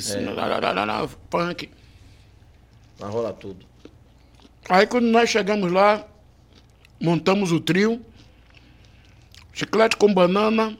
[0.85, 1.69] lá, punk.
[2.99, 3.65] Lá rola tudo.
[4.67, 6.05] Aí quando nós chegamos lá,
[6.99, 8.01] montamos o trio,
[9.55, 10.77] chiclete com banana,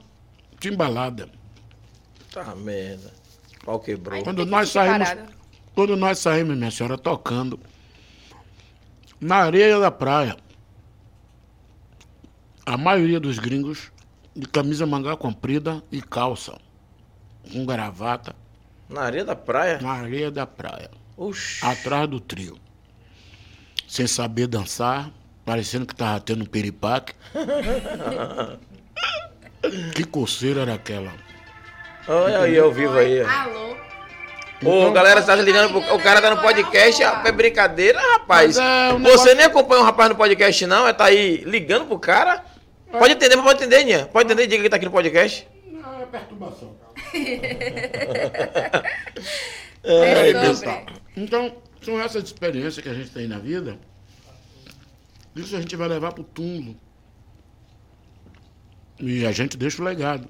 [0.60, 1.28] timbalada.
[2.32, 3.12] Tá merda.
[3.64, 4.22] Pau quebrou.
[4.24, 5.10] Quando nós saímos,
[5.74, 7.60] quando nós saímos, minha senhora, tocando,
[9.20, 10.36] na areia da praia,
[12.66, 13.92] a maioria dos gringos
[14.36, 16.58] de camisa manga comprida e calça,
[17.52, 18.36] com gravata,
[18.90, 19.80] Na areia da praia?
[19.82, 21.66] na areia da praia, Oxi.
[21.66, 22.58] atrás do trio.
[23.88, 25.10] Sem saber dançar,
[25.46, 27.14] parecendo que tava tendo um piripaque.
[29.96, 31.14] que coceira era aquela?
[32.08, 33.22] Olha aí, ao vivo aí.
[33.22, 33.28] ó.
[33.30, 33.76] Alô?
[34.64, 35.96] Ô, galera, você tá ligando pro...
[35.96, 38.58] O cara tá no podcast, é brincadeira, rapaz.
[38.58, 40.88] Mas é um Você negócio- nem acompanha o rapaz no podcast, não?
[40.88, 42.44] É tá aí ligando pro cara?
[42.92, 44.06] Pode entender, mas pode entender, Ninha.
[44.06, 45.48] Pode entender, diga que tá aqui no podcast.
[45.72, 46.76] Não, é perturbação.
[49.88, 50.86] É sobre.
[51.16, 53.78] Então, são essas experiências que a gente tem na vida.
[55.36, 56.80] Isso a gente vai levar pro túmulo.
[59.00, 60.30] E a gente deixa o legado.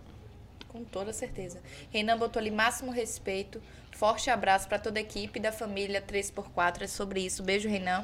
[0.68, 1.62] Com toda certeza.
[1.92, 3.62] Reinan botou ali máximo respeito.
[3.92, 6.82] Forte abraço para toda a equipe da família 3x4.
[6.82, 7.44] É sobre isso.
[7.44, 8.04] Beijo, Reinan.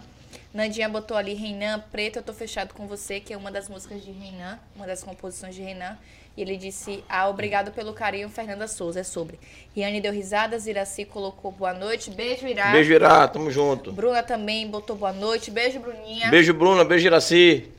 [0.54, 4.02] Nandinha botou ali, Reinan, preto, eu tô fechado com você, que é uma das músicas
[4.04, 5.98] de Reinan, uma das composições de Reinan.
[6.36, 9.02] E ele disse, ah, obrigado pelo carinho, Fernanda Souza.
[9.02, 9.38] É sobre.
[9.76, 12.10] Riane deu risadas, Iraci colocou boa noite.
[12.10, 12.72] Beijo, Irá.
[12.72, 13.28] Beijo, Irá.
[13.28, 13.92] Tamo junto.
[13.92, 15.52] Bruna também botou boa noite.
[15.52, 16.30] Beijo, Bruninha.
[16.30, 16.86] Beijo, Bruna.
[16.86, 17.70] Beijo, Iraci.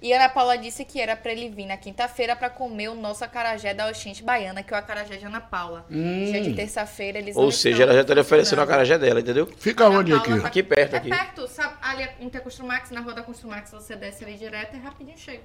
[0.00, 3.24] E Ana Paula disse que era pra ele vir na quinta-feira pra comer o nosso
[3.24, 5.86] acarajé da Oxente Baiana, que é o acarajé de Ana Paula.
[5.90, 8.68] Dia de terça-feira eles Ou seja, ela já tá lhe oferecendo a funcionando.
[8.68, 9.46] carajé dela, entendeu?
[9.56, 10.40] Fica Ana onde Paula aqui?
[10.42, 11.08] tá- Aqui perto, é aqui.
[11.08, 11.74] perto, sabe?
[11.80, 15.40] Ali em Interconstrumax, na rua da Construmax, você desce ali direto e rapidinho chega.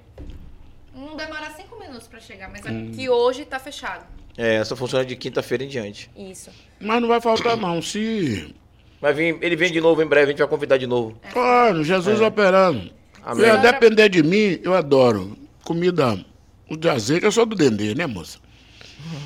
[0.94, 4.04] Não demora cinco minutos pra chegar, mas aqui hoje tá fechado.
[4.36, 6.10] É, só funciona de quinta-feira em diante.
[6.16, 6.50] Isso.
[6.80, 7.80] Mas não vai faltar não.
[7.82, 8.54] Se.
[9.00, 11.18] Vai vir, ele vem de novo em breve, a gente vai convidar de novo.
[11.32, 12.90] Claro, Jesus operando.
[13.22, 13.50] Amém.
[13.50, 15.36] Se depender de mim, eu adoro.
[15.64, 16.24] Comida
[16.70, 18.38] de azeite, eu sou do Dendê, né, moça?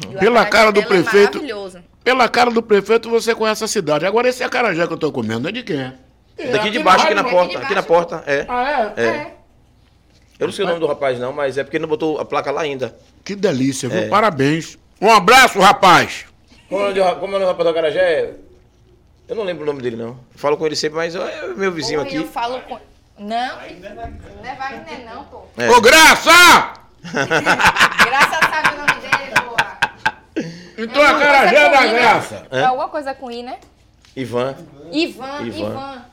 [0.08, 1.38] O Pela cara do dela prefeito.
[1.38, 1.78] É maravilhoso.
[2.02, 4.04] Pela cara do prefeito, você conhece a cidade.
[4.06, 5.92] Agora, esse acarajé que eu tô comendo é de quem?
[6.36, 7.58] É Daqui de baixo, aqui na porta.
[7.58, 8.44] Aqui na porta, é.
[8.48, 9.02] Ah, é?
[9.02, 9.34] É.
[10.38, 12.24] Eu não sei o nome do rapaz, não, mas é porque ele não botou a
[12.24, 12.96] placa lá ainda.
[13.24, 14.00] Que delícia, viu?
[14.00, 14.08] É.
[14.08, 14.76] Parabéns.
[15.00, 16.26] Um abraço, rapaz.
[16.68, 18.34] Como é o nome do, é rapaz do Acarajé?
[19.28, 20.18] Eu não lembro o nome dele, não.
[20.34, 22.16] Falo com ele sempre, mas é meu vizinho Porra, aqui.
[22.16, 22.78] Eu falo com...
[23.16, 25.42] Não, não é Wagner não, pô.
[25.56, 25.70] É.
[25.70, 26.30] Ô, Graça!
[27.04, 29.78] Graça sabe o nome dele, porra.
[30.76, 31.98] Então, acarajé Alguma coisa da né?
[32.00, 32.46] graça.
[32.50, 33.58] É alguma coisa com I, né?
[34.16, 34.56] Ivan.
[34.90, 35.70] Ivan, Ivan.
[35.70, 36.04] Ivan.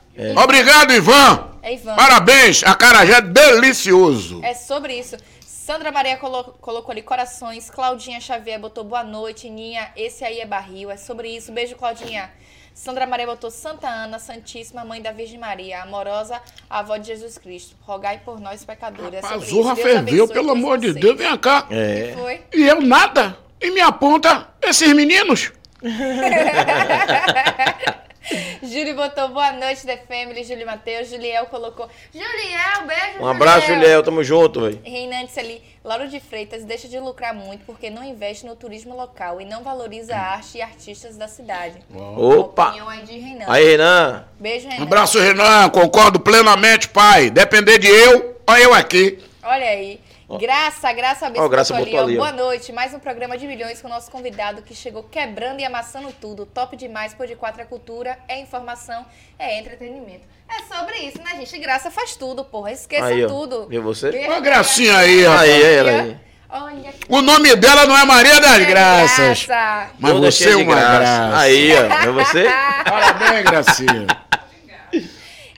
[0.42, 1.48] Obrigado, Ivan.
[1.62, 1.94] É Ivan.
[1.96, 4.40] Parabéns, acarajé delicioso.
[4.44, 5.16] É sobre isso.
[5.40, 7.70] Sandra Maria colo- colocou ali corações.
[7.70, 9.48] Claudinha Xavier botou boa noite.
[9.48, 10.90] Ninha, esse aí é barril.
[10.90, 11.52] É sobre isso.
[11.52, 12.30] Beijo, Claudinha.
[12.74, 16.40] Sandra Maria botou Santa Ana, Santíssima Mãe da Virgem Maria, amorosa
[16.70, 17.76] avó de Jesus Cristo.
[17.82, 19.22] Rogai por nós, pecadores.
[19.22, 20.92] É A sobre zorra ferveu, pelo amor de.
[20.94, 21.66] Deus, vem cá.
[21.70, 22.14] É.
[22.52, 23.36] E eu nada.
[23.60, 25.52] E me aponta esses meninos.
[28.62, 30.44] Júlio botou boa noite, The Family.
[30.44, 31.08] Júlio Matheus.
[31.08, 31.88] Juliel colocou.
[32.12, 34.02] Juliel, beijo, Um abraço, Juliel.
[34.02, 34.80] Tamo junto, velho.
[34.84, 35.62] Reinantes ali.
[35.84, 39.64] Lauro de Freitas deixa de lucrar muito porque não investe no turismo local e não
[39.64, 41.78] valoriza a arte e artistas da cidade.
[41.92, 42.68] Opa!
[42.68, 43.44] Opinião aí de Renan.
[43.48, 44.24] Aí, Renan.
[44.38, 44.80] Beijo, Renan.
[44.80, 45.68] Um abraço, Renan.
[45.70, 47.30] Concordo plenamente, pai.
[47.30, 49.18] Depender de eu, olha eu aqui.
[49.42, 50.00] Olha aí.
[50.38, 52.18] Graça, Graça Ó, Graça botou ali, ó.
[52.18, 52.72] Boa noite.
[52.72, 56.46] Mais um programa de milhões com o nosso convidado que chegou quebrando e amassando tudo.
[56.46, 59.04] Top demais, pô de quatro é cultura, é informação,
[59.38, 60.26] é entretenimento.
[60.48, 61.58] É sobre isso, né, gente?
[61.58, 62.72] Graça faz tudo, porra.
[62.72, 63.28] Esqueça Aí, ó.
[63.28, 63.66] tudo.
[63.68, 64.10] Viu você?
[64.26, 65.50] Uma gracinha aí, rapaz.
[65.50, 66.16] Aí, aí, ela aí.
[66.54, 69.46] Olha que O nome dela não é Maria das Graças.
[69.46, 69.90] graça.
[69.98, 71.38] Mas Toda você é de uma graça.
[71.38, 72.02] Aí, ó.
[72.02, 72.44] Viu você?
[72.84, 74.06] Parabéns, Gracinha.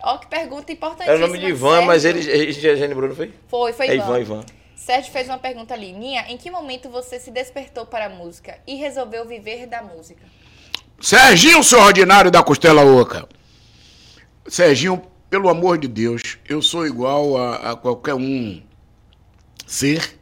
[0.03, 1.15] Ó, que pergunta importantíssima.
[1.15, 3.33] Era o nome de Ivan, mas ele, já lembrou, não foi?
[3.49, 4.05] Foi, foi É Ivan.
[4.05, 4.45] Ivan, Ivan.
[4.85, 5.94] Sérgio fez uma pergunta ali.
[5.94, 10.23] Ninha, em que momento você se despertou para a música e resolveu viver da música?
[11.01, 13.27] Serginho, seu ordinário da Costela Oca.
[14.47, 18.62] Serginho, pelo amor de Deus, eu sou igual a, a qualquer um
[19.66, 20.19] ser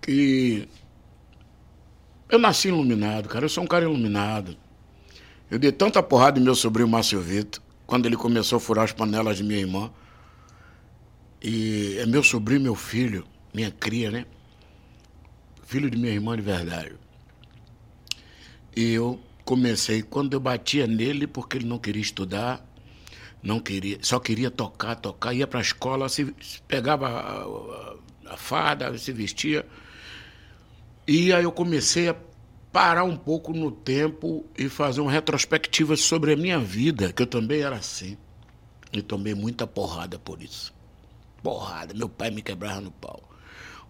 [0.00, 0.66] que.
[2.30, 3.44] Eu nasci iluminado, cara.
[3.44, 4.56] Eu sou um cara iluminado.
[5.50, 8.92] Eu dei tanta porrada em meu sobrinho Márcio Vitor, quando ele começou a furar as
[8.92, 9.90] panelas de minha irmã.
[11.42, 14.26] E é meu sobrinho, meu filho, minha cria, né?
[15.64, 16.94] Filho de minha irmã de verdade.
[18.74, 22.64] E eu comecei, quando eu batia nele, porque ele não queria estudar,
[23.42, 26.34] não queria, só queria tocar, tocar, ia para a escola, se,
[26.68, 27.42] pegava a,
[28.30, 29.66] a, a fada, se vestia.
[31.06, 32.16] E aí eu comecei a
[32.72, 37.26] parar um pouco no tempo e fazer uma retrospectiva sobre a minha vida, que eu
[37.26, 38.16] também era assim.
[38.92, 40.72] E tomei muita porrada por isso.
[41.42, 43.29] Porrada, meu pai me quebrava no pau.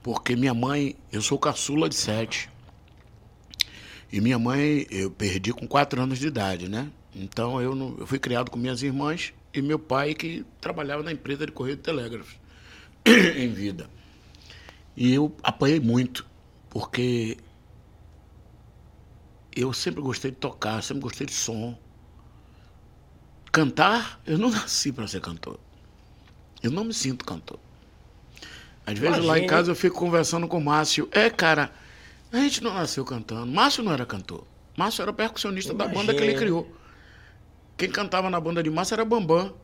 [0.02, 2.48] Porque minha mãe, eu sou caçula de sete.
[4.12, 6.90] E minha mãe eu perdi com quatro anos de idade, né?
[7.14, 11.12] Então eu, não, eu fui criado com minhas irmãs e meu pai que trabalhava na
[11.12, 12.34] empresa de correio de telégrafos
[13.36, 13.88] em vida.
[14.96, 16.26] E eu apanhei muito,
[16.68, 17.36] porque
[19.54, 21.78] eu sempre gostei de tocar, sempre gostei de som.
[23.52, 25.58] Cantar, eu não nasci para ser cantor.
[26.62, 27.58] Eu não me sinto cantor.
[28.86, 31.08] Às vezes lá em casa eu fico conversando com o Márcio.
[31.12, 31.70] É, cara,
[32.32, 33.46] a gente não nasceu cantando.
[33.46, 34.44] Márcio não era cantor.
[34.76, 36.70] Márcio era percussionista da banda que ele criou.
[37.76, 39.54] Quem cantava na banda de Márcio era Bambam.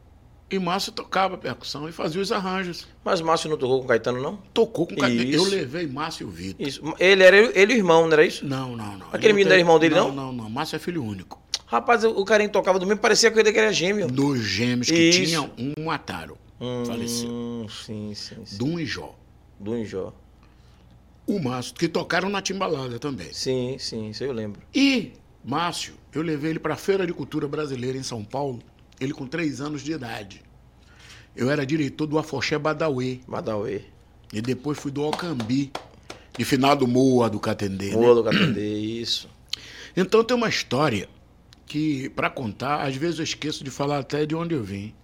[0.48, 2.86] E Márcio tocava percussão e fazia os arranjos.
[3.04, 4.36] Mas Márcio não tocou com Caetano, não?
[4.54, 5.34] Tocou com cadê?
[5.34, 6.64] Eu levei Márcio Vitor.
[6.64, 6.80] Isso.
[7.00, 8.46] Ele era ele e o irmão, não era isso?
[8.46, 9.06] Não, não, não.
[9.08, 10.12] Aquele Ele menino era irmão dele, não?
[10.12, 10.50] Não, não, não.
[10.50, 11.42] Márcio é filho único.
[11.66, 14.06] Rapaz, o o carinha tocava do mesmo, parecia que ele era gêmeo.
[14.06, 15.24] Dois gêmeos que Isso.
[15.24, 16.38] tinham, um mataram.
[16.86, 17.28] Faleceu.
[17.28, 18.56] Hum, sim, sim, sim.
[18.58, 19.14] Dum e Jó.
[19.58, 20.12] Do Injó.
[21.26, 23.32] O Márcio, que tocaram na Timbalada também.
[23.32, 24.60] Sim, sim, isso eu lembro.
[24.74, 25.12] E
[25.44, 28.60] Márcio, eu levei ele para a Feira de Cultura Brasileira em São Paulo,
[29.00, 30.42] ele com três anos de idade.
[31.34, 33.82] Eu era diretor do Afoxé Badauê Madauê.
[34.32, 35.72] e depois fui do Ocambi,
[36.38, 37.90] de finado Moa do Catendê.
[37.90, 37.94] né?
[37.94, 39.28] Boa do Catendê, isso.
[39.96, 41.08] Então tem uma história
[41.66, 44.94] que, para contar, às vezes eu esqueço de falar até de onde eu vim.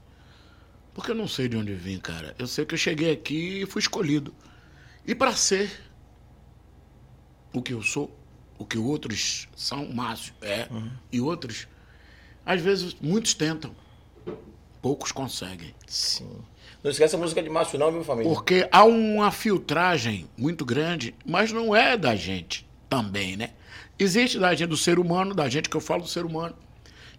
[0.94, 2.34] Porque eu não sei de onde vim, cara.
[2.38, 4.34] Eu sei que eu cheguei aqui e fui escolhido.
[5.06, 5.70] E para ser
[7.52, 8.14] o que eu sou,
[8.58, 10.68] o que outros são, Márcio é,
[11.10, 11.66] e outros,
[12.44, 13.74] às vezes muitos tentam,
[14.80, 15.74] poucos conseguem.
[15.86, 16.30] Sim.
[16.82, 18.32] Não esquece a música de Márcio, não, viu, família?
[18.32, 23.50] Porque há uma filtragem muito grande, mas não é da gente também, né?
[23.98, 26.56] Existe da gente, do ser humano, da gente que eu falo do ser humano.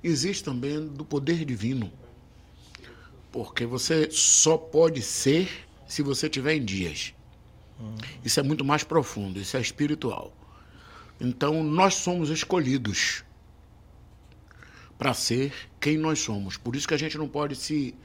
[0.04, 1.91] Existe também do poder divino.
[3.34, 5.49] Porque você só pode ser
[5.88, 7.15] se você tiver em dias.
[8.23, 10.31] Isso é muito mais profundo, isso é espiritual.
[11.19, 13.23] Então, nós somos escolhidos
[14.99, 15.51] para ser
[15.81, 16.57] quem nós somos.
[16.57, 17.95] Por isso que a gente não pode se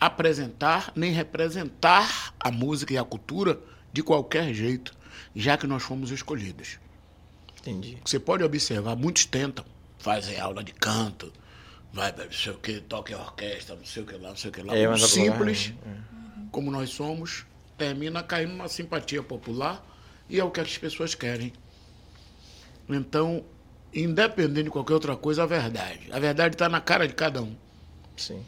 [0.00, 3.60] apresentar nem representar a música e a cultura
[3.92, 4.92] de qualquer jeito,
[5.34, 6.78] já que nós fomos escolhidos.
[7.60, 7.98] Entendi.
[8.04, 9.64] Você pode observar, muitos tentam,
[9.98, 11.32] fazem aula de canto,
[11.92, 14.50] vai não sei o que, toca em orquestra, não sei o que lá, não sei
[14.50, 14.76] o que lá.
[14.76, 15.72] É, mas a- simples,
[16.50, 17.44] como nós somos,
[17.76, 19.84] termina caindo na simpatia popular
[20.28, 21.52] e é o que as pessoas querem.
[22.88, 23.44] Então,
[23.94, 26.00] independente de qualquer outra coisa, a verdade.
[26.12, 27.54] A verdade está na cara de cada um.
[28.16, 28.44] Sim.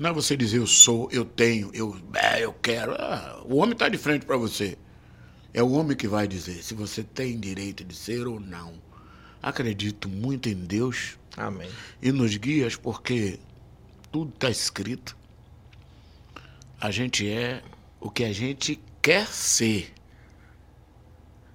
[0.00, 2.92] Não é você dizer eu sou, eu tenho, eu, é, eu quero.
[2.92, 4.76] Ah, o homem está de frente para você.
[5.54, 8.74] É o homem que vai dizer se você tem direito de ser ou não.
[9.42, 11.70] Acredito muito em Deus Amém.
[12.02, 13.38] e nos guias, porque
[14.10, 15.16] tudo está escrito.
[16.80, 17.62] A gente é
[18.00, 19.92] o que a gente quer ser.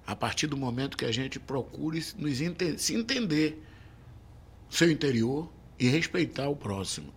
[0.06, 3.62] A partir do momento que a gente procure nos enten- se entender,
[4.68, 7.12] seu interior e respeitar o próximo.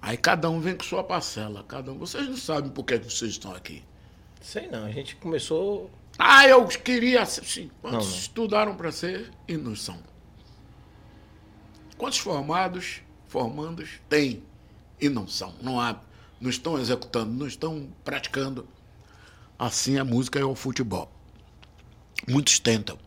[0.00, 1.98] Aí cada um vem com sua parcela, cada um.
[1.98, 3.82] Vocês não sabem por que vocês estão aqui.
[4.40, 5.90] Sei não, a gente começou.
[6.18, 7.44] Ah, eu queria ser.
[7.44, 8.00] Sim, Não, não.
[8.00, 9.98] estudaram para ser e não são?
[12.02, 14.42] Quantos formados, formandos tem
[15.00, 15.54] e não são?
[15.62, 16.00] Não há,
[16.40, 18.66] não estão executando, não estão praticando.
[19.56, 21.08] Assim a música é o futebol.
[22.28, 22.98] Muitos tentam,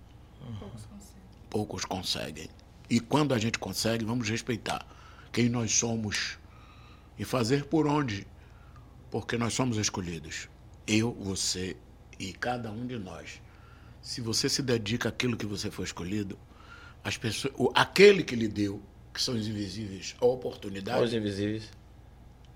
[1.50, 2.48] poucos conseguem.
[2.90, 4.88] E quando a gente consegue, vamos respeitar
[5.30, 6.38] quem nós somos
[7.20, 8.26] e fazer por onde,
[9.12, 10.48] porque nós somos escolhidos.
[10.88, 11.76] Eu, você
[12.18, 13.42] e cada um de nós.
[14.02, 16.40] Se você se dedica àquilo que você foi escolhido,
[17.06, 18.82] as pessoas, o- aquele que lhe deu,
[19.14, 21.69] que são os invisíveis, a oportunidade, Os invisíveis.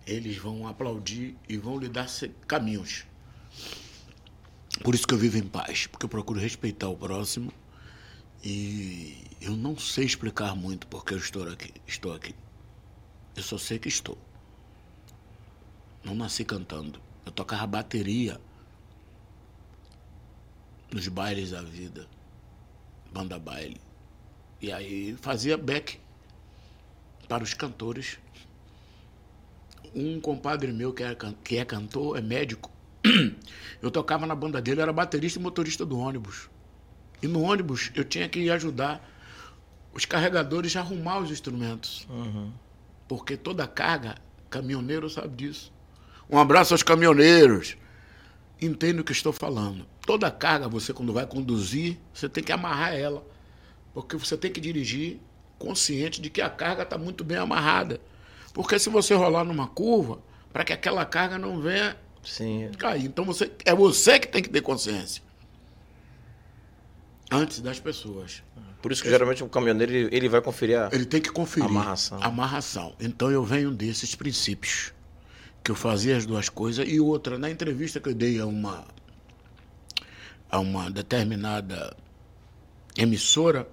[0.08, 2.08] eles vão aplaudir e vão lhe dar
[2.48, 3.06] caminhos.
[4.84, 7.54] Por isso que eu vivo em paz, porque eu procuro respeitar o próximo
[8.44, 11.72] e eu não sei explicar muito porque eu estou aqui.
[11.88, 12.34] Estou aqui.
[13.36, 14.18] Eu só sei que estou.
[16.04, 17.00] Não nasci cantando.
[17.26, 18.42] Eu tocava bateria
[20.92, 22.08] nos bailes da vida,
[23.14, 23.80] banda baile.
[24.62, 26.00] E aí fazia back
[27.28, 28.18] para os cantores
[29.96, 32.72] um compadre meu que é, que é cantor, é médico.
[33.82, 36.50] Eu tocava na banda dele, era baterista e motorista do ônibus.
[37.22, 39.06] E no ônibus eu tinha que ajudar
[39.94, 42.08] os carregadores a arrumar os instrumentos.
[43.08, 44.16] Porque toda carga,
[44.50, 45.72] caminhoneiro sabe disso.
[46.30, 47.76] Um abraço aos caminhoneiros.
[48.62, 49.86] Entende o que estou falando.
[50.06, 53.26] Toda carga, você quando vai conduzir, você tem que amarrar ela.
[54.02, 55.20] Porque você tem que dirigir
[55.58, 58.00] consciente de que a carga está muito bem amarrada.
[58.54, 60.20] Porque se você rolar numa curva,
[60.52, 62.72] para que aquela carga não venha Sim.
[62.78, 63.06] cair.
[63.06, 65.22] Então você, é você que tem que ter consciência.
[67.30, 68.42] Antes das pessoas.
[68.82, 70.90] Por isso que geralmente o caminhoneiro ele, ele vai conferir a.
[70.92, 71.70] Ele tem que conferir.
[71.70, 72.24] Amarração.
[72.24, 72.96] Amarração.
[73.00, 74.94] Então eu venho desses princípios.
[75.62, 76.88] Que eu fazia as duas coisas.
[76.88, 78.86] E outra, na entrevista que eu dei a uma,
[80.50, 81.96] a uma determinada
[82.98, 83.68] emissora,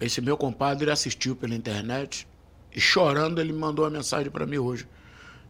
[0.00, 2.26] esse meu compadre assistiu pela internet
[2.74, 4.86] e chorando ele mandou uma mensagem para mim hoje.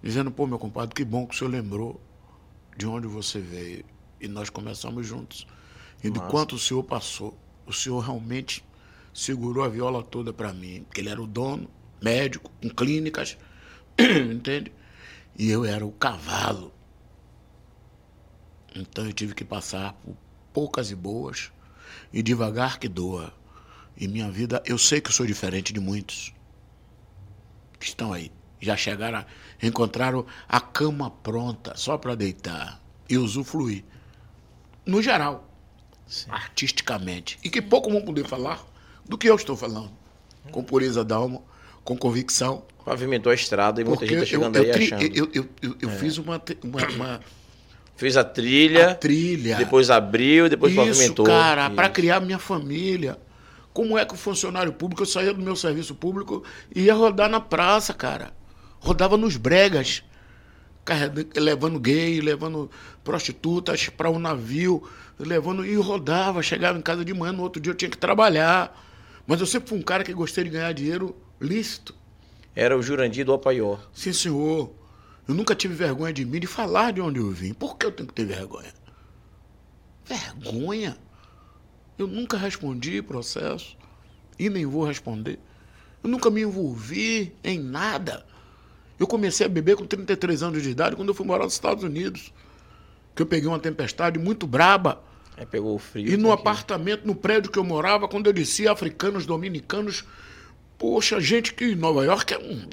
[0.03, 2.01] Dizendo, pô, meu compadre, que bom que o senhor lembrou
[2.77, 3.85] de onde você veio.
[4.21, 5.47] E nós começamos juntos.
[6.03, 6.31] E de Massa.
[6.31, 7.37] quanto o senhor passou.
[7.67, 8.65] O senhor realmente
[9.13, 10.85] segurou a viola toda para mim.
[10.85, 11.69] Porque ele era o dono,
[12.01, 13.37] médico, com clínicas,
[13.99, 14.73] entende?
[15.37, 16.73] E eu era o cavalo.
[18.75, 20.17] Então eu tive que passar por
[20.53, 21.53] poucas e boas
[22.13, 23.33] e devagar que doa.
[24.01, 26.33] E minha vida, eu sei que eu sou diferente de muitos
[27.81, 28.31] que estão aí.
[28.61, 29.25] Já chegaram,
[29.63, 33.85] encontraram a cama pronta só para deitar e usufruir.
[34.87, 35.49] No geral,
[36.29, 37.39] artisticamente.
[37.43, 38.65] E que pouco vão poder falar
[39.09, 39.91] do que eu estou falando.
[40.51, 41.43] Com pureza d'alma,
[41.85, 42.65] com convicção.
[42.85, 45.03] Pavimentou a estrada e muita gente tá chegando eu, aí eu, tri- achando.
[45.03, 45.07] É.
[45.07, 47.21] eu, eu, eu- eu fiz uma, uma, uma
[47.97, 49.57] Fez a trilha, a trilha.
[49.57, 51.27] depois abriu, depois Isso, pavimentou.
[51.27, 53.19] cara, para criar minha família.
[53.79, 56.43] Como é que o funcionário público, eu saía do meu serviço público
[56.75, 58.35] e ia rodar na praça, cara.
[58.81, 60.03] Rodava nos bregas,
[61.37, 62.69] levando gay, levando
[63.05, 64.83] prostitutas para um navio,
[65.17, 68.77] levando e rodava, chegava em casa de manhã, no outro dia eu tinha que trabalhar.
[69.25, 71.95] Mas eu sempre fui um cara que gostei de ganhar dinheiro lícito.
[72.57, 73.79] Era o Jurandir do Apaió.
[73.95, 74.73] Sim, senhor.
[75.29, 77.55] Eu nunca tive vergonha de mim de falar de onde eu vim.
[77.55, 78.75] Por que eu tenho que ter vergonha?
[80.05, 80.99] Vergonha?
[81.99, 83.77] Eu nunca respondi processo
[84.39, 85.39] e nem vou responder.
[86.03, 88.25] Eu nunca me envolvi em nada.
[88.99, 91.83] Eu comecei a beber com 33 anos de idade quando eu fui morar nos Estados
[91.85, 92.33] Unidos.
[93.15, 95.03] Que eu peguei uma tempestade muito braba.
[95.37, 96.07] Aí pegou o frio.
[96.13, 100.05] E no que- apartamento, no prédio que eu morava, quando eu descia, africanos, dominicanos,
[100.77, 102.69] poxa, gente que Nova York é um.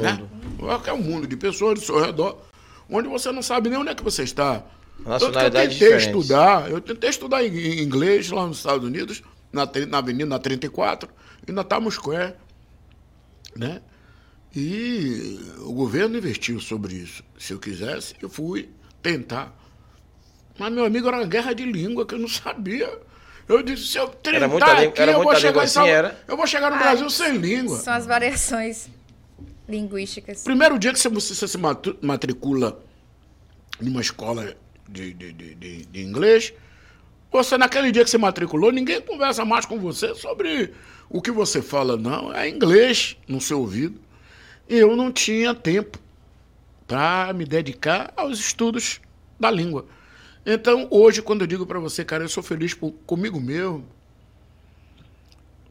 [0.00, 0.22] Né?
[0.58, 2.38] Nova York é um mundo de pessoas do seu redor,
[2.88, 4.62] onde você não sabe nem onde é que você está.
[5.02, 6.06] Que eu tentei diferentes.
[6.06, 9.22] estudar, eu tentei estudar em em inglês lá nos Estados Unidos,
[9.52, 11.08] na, na Avenida na 34,
[11.46, 12.34] e na Times Square.
[13.56, 13.82] Né?
[14.54, 17.22] E o governo investiu sobre isso.
[17.38, 18.70] Se eu quisesse, eu fui
[19.02, 19.52] tentar.
[20.58, 22.90] Mas, meu amigo, era uma guerra de língua que eu não sabia.
[23.48, 26.24] Eu disse, se eu tentar Era muita língua- aqui, era eu vou chegar assim, era?
[26.26, 27.78] Eu vou chegar no Ah, Brasil sem língua.
[27.78, 28.88] São as variações
[29.68, 30.44] linguísticas.
[30.44, 32.80] Primeiro dia que você, você se matri- matricula
[33.80, 34.54] numa escola
[34.88, 36.52] de, de, de, de- inglês,
[37.30, 40.72] você, naquele dia que você matriculou, ninguém conversa mais com você sobre
[41.08, 42.32] o que você fala, não.
[42.32, 44.00] É inglês no seu ouvido.
[44.68, 45.98] E eu não tinha tempo
[46.86, 49.00] para me dedicar aos estudos
[49.38, 49.86] da língua.
[50.46, 53.84] Então, hoje, quando eu digo para você, cara, eu sou feliz por, comigo mesmo,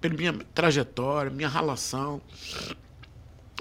[0.01, 2.21] pela minha trajetória, minha relação.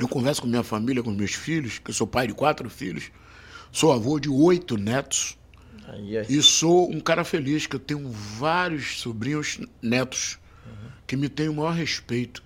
[0.00, 3.12] Eu converso com minha família, com meus filhos, que eu sou pai de quatro filhos,
[3.70, 5.38] sou avô de oito netos.
[5.92, 6.16] Aí.
[6.28, 10.38] E sou um cara feliz, que eu tenho vários sobrinhos netos
[11.06, 12.42] que me têm o maior respeito.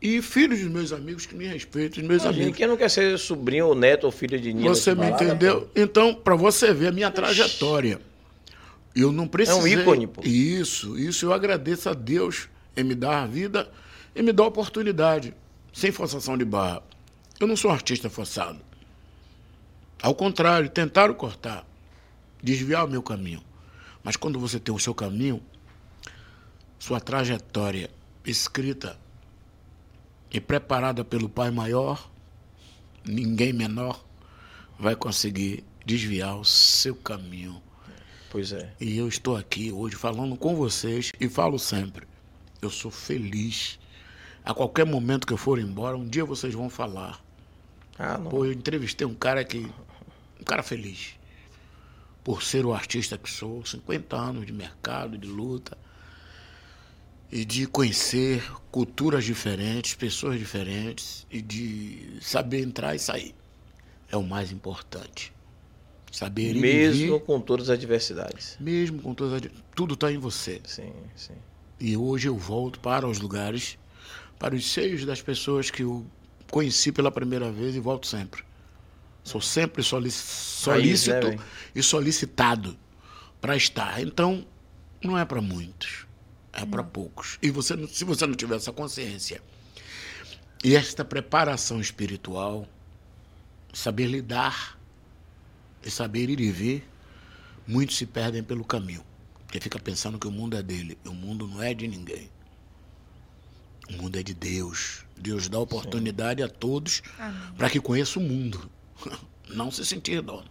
[0.00, 2.58] E filhos dos meus amigos que me respeitam, meus Imagina, amigos.
[2.58, 4.68] quem não quer ser sobrinho ou neto ou filho de Nina?
[4.68, 5.62] Você me entendeu?
[5.62, 5.68] pô?
[5.74, 7.98] Então, para você ver a minha trajetória,
[8.94, 9.74] eu não precisei...
[9.74, 10.20] É ícone, pô.
[10.22, 13.70] Isso, isso eu agradeço a Deus em me dar a vida
[14.14, 15.34] e me dar a oportunidade,
[15.72, 16.82] sem forçação de barra.
[17.40, 18.58] Eu não sou um artista forçado.
[20.02, 21.66] Ao contrário, tentaram cortar,
[22.46, 23.42] desviar o meu caminho.
[24.04, 25.42] Mas quando você tem o seu caminho,
[26.78, 27.90] sua trajetória
[28.24, 28.96] escrita
[30.30, 32.08] e preparada pelo Pai Maior,
[33.04, 34.04] ninguém menor
[34.78, 37.60] vai conseguir desviar o seu caminho.
[38.30, 38.72] Pois é.
[38.80, 42.06] E eu estou aqui hoje falando com vocês e falo sempre.
[42.62, 43.76] Eu sou feliz.
[44.44, 47.20] A qualquer momento que eu for embora, um dia vocês vão falar.
[47.98, 48.30] Ah, não.
[48.30, 49.58] Pô, eu entrevistei um cara que.
[50.40, 51.16] Um cara feliz.
[52.26, 55.78] Por ser o artista que sou, 50 anos de mercado, de luta.
[57.30, 58.42] E de conhecer
[58.72, 61.24] culturas diferentes, pessoas diferentes.
[61.30, 63.32] E de saber entrar e sair.
[64.10, 65.32] É o mais importante.
[66.10, 68.56] Saber e Mesmo com todas as adversidades.
[68.58, 69.50] mesmo com todas as.
[69.72, 70.60] Tudo está em você.
[70.64, 71.34] Sim, sim.
[71.78, 73.78] E hoje eu volto para os lugares,
[74.36, 76.04] para os seios das pessoas que eu
[76.50, 78.42] conheci pela primeira vez e volto sempre.
[79.26, 81.26] Sou sempre solic- né, solícito
[81.74, 82.78] e solicitado
[83.40, 84.00] para estar.
[84.00, 84.46] Então,
[85.02, 86.06] não é para muitos,
[86.52, 87.36] é para poucos.
[87.42, 89.42] E você, se você não tiver essa consciência
[90.62, 92.68] e esta preparação espiritual,
[93.74, 94.78] saber lidar
[95.84, 96.88] e saber ir e vir,
[97.66, 99.04] muitos se perdem pelo caminho.
[99.44, 100.96] Porque fica pensando que o mundo é dele.
[101.04, 102.30] O mundo não é de ninguém.
[103.90, 105.04] O mundo é de Deus.
[105.16, 107.02] Deus dá oportunidade a todos
[107.58, 108.70] para que conheçam o mundo.
[109.50, 110.44] Não se sentir dono.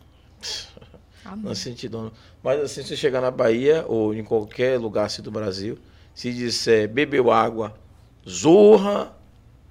[1.38, 2.12] Não senti dono.
[2.44, 5.78] Mas assim, se chegar na Bahia ou em qualquer lugar assim do Brasil,
[6.14, 7.76] se disser bebeu água,
[8.28, 9.16] zorra,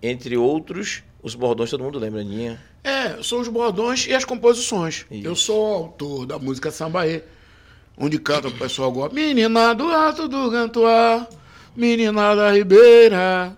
[0.03, 2.61] entre outros, os bordões todo mundo lembra, Ninha.
[2.83, 5.07] É, são os bordões e as composições.
[5.11, 5.27] Isso.
[5.27, 7.23] Eu sou autor da música Sambaê,
[7.97, 9.15] onde canta o pessoal agora.
[9.15, 11.27] Menina do alto do Gantuá,
[11.75, 13.57] menina da Ribeira,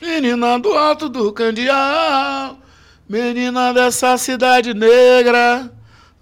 [0.00, 2.56] menina do alto do Candial,
[3.08, 5.72] menina dessa cidade negra.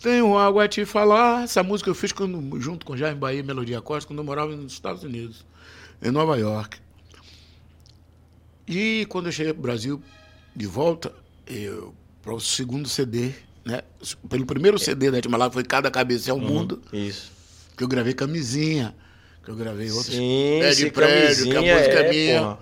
[0.00, 1.44] Tenho algo a te falar.
[1.44, 4.54] Essa música eu fiz quando, junto com Jaime Bahia e Melodia Costa, quando eu morava
[4.54, 5.44] nos Estados Unidos,
[6.02, 6.78] em Nova York.
[8.68, 10.02] E quando eu cheguei para o Brasil,
[10.54, 11.12] de volta,
[12.22, 13.32] para o segundo CD,
[13.64, 13.82] né?
[14.28, 16.40] Pelo primeiro CD da Timbalada foi Cada Cabeça é Uhum.
[16.40, 17.32] o Mundo, Isso.
[17.76, 18.94] que eu gravei camisinha,
[19.44, 20.14] que eu gravei outros.
[20.14, 22.58] Sim, Pé de prédio, que a música é, é, minha.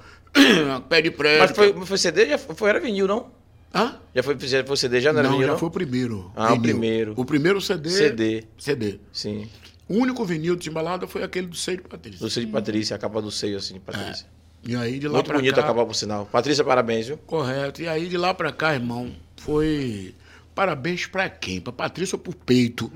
[0.89, 1.41] Pé de prédio.
[1.41, 2.29] Mas foi, foi CD?
[2.29, 3.31] Já foi, era vinil, não?
[3.75, 3.97] Hã?
[4.15, 5.01] Já foi, já foi CD?
[5.01, 5.59] Já não era Não, vinil, já não?
[5.59, 6.31] foi o primeiro.
[6.37, 6.63] Ah, o vinil.
[6.63, 7.15] primeiro.
[7.17, 7.91] O primeiro CD.
[7.91, 8.45] CD.
[8.57, 8.99] CD.
[9.13, 9.49] Sim.
[9.89, 12.21] O único vinil de Timbalada foi aquele do Seio de Patrícia.
[12.21, 14.27] Do seio de Patrícia, a capa do seio, assim, de Patrícia.
[14.67, 16.25] E aí de lá Muito pra bonito cá, a capa, por sinal.
[16.27, 17.19] Patrícia, parabéns, viu?
[17.27, 17.83] Correto.
[17.83, 20.15] E aí de lá pra cá, irmão, foi
[20.55, 21.61] parabéns pra quem?
[21.61, 22.91] Pra Patrícia ou pro peito?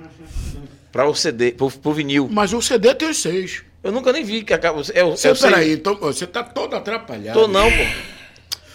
[0.93, 2.27] Pra o CD, pro, pro vinil.
[2.31, 3.63] Mas o CD tem seis.
[3.83, 4.81] Eu nunca nem vi que a capa.
[4.95, 7.39] É, o- é o peraí, então, você tá todo atrapalhado.
[7.39, 7.77] Tô não, pô.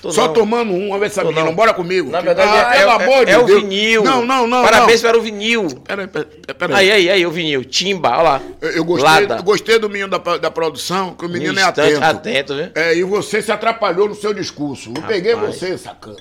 [0.04, 0.34] Tô Só não.
[0.34, 1.56] tomando um, olha ver essa menina, não.
[1.56, 2.12] bora comigo.
[2.12, 3.62] Na verdade, ah, é, pelo é, amor de é o Deus.
[3.62, 4.04] vinil.
[4.04, 4.62] Não, não, não.
[4.62, 5.10] Parabéns não.
[5.10, 5.68] para o vinil.
[5.82, 6.76] Peraí, peraí.
[6.76, 7.64] Aí, aí, aí, o vinil.
[7.64, 8.42] Timba, olha lá.
[8.60, 9.38] Eu, eu gostei, Lada.
[9.38, 12.04] eu gostei do menino da, da produção, que o menino é Instante, atento.
[12.04, 12.70] atento, viu?
[12.76, 14.92] É, e você se atrapalhou no seu discurso.
[14.94, 15.56] Eu peguei Rapaz.
[15.56, 16.18] você, sacana.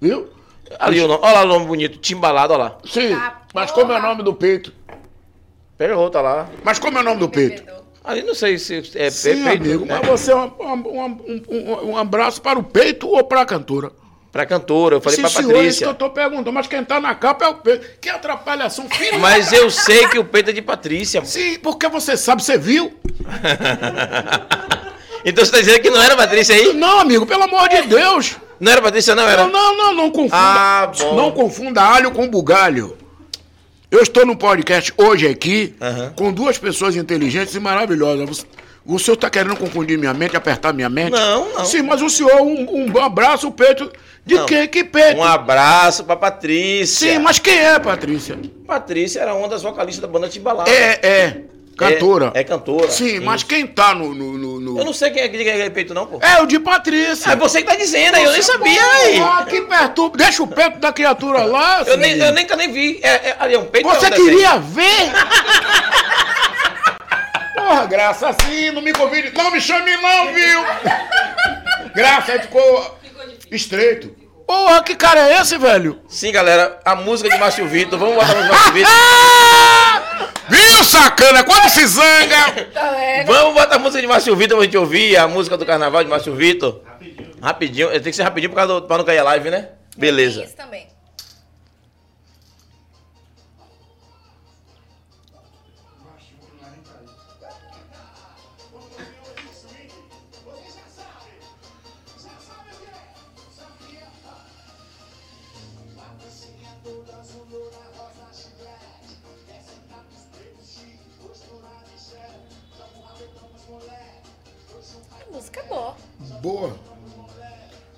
[0.00, 0.28] Viu?
[0.78, 1.20] Ali, o nome.
[1.24, 1.98] Olha lá o nome bonito.
[1.98, 2.78] Timbalado, olha lá.
[2.84, 4.72] Sim, Tá, mas como é o nome do peito?
[5.96, 6.48] Outra lá.
[6.62, 7.64] Mas como é o nome do peito?
[8.08, 9.98] Ali não sei se é Sim, peito, amigo, né?
[10.00, 13.44] mas você é um, um- um- um- um abraço para o peito ou para a
[13.44, 13.92] cantora?
[14.32, 15.84] Pra cantora, eu falei Sim, pra senhor, é isso que Patrícia.
[15.86, 17.86] eu tô perguntando, mas quem tá na capa é o peito.
[18.00, 19.18] Que atrapalhação fina.
[19.18, 21.22] Mas eu sei que o peito é de Patrícia.
[21.24, 22.92] Sim, porque você sabe, você viu?
[25.24, 26.72] Então você tá dizendo que não era Patrícia aí?
[26.72, 28.36] Não, amigo, pelo amor de Deus.
[28.60, 29.46] Não era Patrícia, não era?
[29.46, 30.36] Não, não, não, não confunda.
[30.36, 30.92] Ah.
[31.14, 32.96] Não confunda alho com bugalho.
[33.90, 36.12] Eu estou no podcast hoje aqui Aham.
[36.14, 38.46] com duas pessoas inteligentes e maravilhosas.
[38.84, 41.12] O senhor está querendo confundir minha mente, apertar minha mente?
[41.12, 41.64] Não, não.
[41.64, 43.90] Sim, mas o senhor, um, um abraço, o peito.
[44.24, 44.44] De Não.
[44.46, 44.68] quem?
[44.68, 45.18] Que peito?
[45.18, 47.12] Um abraço pra Patrícia.
[47.14, 48.38] Sim, mas quem é, Patrícia?
[48.66, 50.70] Patrícia era uma das vocalistas da banda Timbalada.
[50.70, 51.40] É, é.
[51.78, 52.32] Cantora.
[52.34, 52.90] É, é cantora.
[52.90, 53.46] Sim, mas Isso.
[53.46, 54.12] quem tá no.
[54.14, 56.18] no, no- no- Eu não sei quem é que diga aquele peito, não, pô.
[56.20, 57.30] É o de Patrícia.
[57.30, 59.18] É você que tá dizendo aí, eu nem sabia aí.
[59.20, 60.16] Ah, que perturba.
[60.18, 61.82] Deixa o peito da criatura lá.
[61.86, 62.98] Eu nem, eu nunca nem vi.
[63.02, 64.28] É, é, ali é um peito Você é um desenho.
[64.30, 65.12] queria ver?
[67.54, 69.32] Porra, graça assim, não me convide.
[69.36, 70.60] Não me chame não, viu?
[71.94, 72.98] Graça, aí ficou
[73.50, 74.14] estreito.
[74.48, 76.00] Porra, que cara é esse, velho?
[76.08, 77.98] Sim, galera, a música de Márcio Vitor.
[77.98, 78.92] Vamos botar a música de Márcio Vitor.
[80.48, 81.44] Viu, sacana?
[81.44, 82.66] Quando se zanga.
[83.26, 86.08] Vamos botar a música de Márcio Vitor pra gente ouvir a música do carnaval de
[86.08, 86.80] Márcio Vitor.
[86.82, 87.28] Rapidinho.
[87.42, 87.90] Rapidinho.
[87.90, 89.68] Tem que ser rapidinho por causa do, pra não cair a live, né?
[89.98, 90.44] Beleza.
[90.44, 90.88] Isso também.
[116.48, 116.74] Boa.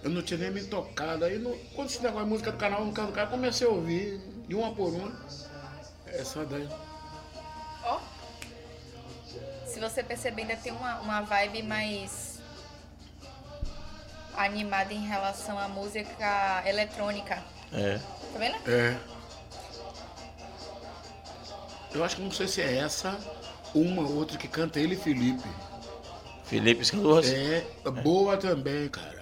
[0.02, 1.24] Eu não tinha nem me tocado.
[1.24, 3.70] Aí, no, quando esse negócio de música do canal, no caso do cara, comecei a
[3.70, 4.18] ouvir,
[4.48, 5.12] de uma por uma.
[6.04, 6.68] Essa daí.
[7.84, 8.00] Ó.
[9.64, 12.40] Se você perceber, ainda tem uma, uma vibe mais
[14.36, 17.40] animada em relação à música eletrônica.
[17.72, 17.98] É.
[18.32, 18.56] Tá vendo?
[18.68, 18.98] É.
[21.94, 23.16] Eu acho que não sei se é essa,
[23.72, 25.48] uma ou outra que canta ele e Felipe.
[26.50, 27.26] Felipe Escandurras.
[27.32, 27.62] É
[28.02, 29.20] boa também, cara.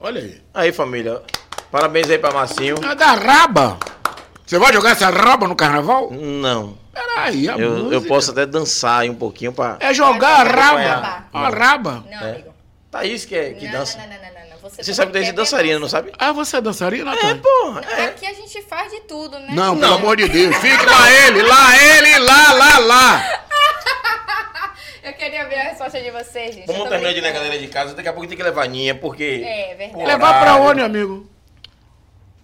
[0.00, 0.42] Olha aí.
[0.52, 1.22] Aí, família.
[1.70, 2.76] Parabéns aí pra Marcinho.
[2.82, 3.78] É da raba.
[4.46, 6.10] Você vai jogar essa raba no carnaval?
[6.10, 6.78] Não.
[6.92, 8.08] Peraí, a Eu, eu música.
[8.08, 9.76] posso até dançar aí um pouquinho pra.
[9.80, 11.24] É jogar a raba.
[11.32, 12.04] A raba.
[12.10, 12.30] Não, É.
[12.32, 12.54] amigo.
[12.90, 13.98] Thaís que, é, que não, dança.
[13.98, 14.58] não, não, não, não, não.
[14.70, 16.12] Você, Você sabe que Thaís é quer dançarina, não sabe?
[16.18, 17.40] Ah, você é dançarina, É, Thaís?
[17.40, 17.80] porra.
[17.80, 18.02] dança.
[18.04, 19.48] Aqui a gente faz de tudo, né?
[19.50, 20.54] Não, pelo amor de Deus.
[20.56, 23.43] Fique lá ele, lá ele, lá, lá, lá.
[25.14, 26.66] Eu queria ver a resposta de vocês, gente.
[26.66, 27.94] Vamos terminar de ir na galera de casa.
[27.94, 29.42] Daqui a pouco tem que levar a Ninha, porque.
[29.44, 29.92] É, verdade.
[29.92, 31.30] Pô, Levar pra onde, amigo?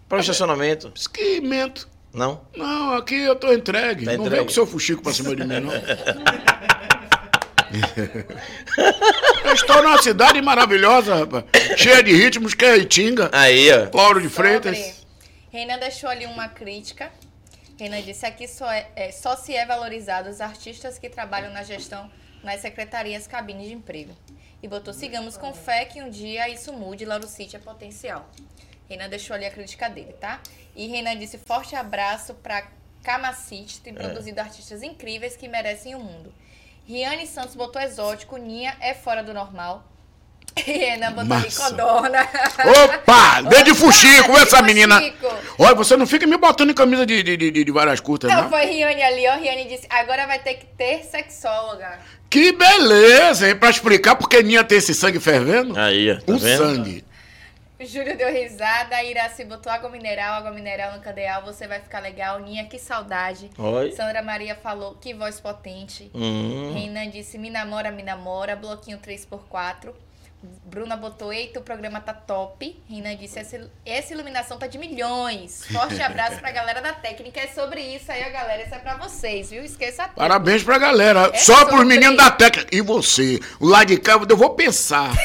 [0.08, 0.92] Para o estacionamento.
[0.94, 1.88] Esquimento.
[2.14, 2.42] Não?
[2.56, 4.04] Não, aqui eu tô entregue.
[4.04, 4.36] Tá não entregue.
[4.36, 5.72] vem com seu fuxico pra cima de mim, não.
[9.44, 11.44] eu estou numa cidade maravilhosa, rapaz.
[11.76, 13.30] Cheia de ritmos, que é Itinga.
[13.32, 13.88] Aí, ó.
[13.92, 14.60] Lauro de Sobre.
[14.60, 15.04] Freitas.
[15.50, 17.10] Renan deixou ali uma crítica.
[17.78, 21.64] Renan disse aqui só, é, é, só se é valorizado os artistas que trabalham na
[21.64, 22.08] gestão
[22.42, 24.16] nas secretarias cabines de emprego.
[24.62, 28.28] E botou, sigamos com fé que um dia isso mude, Lauro City é potencial.
[28.88, 30.40] Renan deixou ali a crítica dele, tá?
[30.74, 32.66] E Renan disse, forte abraço pra
[33.02, 36.32] Camacite, tem produzido artistas incríveis que merecem o mundo.
[36.86, 39.84] Riane Santos botou exótico, Ninha é fora do normal.
[40.56, 42.20] Renan botou ali codorna.
[42.22, 43.42] Opa!
[43.48, 45.00] Dedo de fuxico, Opa, essa menina.
[45.58, 48.42] Olha, você não fica me botando em camisa de, de, de, de várias curtas, Não,
[48.42, 48.50] não?
[48.50, 49.36] foi Riane ali, ó.
[49.36, 52.00] Riane disse, agora vai ter que ter sexóloga.
[52.30, 53.56] Que beleza, hein?
[53.56, 55.76] Pra explicar porque Ninha tem esse sangue fervendo.
[55.78, 56.14] Aí, ó.
[56.14, 56.58] Tá o vendo?
[56.58, 57.04] sangue.
[57.80, 61.98] O Júlio deu risada, Iraci botou água mineral, água mineral no cadeal, você vai ficar
[62.00, 62.38] legal.
[62.38, 63.50] Ninha, que saudade.
[63.58, 63.92] Oi.
[63.92, 66.10] Sandra Maria falou, que voz potente.
[66.14, 66.72] Hum.
[66.74, 68.54] Renan disse, me namora, me namora.
[68.54, 69.92] Bloquinho 3x4.
[70.42, 72.80] Bruna botou, eita, o programa tá top.
[72.88, 75.66] Renan disse, essa, essa iluminação tá de milhões.
[75.66, 77.40] Forte abraço pra galera da técnica.
[77.40, 78.62] É sobre isso aí, ó, galera.
[78.62, 79.62] Isso é pra vocês, viu?
[79.62, 80.14] Esqueça tudo.
[80.14, 81.30] Parabéns pra galera.
[81.34, 81.84] É Só pros sobre.
[81.84, 82.68] meninos da técnica.
[82.74, 83.38] E você?
[83.58, 85.10] O lado de cá, eu vou pensar.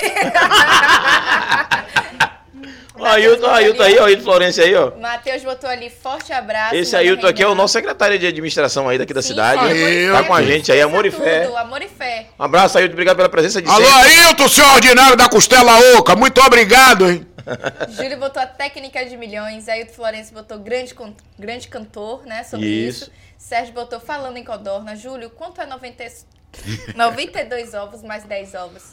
[2.97, 4.05] Ó, Ailton, Ailton aí, ó.
[4.05, 4.91] Ailton Florencio aí, ó.
[4.97, 6.76] Matheus botou ali, forte abraço.
[6.76, 9.65] Esse Ailton aqui é o nosso secretário de administração aí daqui da Sim, cidade.
[9.76, 11.45] E Tá Fé, com a gente aí, amor e fé.
[11.45, 12.27] tudo, Amor e fé.
[12.39, 12.93] Um abraço, Ailton.
[12.93, 14.19] Obrigado pela presença de Alô, sempre.
[14.19, 16.15] Ailton, seu ordinário da costela oca.
[16.15, 17.27] Muito obrigado, hein?
[17.89, 19.67] Júlio botou a técnica de milhões.
[19.69, 20.95] Ailton Florencio botou grande,
[21.38, 22.43] grande cantor, né?
[22.43, 23.03] Sobre isso.
[23.03, 23.11] Isso.
[23.38, 24.95] Sérgio botou falando em codorna.
[24.95, 28.84] Júlio, quanto é 90, e- 92 ovos mais 10 ovos?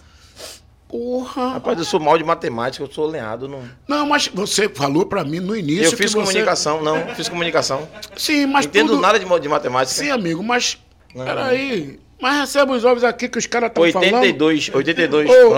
[0.93, 1.55] Porra.
[1.55, 3.49] Rapaz, eu sou mal de matemática, eu sou lenhado.
[3.49, 3.63] Não...
[3.89, 6.19] Não, mas você falou pra mim no início Eu que fiz você...
[6.21, 7.07] comunicação, não.
[7.15, 7.89] Fiz comunicação.
[8.15, 9.01] Sim, mas Entendo tudo...
[9.01, 9.99] nada de, de matemática.
[10.05, 10.77] Sim, amigo, mas...
[11.15, 11.25] Não.
[11.25, 11.99] Peraí.
[12.21, 14.15] Mas recebe os ovos aqui que os caras estão falando.
[14.17, 15.29] 82, 82.
[15.31, 15.57] Ô, pronto.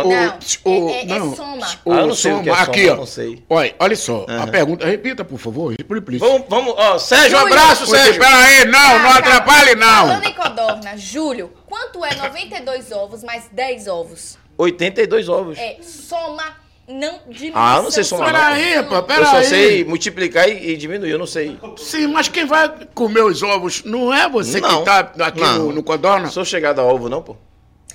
[0.65, 1.66] ô, Não, ô, é- é- é soma.
[1.85, 2.44] Ô, Ah, não o é soma.
[2.44, 2.97] soma, Aqui, ó.
[2.97, 3.44] não sei.
[3.51, 4.24] Olha, olha só.
[4.28, 4.47] A Aham.
[4.48, 4.86] pergunta...
[4.86, 5.74] Repita, por favor.
[5.77, 6.19] Please.
[6.19, 7.55] Vamos, vamos, ó, Sérgio, um Júlio.
[7.55, 8.20] abraço, Você, Sérgio.
[8.20, 10.06] Pera aí, não, não atrapalhe, não.
[10.09, 14.39] Falando em codorna, Júlio, quanto é 92 ovos mais 10 ovos?
[14.56, 15.59] 82 ovos.
[15.59, 16.44] É soma,
[16.89, 17.52] não diminuição.
[17.62, 18.40] Ah, eu não sei somar, não.
[18.40, 19.24] Peraí, pô, eu peraí.
[19.26, 21.59] só sei multiplicar e, e diminuir, eu não sei.
[21.76, 24.81] Sim, mas quem vai comer os ovos não é você Não.
[24.81, 25.59] que tá aqui Não.
[25.59, 26.24] no, no Codorna?
[26.24, 27.36] Não sou chegado a ovo, não, pô.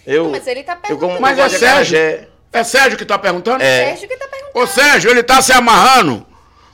[0.05, 1.21] Eu, Não, mas ele tá eu perguntando.
[1.21, 1.97] Mas eu é gosto de Sérgio.
[1.97, 2.27] acarajé.
[2.51, 3.61] É Sérgio que tá perguntando?
[3.63, 3.89] É.
[3.89, 4.63] Sérgio que tá perguntando.
[4.63, 6.25] Ô, Sérgio, ele tá se amarrando.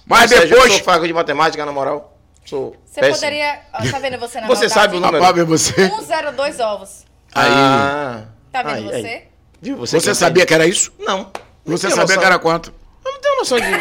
[0.05, 0.67] Mas Sérgio, depois.
[0.71, 2.17] eu sou fraco de matemática, na moral.
[2.45, 3.17] Sou Você péssimo.
[3.17, 3.59] poderia.
[3.73, 5.45] ó, tá vendo você na Você sabe o número.
[5.47, 5.89] Você.
[5.89, 7.03] 102 ovos.
[7.33, 7.49] Aí.
[7.51, 9.07] Ah, Tá vendo aí, você?
[9.07, 9.23] aí.
[9.65, 9.77] Viu?
[9.77, 10.91] Você, que sabia que era isso?
[10.99, 11.31] Não.
[11.65, 12.17] Você Não tenho sabia noção.
[12.19, 12.71] que era quanto?
[13.03, 13.65] Eu não tenho noção de...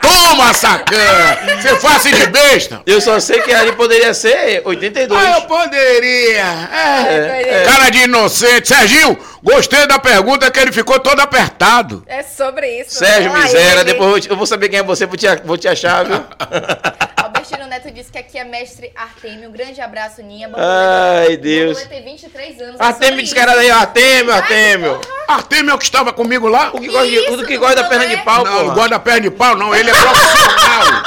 [0.00, 1.38] Toma, sacana.
[1.60, 2.82] Você faz de besta.
[2.86, 5.18] Eu só sei que ali poderia ser 82.
[5.24, 6.68] Ah, eu poderia.
[6.72, 7.42] É.
[7.62, 7.64] É.
[7.64, 8.68] Cara de inocente.
[8.68, 12.02] Serginho, gostei da pergunta que ele ficou todo apertado.
[12.06, 12.96] É sobre isso.
[12.98, 15.26] Sérgio Olha Miséria, depois eu vou te- eu vou saber quem é você, vou te,
[15.44, 16.22] vou te achar, viu?
[17.44, 19.50] Albertino Neto disse que aqui é mestre Artemio.
[19.50, 20.50] Um grande abraço, Ninha.
[20.56, 21.76] Ai, Deus.
[21.76, 22.80] Bambolê tem 23 anos.
[22.80, 23.70] é Artemio sobre descarado aí.
[23.70, 25.00] Artemio, Artemio.
[25.28, 26.70] Artemio é o que estava comigo lá?
[26.72, 28.24] O que gosta, Isso, o que gosta da perna de Bambolê.
[28.24, 29.74] pau, Não, não gosta da perna de pau, não.
[29.74, 31.02] Ele é profissional.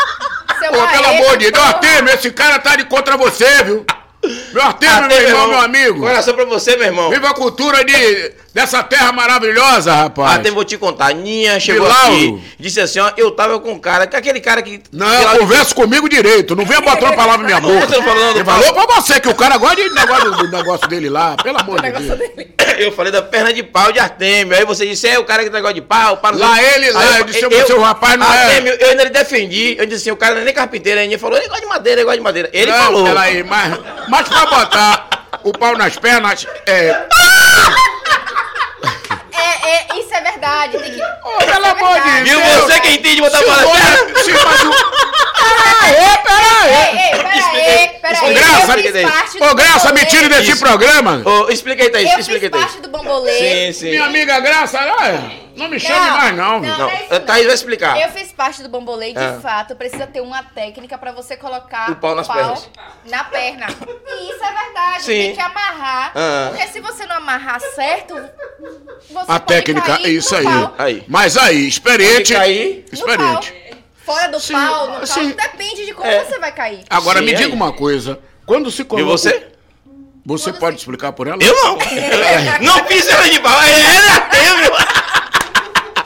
[0.60, 1.66] Seu Pô, pelo amor de Deus.
[1.66, 3.84] Artemio, esse cara tá de contra você, viu?
[4.54, 6.00] Meu Artemio, meu irmão, meu amigo.
[6.02, 7.10] Coração pra você, meu irmão.
[7.10, 10.40] Viva a cultura de, dessa terra maravilhosa, rapaz.
[10.40, 14.08] Até vou te contar, Ninha chegou aqui, disse assim, ó, eu tava com um cara,
[14.08, 14.82] que aquele cara que...
[14.92, 16.56] Não, lá- conversa comigo direito.
[16.56, 17.86] Não venha botando palavra na minha boca.
[17.86, 20.88] Você tá falando, Ele falou pra você que o cara gosta de negócio, do negócio
[20.88, 21.38] dele lá.
[21.38, 22.20] Pelo amor de Deus.
[22.80, 24.58] Eu falei da perna de pau de Artemio.
[24.58, 26.20] Aí você disse, é o cara que tem negócio de pau.
[26.24, 29.12] não Lá ele, lá, Aí eu disse, seu rapaz não é- Artemio, eu ainda lhe
[29.12, 29.76] defendi.
[29.78, 31.00] Eu disse assim, o cara não é nem carpinteiro.
[31.00, 32.50] Ele falou, ele gosta de madeira, ele gosta de madeira.
[32.52, 33.04] Ele não, falou.
[33.06, 33.80] Peraí, mas,
[34.10, 35.10] mas pra botar
[35.44, 37.06] o pau nas pernas, é.
[39.68, 40.78] É, é, isso é verdade.
[40.80, 41.02] Tem que...
[41.04, 42.44] Ô, pelo amor de Deus.
[42.64, 44.20] você que entende botar Se for- perna?
[44.24, 45.17] se- mas o-
[45.48, 46.18] Peraí,
[48.02, 48.18] peraí.
[48.18, 50.60] Ô, Graça, eu fiz parte do Ô, Graça, me tire desse Isso.
[50.60, 51.22] programa.
[51.26, 53.32] Ô, explica aí, Thaís, Eu explica aí, fiz parte do Bambolê.
[53.38, 53.90] Sim, sim.
[53.92, 54.80] Minha amiga Graça,
[55.56, 56.60] não me chame mais, não.
[56.60, 58.00] não, Não, é Thaís vai explicar.
[58.00, 59.40] Eu fiz parte do bambolê de Ah.
[59.42, 62.70] fato, precisa ter uma técnica pra você colocar O pau nas pernas.
[63.06, 63.66] na perna.
[63.68, 65.04] E isso é verdade.
[65.04, 65.14] Sim.
[65.14, 66.12] Tem que amarrar.
[66.16, 66.48] Ah.
[66.52, 68.14] Porque se você não amarrar certo,
[69.10, 70.46] você A pode técnica cair é isso no aí.
[70.46, 70.76] pau.
[70.78, 71.04] Aí.
[71.08, 72.36] Mas aí, experiente.
[72.36, 72.86] Aí.
[72.92, 73.54] No Experiente.
[74.08, 74.16] Pau.
[74.16, 75.30] Fora do Sim, pau, no pau, sim.
[75.32, 76.24] depende de como É.
[76.24, 76.84] você vai cair.
[76.90, 77.38] Agora Sim, me aí.
[77.38, 78.18] diga uma coisa.
[78.46, 79.10] Quando se E coloca.
[79.12, 79.48] você?
[80.26, 81.38] Você Quando pode se- explicar por ela?
[81.42, 81.78] Eu não.
[82.62, 83.54] não fiz ela de pau.
[83.62, 84.72] Ela e Artemio.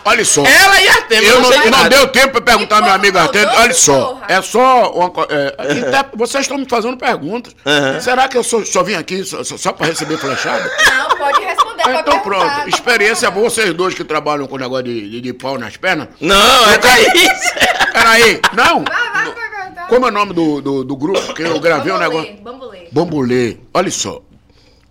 [0.04, 0.44] Olha só.
[0.44, 1.30] Ela e Artemio.
[1.30, 1.90] Eu não, sei não nada.
[1.90, 3.48] deu tempo pra perguntar ao meu amigo Artemio.
[3.50, 4.22] doce, Olha só.
[4.28, 4.92] É só.
[4.94, 7.56] Uma, co- é, inter- vocês estão me fazendo perguntas.
[8.02, 10.72] Será que eu só, só vim aqui só, só, só pra receber flechada?
[10.88, 11.84] Não, pode responder.
[11.84, 12.46] pode Então perguntar, pronto.
[12.64, 16.08] tá Experiência boa, vocês dois que trabalham com negócio de, de, de pau nas pernas.
[16.20, 17.54] Não, é Thaís.
[17.92, 18.40] Peraí.
[18.56, 18.84] Não.
[18.84, 19.88] Vai, vai, vai perguntar.
[19.88, 22.44] Como é o nome do, do, do grupo que eu gravei o Bambolê, negócio?
[22.44, 22.90] Bambolê.
[22.92, 23.58] Bambolê.
[23.74, 24.22] Olha só.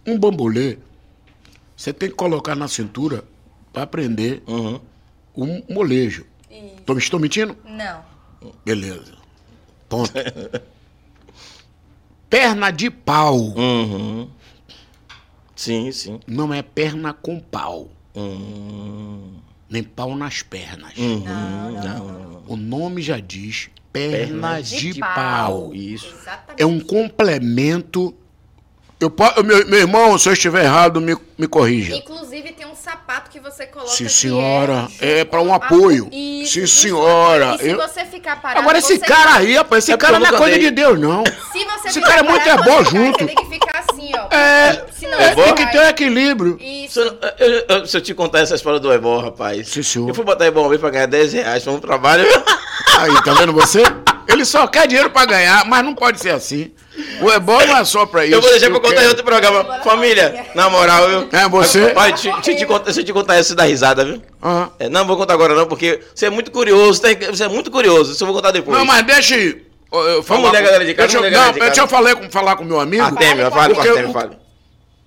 [0.07, 0.79] Um bambolê,
[1.77, 3.23] você tem que colocar na cintura
[3.73, 4.81] pra aprender Uhum.
[5.37, 6.25] um molejo.
[6.51, 6.75] Isso.
[6.87, 7.57] Tô, estou mentindo?
[7.65, 8.03] Não.
[8.65, 9.13] Beleza.
[9.89, 10.11] Ponto.
[12.29, 13.37] perna de pau.
[13.37, 14.29] Uhum.
[15.55, 16.19] Sim, sim.
[16.27, 17.89] Não é perna com pau.
[18.17, 19.35] Hum.
[19.71, 20.97] Nem pau nas pernas.
[20.97, 21.21] Uhum.
[21.25, 22.43] Não, não, Não.
[22.49, 25.15] O nome já diz perna, Perna de, de pau.
[25.15, 25.75] pau.
[25.75, 26.07] Isso.
[26.07, 26.63] Exatamente.
[26.63, 28.15] É um complemento.
[28.99, 29.15] Eu
[29.45, 31.97] meu, meu irmão, se eu estiver errado, me, me corrija.
[31.97, 33.91] Inclusive tem um sapato que você coloca.
[33.91, 34.87] Sim, que senhora.
[35.01, 36.09] É, É pra um apoio.
[36.13, 37.57] a- Isso, Sim, senhora.
[37.57, 38.61] E se Eu- você ficar parado.
[38.61, 40.99] Agora esse você cara aí, rapaz, esse É cara não eu é coisa de Deus,
[41.01, 41.25] não.
[41.53, 43.19] Se você Esse cara é muito é bom junto.
[43.19, 44.35] Você tem que ficar assim, ó.
[44.35, 46.59] É, Senão É tem que ter um equilíbrio.
[46.61, 46.95] Isso.
[46.95, 49.69] Se eu, eu- eu- se eu te contar essa história do Ebol, rapaz.
[49.69, 50.09] Sim, senhor.
[50.09, 51.65] Eu fui botar Ebol vez pra ganhar 10 reais.
[51.65, 52.25] Foi um trabalho.
[52.99, 53.83] Aí, tá vendo você?
[54.29, 56.71] Ele só quer dinheiro pra ganhar, mas não pode ser assim.
[57.23, 58.35] O ebol não é só pra isso.
[58.35, 59.81] Eu vou deixar pra Eu contar em outro programa.
[59.83, 61.29] Família, na moral, viu?
[61.33, 61.89] É, você?
[61.91, 64.23] Pai, deixa, eu te contar, deixa eu te contar essa da risada, viu?
[64.43, 64.71] Aham.
[64.79, 67.01] É, não vou contar agora não, porque você é muito curioso.
[67.01, 68.13] tem você é muito curioso.
[68.13, 68.77] Isso eu vou contar depois.
[68.77, 69.61] Não, mas deixa eu
[69.93, 70.41] eu falar.
[70.41, 71.89] Vamos ler a com- galera de casa, Deixa, eu- a galera não, de deixa eu
[71.89, 73.03] falar com, falar com meu amigo.
[73.03, 74.37] Artemio, fale com Porque Artemio, o- fale.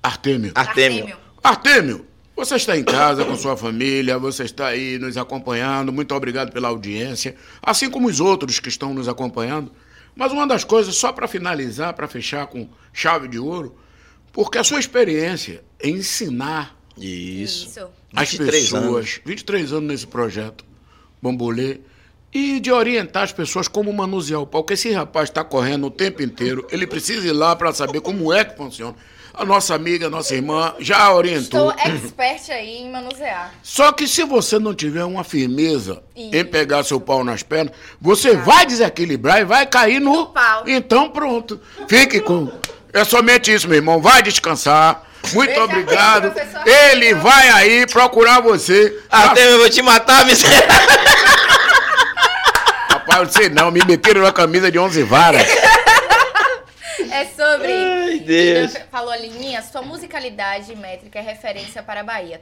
[0.02, 0.52] Artemio.
[0.56, 1.16] Artemio.
[1.44, 2.06] Artemio,
[2.36, 5.92] você está em casa com sua família, você está aí nos acompanhando.
[5.92, 9.72] Muito obrigado pela audiência, assim como os outros que estão nos acompanhando.
[10.16, 13.76] Mas uma das coisas, só para finalizar, para fechar com chave de ouro,
[14.34, 17.68] porque a sua experiência em ensinar Isso.
[17.68, 17.88] Isso.
[18.14, 19.22] as 23 pessoas, anos.
[19.24, 20.66] 23 anos nesse projeto,
[21.22, 21.80] Bambolê,
[22.34, 25.92] e de orientar as pessoas como manusear o pau, porque esse rapaz está correndo o
[25.92, 28.96] tempo inteiro, ele precisa ir lá para saber como é que funciona.
[29.36, 31.72] A nossa amiga, a nossa irmã já orientou.
[31.72, 33.52] Estou expert aí em manusear.
[33.64, 36.46] Só que se você não tiver uma firmeza em Isso.
[36.46, 40.64] pegar seu pau nas pernas, você vai desequilibrar e vai cair no, No pau.
[40.68, 41.60] Então pronto.
[41.88, 42.52] Fique com.
[42.94, 44.00] É somente isso, meu irmão.
[44.00, 45.04] Vai descansar.
[45.34, 46.34] Muito Veja obrigado.
[46.66, 49.02] Ele vai aí procurar você.
[49.10, 50.68] Artemio, eu vou te matar, miséria.
[52.90, 53.72] Rapaz, não sei não.
[53.72, 55.48] Me meteram na camisa de 11 varas.
[57.10, 57.72] É sobre.
[57.72, 58.74] Ai, Deus.
[58.92, 62.42] Falou ali, Ninha, sua musicalidade métrica é referência para a Bahia.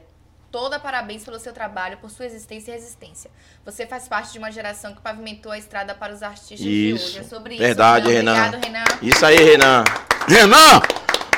[0.52, 3.32] Toda parabéns pelo seu trabalho, por sua existência e resistência.
[3.64, 7.18] Você faz parte de uma geração que pavimentou a estrada para os artistas de hoje.
[7.18, 7.30] É Isso.
[7.30, 7.64] sobre isso.
[7.64, 8.48] Verdade, Renan.
[8.48, 8.84] Obrigado, Renan.
[9.02, 9.86] Isso aí, Renan.
[10.28, 10.82] Renan,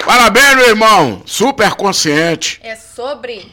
[0.03, 1.21] parabéns, meu irmão.
[1.27, 2.59] Super consciente.
[2.63, 3.51] É sobre.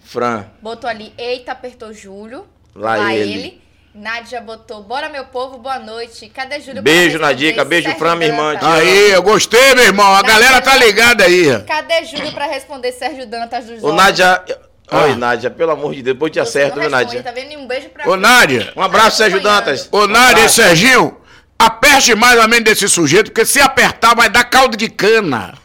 [0.00, 0.46] Fran.
[0.60, 2.44] Botou ali, eita, apertou Júlio.
[2.74, 3.62] Lá ele.
[3.94, 6.28] Nádia botou, bora meu povo, boa noite.
[6.28, 6.82] Cadê Júlio?
[6.82, 7.64] Beijo, responder Nadica.
[7.64, 8.56] Beijo, Sérgio Fran, minha irmã.
[8.62, 10.14] Aí, eu gostei, meu irmão.
[10.14, 11.62] A galera tá ligada aí.
[11.64, 13.92] Cadê Júlio pra responder Sérgio Dantas dos Ô?
[13.92, 14.44] Nádia.
[14.90, 15.02] Ah.
[15.04, 17.22] Oi, Nádia, pelo amor de Deus, depois te acerto, viu, Nádia?
[17.22, 17.52] Tá vendo?
[17.52, 18.72] E um beijo pra Ô, Nádia.
[18.76, 19.40] Um abraço, Sérgio.
[19.40, 19.88] Dantas.
[19.92, 21.16] Ô, Nádia e Serginho,
[21.58, 25.54] aperte mais ou menos desse sujeito, porque se apertar vai dar caldo de cana.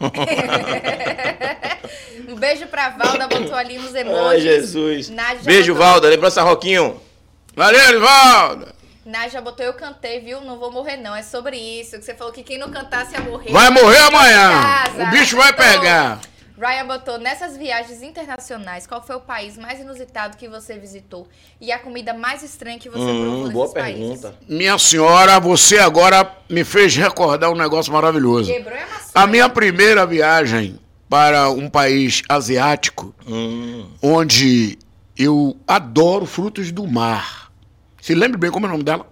[2.28, 4.26] Um beijo pra Valda, botou ali nos emojis.
[4.28, 5.08] Ai, Jesus.
[5.10, 6.08] Nádia Beijo, botou- Valda.
[6.08, 7.00] Lembrança, Roquinho.
[7.54, 8.66] Valeu, Edivaldo.
[9.06, 10.40] Nádia botou, eu cantei, viu?
[10.40, 11.14] Não vou morrer, não.
[11.14, 11.96] É sobre isso.
[11.98, 13.52] Que você falou que quem não cantasse ia morrer.
[13.52, 14.50] Vai morrer amanhã.
[14.62, 15.02] Casa.
[15.04, 16.20] O bicho vai Então, pegar.
[16.56, 21.26] Ryan botou, nessas viagens internacionais, qual foi o país mais inusitado que você visitou?
[21.60, 24.20] E a comida mais estranha que você provou Hum, nesses boa países?
[24.20, 24.34] pergunta.
[24.48, 28.52] Minha senhora, você agora me fez recordar um negócio maravilhoso.
[28.52, 29.10] Quebrou e amassou.
[29.14, 30.78] A minha primeira viagem
[31.08, 33.88] para um país asiático, Hum.
[34.00, 34.78] onde
[35.18, 37.50] eu adoro frutos do mar.
[38.00, 39.06] Se lembre bem como é o nome dela?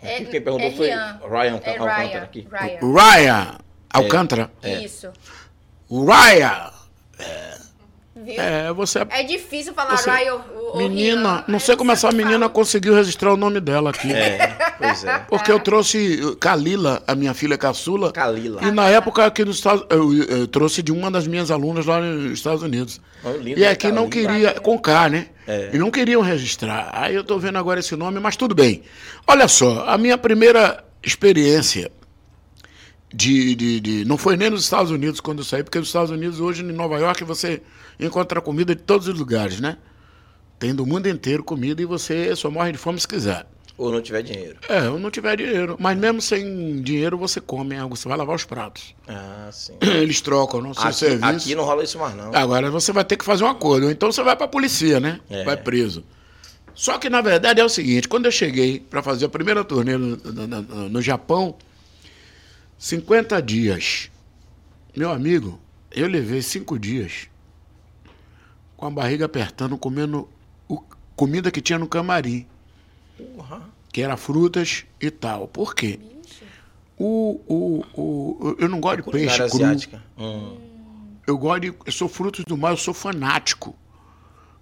[0.00, 0.86] É- Quem perguntou é foi.
[0.88, 2.22] Ryan É Alcântara Ryan.
[2.22, 2.48] aqui.
[2.50, 2.78] Ryan.
[2.92, 3.58] Ryan
[3.92, 4.50] Alcântara.
[4.62, 5.10] Isso.
[6.00, 6.70] Ryan.
[8.14, 8.40] Viu?
[8.40, 11.32] É, É, você é difícil falar Você- Ryan ou, menina.
[11.38, 11.44] Rian.
[11.48, 14.12] Não sei como essa menina conseguiu registrar o nome dela aqui.
[14.12, 14.46] É,
[14.78, 15.18] pois é.
[15.28, 18.12] Porque eu trouxe Kalila, a minha filha caçula.
[18.12, 18.62] Kalila.
[18.62, 22.00] E na época aqui nos Estados eu, eu trouxe de uma das minhas alunas lá
[22.00, 23.00] nos Estados Unidos.
[23.24, 24.32] Oh, lindo, E aqui não Kalila.
[24.32, 25.26] queria, com K, né?
[25.48, 25.70] É.
[25.72, 26.90] E não queriam registrar.
[26.92, 28.82] Aí eu tô vendo agora esse nome, mas tudo bem.
[29.26, 31.90] Olha só, a minha primeira experiência
[33.14, 36.10] de, de, de- Não foi nem nos Estados Unidos quando eu saí, porque nos Estados
[36.10, 37.62] Unidos, hoje, em Nova York, você
[37.98, 39.76] encontra comida de todos os lugares, né?
[40.58, 43.46] Tem do mundo inteiro comida e você só morre de fome se quiser.
[43.76, 44.58] Ou não tiver dinheiro.
[44.68, 45.76] É, eu não tiver dinheiro.
[45.80, 48.94] Mas mesmo sem dinheiro, você come algo, você vai lavar os pratos.
[49.08, 49.72] Ah, sim.
[49.80, 51.24] Eles trocam, não sei Aqui, serviço.
[51.24, 52.30] aqui não rola isso mais, não.
[52.34, 53.86] Agora você vai ter que fazer um acordo.
[53.86, 55.18] Ou então você vai pra polícia, né?
[55.28, 55.42] É.
[55.42, 56.04] Vai preso.
[56.74, 59.96] Só que, na verdade, é o seguinte: quando eu cheguei para fazer a primeira turnê
[59.96, 61.56] no, no- no- no Japão,
[62.82, 64.10] 50 dias.
[64.96, 65.60] Meu amigo,
[65.92, 67.28] eu levei cinco dias
[68.76, 70.28] com a barriga apertando, comendo
[70.68, 70.82] o-
[71.14, 72.44] comida que tinha no camarim,
[73.36, 73.62] Porra.
[73.92, 75.46] que era frutas e tal.
[75.46, 76.00] Por quê?
[76.98, 79.64] O, o, o, eu não gosto de peixe Culinária cru.
[79.64, 80.02] asiática.
[80.18, 80.56] Hum.
[81.24, 81.66] Eu gosto de.
[81.86, 83.76] Eu sou frutos do mar, eu sou fanático.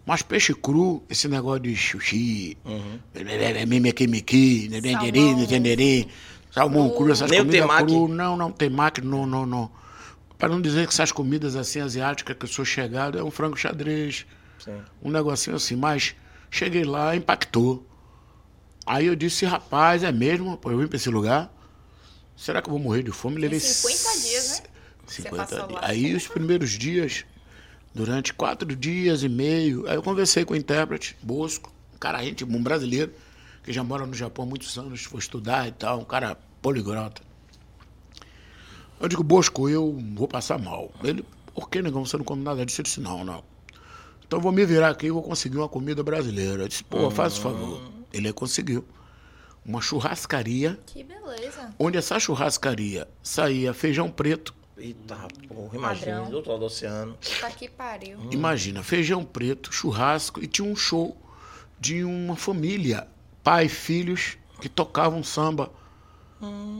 [0.04, 2.98] Mas peixe cru, esse negócio de sushi, Uhum.
[3.66, 6.06] mimikimiki, nenenderê, nenenderê,
[6.50, 7.86] salmão cru, essas Nem comidas temaki?
[7.86, 8.08] cru.
[8.08, 9.70] Não, não, temaki, não, não, não.
[10.38, 13.56] Para não dizer que essas comidas assim asiáticas que eu sou chegado, é um frango
[13.56, 14.26] xadrez,
[14.58, 14.80] Sim.
[15.02, 15.76] um negocinho assim.
[15.76, 16.14] Mas
[16.50, 17.86] cheguei lá, impactou.
[18.86, 20.56] Aí eu disse, rapaz, é mesmo?
[20.56, 21.52] Pô, eu vim para esse lugar.
[22.36, 23.38] Será que eu vou morrer de fome?
[23.38, 24.66] Levei 50 dias, né?
[25.06, 25.80] Você 50 passou dias.
[25.80, 25.88] lá.
[25.88, 27.24] Aí os primeiros dias,
[27.94, 32.42] durante quatro dias e meio, aí eu conversei com o intérprete, Bosco, um cara gente,
[32.42, 33.12] um brasileiro,
[33.70, 37.22] que já mora no Japão há muitos anos, foi estudar e tal, um cara poligrota.
[38.98, 40.90] Eu digo, Bosco, eu vou passar mal.
[41.04, 41.24] Ele,
[41.54, 42.80] por que, negão, você não come nada disso?
[42.80, 43.44] Eu disse, não, não.
[44.26, 46.64] Então eu vou me virar aqui e vou conseguir uma comida brasileira.
[46.64, 47.80] Eu disse, pô, faz o favor.
[48.12, 48.84] Ele conseguiu.
[49.64, 51.72] Uma churrascaria, Que beleza.
[51.78, 55.14] onde essa churrascaria saía feijão preto, Eita,
[55.46, 56.30] porra, imagina, Padrão.
[56.30, 57.16] do outro lado do oceano.
[57.40, 58.18] Tá que pariu.
[58.32, 61.16] Imagina, feijão preto, churrasco e tinha um show
[61.78, 63.06] de uma família,
[63.42, 65.70] pai, filhos, que tocavam samba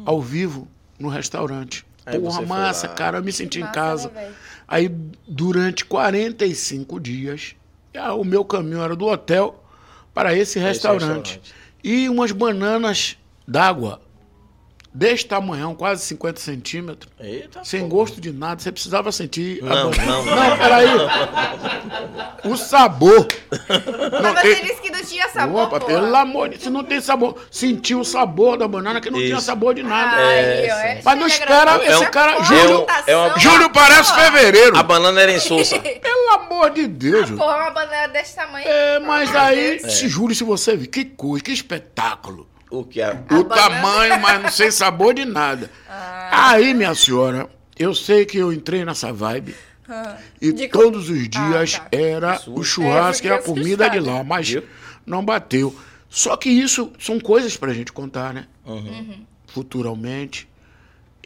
[0.04, 0.68] ao vivo
[0.98, 1.84] no restaurante.
[2.04, 2.94] Aí Porra, massa, lá.
[2.94, 4.10] cara, eu me senti em Massa, casa.
[4.10, 4.32] né?
[4.66, 4.88] Aí,
[5.26, 7.54] durante 45 dias,
[7.96, 9.62] ah, o meu caminho era do hotel
[10.14, 11.34] para esse restaurante.
[11.34, 11.54] restaurante.
[11.82, 13.16] E umas bananas
[13.46, 14.00] d'água,
[14.92, 17.12] deste tamanhão, quase 50 centímetros.
[17.20, 17.90] Eita, Sem porra.
[17.92, 19.62] gosto de nada, você precisava sentir.
[19.62, 20.24] a Não, não.
[20.24, 20.88] Não, peraí.
[22.44, 23.26] O sabor.
[23.50, 25.86] Não, Mas você e- disse que não tinha sabor, Opa, pô.
[25.86, 27.36] pelo amor de Deus, se não tem sabor.
[27.50, 29.42] Sentiu o sabor da banana que não tinha Isso.
[29.46, 30.16] sabor de nada.
[30.16, 33.38] Ó, É, é- Mas não chega espera, agora, esse cara- porra, Júlio- tentação, é uma-
[33.38, 34.24] Júlio parece porra.
[34.32, 34.76] fevereiro.
[34.76, 35.78] A banana era insulsa.
[36.00, 37.28] Pelo amor de Deus.
[37.28, 37.38] Júlio.
[37.38, 38.66] Porra, uma banana desse tamanho.
[38.66, 42.48] É, mas aí, se Júlio, se você vir, que coisa, que espetáculo.
[42.70, 43.06] O que é?
[43.06, 45.70] A o banana- tamanho, mas não sem sabor de nada.
[46.30, 47.48] Aí, minha senhora,
[47.78, 49.54] eu sei que eu entrei nessa vibe.
[50.40, 51.88] E De todos os dias Ah, tá.
[51.96, 52.54] era Isso.
[52.54, 54.62] o churrasco É, e a comida de lá, mas Viu?
[55.04, 55.74] não bateu.
[56.08, 58.46] Só que isso são coisas pra gente contar, né?
[58.64, 59.24] Uhum.
[59.48, 60.48] Futuramente.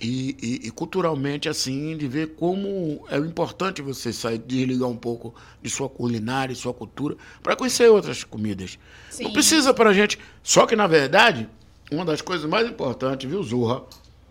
[0.06, 5.34] E, e- e culturalmente, assim, de ver como é importante você sair, desligar um pouco
[5.62, 8.78] de sua culinária e sua cultura para conhecer outras comidas.
[9.08, 9.24] Sim.
[9.24, 10.18] Não precisa pra gente.
[10.42, 11.48] Só que, na verdade,
[11.90, 13.82] uma das coisas mais importantes, viu, Zorra?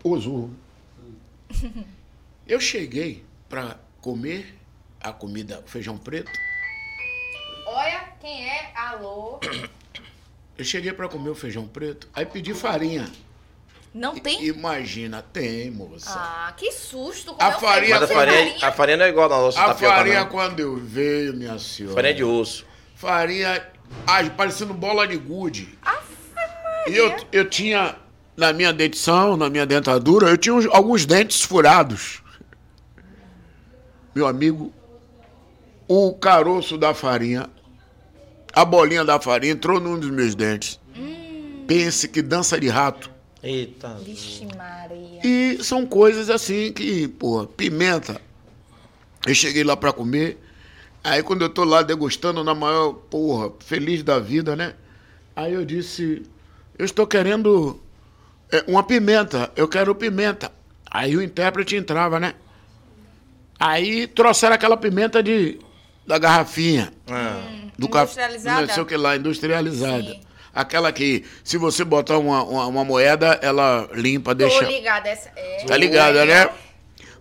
[0.04, 0.50] Ô, Zorro.
[2.46, 4.54] Eu cheguei para comer
[5.00, 6.30] a comida feijão preto.
[7.66, 8.70] Olha quem é.
[8.76, 9.40] Alô.
[10.56, 13.10] Eu cheguei pra comer o feijão preto, aí pedi farinha.
[13.94, 14.44] Não tem?
[14.46, 16.10] Imagina, tem, moça.
[16.10, 17.30] Ah, que susto.
[17.38, 20.20] A comeu farinha- a farinha, a farinha não é igual a nossa a tapioca, farinha,
[20.20, 20.28] não.
[20.30, 21.94] quando eu veio, minha senhora.
[21.94, 22.66] Farinha de osso.
[22.96, 23.64] Farinha,
[24.04, 25.78] ai, parecendo bola de gude.
[26.88, 27.94] E eu, eu tinha,
[28.36, 32.20] na minha dentição, na minha dentadura, eu tinha uns- alguns dentes furados.
[34.12, 34.72] Meu amigo,
[35.86, 37.48] o caroço da farinha,
[38.52, 40.80] a bolinha da farinha entrou num dos meus dentes.
[41.68, 43.13] Pense que dança de rato.
[43.44, 43.94] Eita.
[44.02, 45.20] Vixe Maria.
[45.22, 48.18] E são coisas assim que, pô, pimenta.
[49.26, 50.38] Eu cheguei lá pra comer,
[51.02, 54.74] aí quando eu tô lá degustando na maior, porra, feliz da vida, né?
[55.36, 56.22] Aí eu disse,
[56.78, 57.80] eu estou querendo
[58.50, 60.50] é, uma pimenta, eu quero pimenta.
[60.90, 62.34] Aí o intérprete entrava, né?
[63.58, 65.58] Aí trouxeram aquela pimenta de,
[66.06, 66.92] da garrafinha.
[67.08, 67.42] Ah.
[67.78, 68.66] Do café, Industrializada?
[68.66, 70.02] não sei o que lá, industrializada.
[70.02, 70.20] Sim.
[70.54, 74.64] Aquela que, se você botar uma, uma, uma moeda, ela limpa, Tô deixa...
[74.64, 75.08] ligada.
[75.08, 75.30] Essa...
[75.34, 75.64] É.
[75.66, 76.48] Tá ligada, né?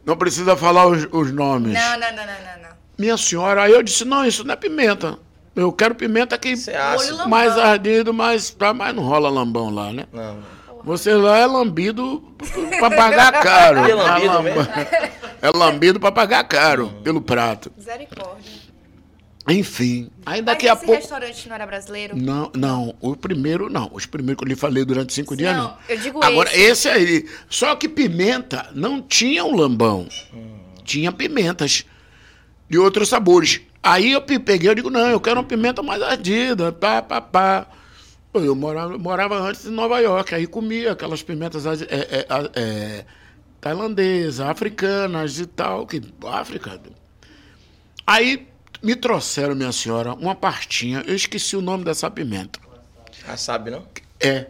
[0.05, 1.73] Não precisa falar os, os nomes.
[1.73, 2.76] Não, não, não, não, não, não.
[2.97, 5.18] Minha senhora, aí eu disse, não, isso não é pimenta.
[5.55, 10.05] Eu quero pimenta que é mais ardido, mas, tá, mas não rola lambão lá, né?
[10.11, 10.38] Não.
[10.84, 12.22] Você lá é lambido
[12.80, 13.80] pra pagar caro.
[13.89, 14.68] É lambido mesmo?
[15.41, 17.72] É lambido pra pagar caro pelo prato.
[17.77, 18.62] Misericórdia.
[19.48, 21.02] Enfim, aí daqui Mas a esse pouco...
[21.02, 22.15] restaurante não era brasileiro?
[22.15, 23.90] Não, não, o primeiro não.
[23.94, 26.88] Os primeiros que eu lhe falei durante cinco dias, Não, eu digo Agora, esse.
[26.88, 27.30] esse aí.
[27.49, 30.07] Só que pimenta não tinha um lambão.
[30.86, 31.86] Tinha pimentas
[32.70, 33.60] de outros sabores.
[33.82, 37.20] Aí eu pe- peguei e digo, não, eu quero uma pimenta mais ardida, pá, pá,
[37.20, 37.68] pá.
[38.34, 42.26] Eu morava, morava antes em Nova York, aí comia aquelas pimentas é, é,
[42.56, 43.06] é,
[43.60, 46.80] tailandesas, africanas e tal, que África.
[48.07, 48.48] Aí
[48.84, 52.60] me trouxeram, minha senhora, uma pastinha, eu esqueci o nome dessa pimenta.
[53.27, 53.84] Wasabi, não?
[54.19, 54.47] É,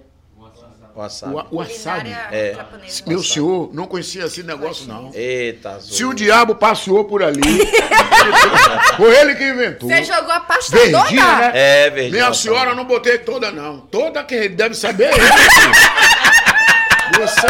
[0.95, 1.33] Wasabi.
[1.33, 2.11] o, o wasabi.
[2.31, 2.53] É.
[2.55, 3.03] japonesa.
[3.07, 5.11] Meu senhor, não conhecia esse negócio, não.
[5.13, 5.95] Eita, azul.
[5.95, 7.41] Se o diabo passeou por ali,
[8.97, 9.89] foi ele que inventou.
[9.89, 11.37] Você jogou a pasta Verdinha, toda?
[11.37, 11.51] né?
[11.53, 12.11] É, verdade.
[12.11, 13.81] Minha senhora, eu não botei toda, não.
[13.81, 15.23] Toda que ele deve saber é ele.
[17.17, 17.47] Você,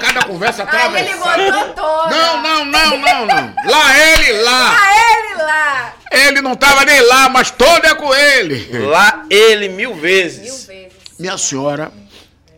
[0.00, 0.68] cada conversa Aí
[1.00, 1.52] ele atravessada.
[1.52, 2.10] botou toda.
[2.16, 3.54] Não, não, não, não, não.
[3.66, 4.76] Lá ele, lá.
[4.78, 5.92] Ah, ele lá.
[6.10, 8.78] Ele não tava nem lá, mas toda é com ele.
[8.78, 10.66] Lá ele mil Mil vezes.
[10.66, 10.92] vezes.
[11.18, 11.92] Minha senhora,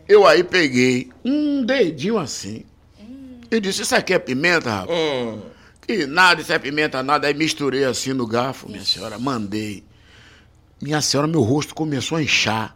[0.07, 2.65] eu aí peguei um dedinho assim.
[3.51, 4.97] E disse, isso aqui é pimenta, rapaz?
[4.97, 5.41] Hum.
[5.85, 7.27] Que nada, isso é pimenta, nada.
[7.27, 9.83] Aí misturei assim no garfo, minha senhora, mandei.
[10.81, 12.75] Minha senhora, meu rosto começou a inchar.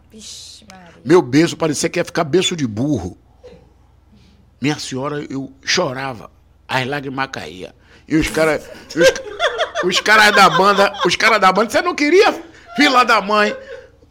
[0.70, 0.88] Maria.
[1.04, 3.18] Meu beiço parecia que ia ficar beiço de burro.
[4.60, 6.30] Minha senhora, eu chorava.
[6.66, 7.72] As lágrimas caíam.
[8.06, 8.62] E os caras.
[8.94, 9.12] Os,
[9.84, 10.92] os caras da banda.
[11.04, 12.34] Os caras da banda, você não queria,
[12.76, 13.54] fila da mãe.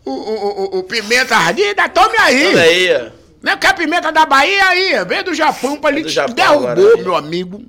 [0.06, 2.48] O, o, o, o pimenta ardida, tome aí.
[2.48, 3.11] Olha aí.
[3.41, 6.34] Não é que a pimenta da Bahia aí, veio do Japão pra ele do Japão
[6.34, 6.98] derrubou, agora.
[6.98, 7.64] meu amigo.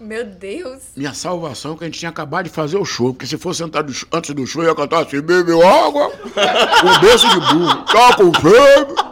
[0.00, 0.80] Meu Deus.
[0.96, 3.64] Minha salvação é que a gente tinha acabado de fazer o show, porque se fosse
[3.64, 8.32] antes do show, eu ia cantar assim, bebeu água, com berço de burro, tá com
[8.32, 9.08] fome.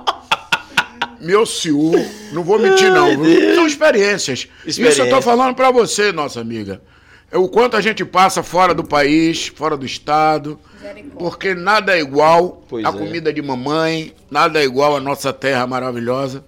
[1.20, 1.98] Meu senhor,
[2.32, 3.54] não vou mentir não, viu?
[3.56, 4.46] são experiências.
[4.64, 5.22] Isso eu tô Experiência.
[5.22, 6.80] falando pra você, nossa amiga.
[7.30, 10.58] É o quanto a gente passa fora do país, fora do estado,
[11.18, 12.92] porque nada é igual Pois a é.
[12.92, 16.44] comida de mamãe, nada é igual a nossa terra maravilhosa,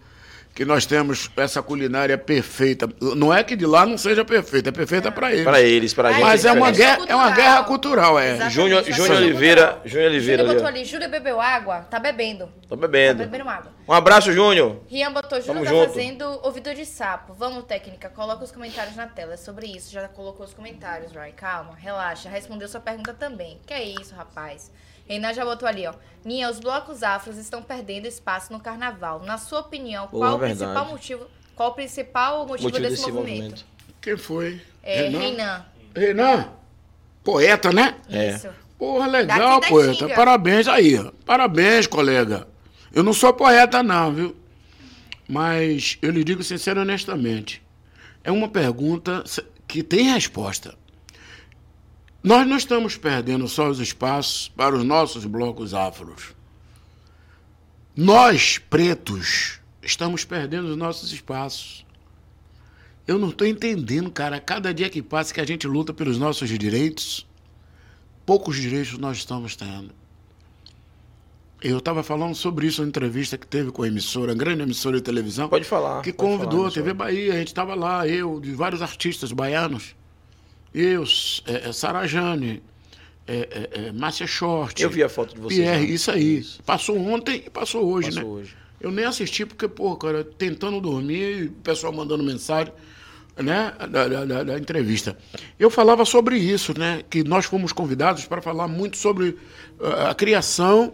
[0.59, 2.89] que nós temos essa culinária perfeita.
[3.15, 5.45] Não é que de lá não seja perfeita, é perfeita pra eles.
[5.45, 6.21] Pra eles, pra gente.
[6.21, 6.97] Mas é uma diferente.
[6.99, 8.51] guerra, é uma guerra cultural, é.
[8.51, 9.63] Júnior, Júnior Oliveira.
[9.67, 9.83] cultural.
[9.89, 10.55] Júnior Oliveira Júnior ali.
[10.57, 11.83] botou ali, Júlia bebeu água?
[11.83, 12.49] Tá bebendo.
[12.69, 13.19] Tô Tá bebendo.
[13.23, 13.71] bebendo água.
[13.87, 14.79] Um abraço, Júnior.
[14.89, 15.93] Rian botou, Júnior tá junto.
[15.93, 17.35] fazendo ouvidor de sapo.
[17.35, 19.35] Vamos, técnica, coloca os comentários na tela.
[19.35, 21.31] É sobre isso, já colocou os comentários, Rai.
[21.37, 22.29] Calma, relaxa.
[22.29, 23.61] Respondeu sua pergunta também.
[23.65, 24.73] Que é isso, rapaz?
[25.09, 25.95] Renan já botou ali, ó.
[26.25, 29.23] Ninha, os blocos afros estão perdendo espaço no carnaval.
[29.25, 30.59] Na sua opinião, qual o verdade.
[30.59, 31.27] principal motivo,
[31.57, 33.41] qual o principal motivo, Motivo desse, desse movimento?
[33.43, 33.67] movimento.
[34.01, 34.61] Quem foi?
[34.83, 35.65] É, Renan.
[35.95, 36.49] Renan?
[37.25, 37.97] Poeta, né?
[38.09, 38.31] É.
[38.31, 38.49] Isso.
[38.79, 40.09] Porra, legal, Daqui poeta.
[40.11, 41.11] Parabéns aí.
[41.27, 42.47] Parabéns, colega.
[42.93, 44.37] Eu não sou poeta, não, viu?
[45.29, 47.63] Mas eu lhe digo sincero e honestamente.
[48.23, 49.25] É uma pergunta
[49.67, 50.75] que tem resposta.
[52.23, 56.35] Nós não estamos perdendo só os espaços para os nossos blocos afros.
[57.97, 61.87] Nós, pretos, estamos perdendo os nossos espaços.
[63.07, 64.41] Eu não estou entendendo, cara.
[64.41, 67.27] Cada dia que passa que a gente luta pelos nossos direitos,
[68.27, 69.91] poucos direitos nós estamos tendo.
[71.61, 74.97] Eu estava falando sobre isso em entrevista que teve com a emissora, a grande emissora
[74.99, 75.49] de televisão.
[75.49, 77.35] Pode falar, Que pode convidou falar, a TV Bahia.
[77.35, 79.97] A gente estava lá, eu, de vários artistas baianos.
[80.81, 81.05] Eu,
[81.47, 82.63] é, é, Sarajane,
[83.27, 84.81] é, é, é, Márcia Short.
[84.83, 85.93] Eu vi a foto de vocês Pierre, lá.
[85.93, 86.47] isso aí.
[86.65, 88.29] Passou ontem e passou hoje, Passou né?
[88.43, 88.57] hoje.
[88.81, 92.73] Eu nem assisti porque, pô, cara, tentando dormir, e o pessoal mandando mensagem,
[93.37, 95.19] né, da, da- da- entrevista.
[95.59, 99.37] Eu falava sobre isso, né, que nós fomos convidados para falar muito sobre
[99.81, 100.93] ah, a criação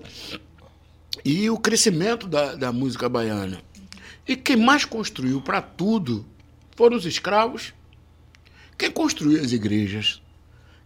[1.24, 3.60] e o crescimento da, da música baiana.
[4.26, 6.24] E quem mais construiu para tudo
[6.74, 7.72] foram os escravos.
[8.78, 10.20] Quem construiu as igrejas?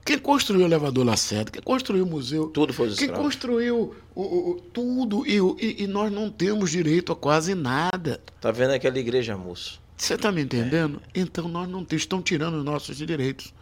[0.04, 1.50] Quem construiu o elevador Lacerda?
[1.50, 2.46] Quem construiu o museu?
[2.48, 3.26] Tudo foi os Quem escravos.
[3.34, 8.20] construiu o, o- o- tudo e, e- e nós não temos direito a quase nada.
[8.40, 9.80] Tá vendo aquela igreja, moço?
[9.96, 11.02] Você está me entendendo?
[11.14, 13.52] Então nós não temos, estão tirando os nossos direitos.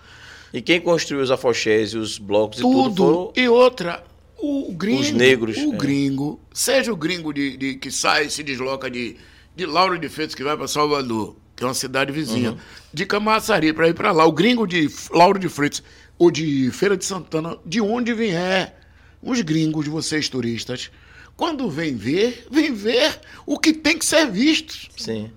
[0.53, 2.97] E quem construiu os afoxés e os blocos e tudo Tudo.
[3.05, 4.05] foram E outra,
[4.39, 5.01] o gringo.
[5.01, 5.77] Os negros, O é.
[5.77, 9.17] gringo, seja o gringo de, de- que sai e se desloca de,
[9.57, 12.59] de Lauro de Freitas, que vai para Salvador, que é uma cidade vizinha, Uhum.
[12.93, 15.83] de Camaçari para ir para lá, o gringo de Lauro de Freitas
[16.19, 18.79] ou de Feira de Santana, de onde vier,
[19.23, 20.91] os gringos de vocês turistas,
[21.35, 24.75] quando vem ver, vem ver o que tem que ser visto.
[24.97, 25.31] Sim.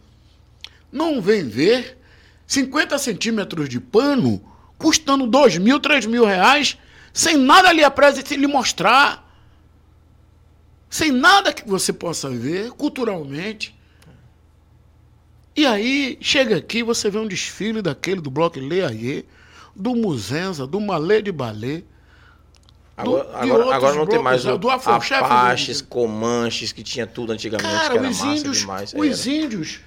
[0.91, 1.97] Não vem ver
[2.47, 4.41] 50 centímetros de pano
[4.77, 6.77] custando dois mil, três mil reais,
[7.13, 9.25] sem nada ali atrás lhe mostrar.
[10.89, 13.77] Sem nada que você possa ver culturalmente.
[15.59, 19.25] E aí, chega aqui, você vê um desfile daquele do Bloco Leaie,
[19.75, 21.83] do Muzenza, do Malê de Balê.
[22.95, 25.81] Agora, de agora, agora não tem blocos, mais o do Apaches.
[25.81, 28.93] Comanches, que tinha tudo antigamente, Cara, que era os índios, demais.
[28.95, 29.35] os Era.
[29.35, 29.79] índios,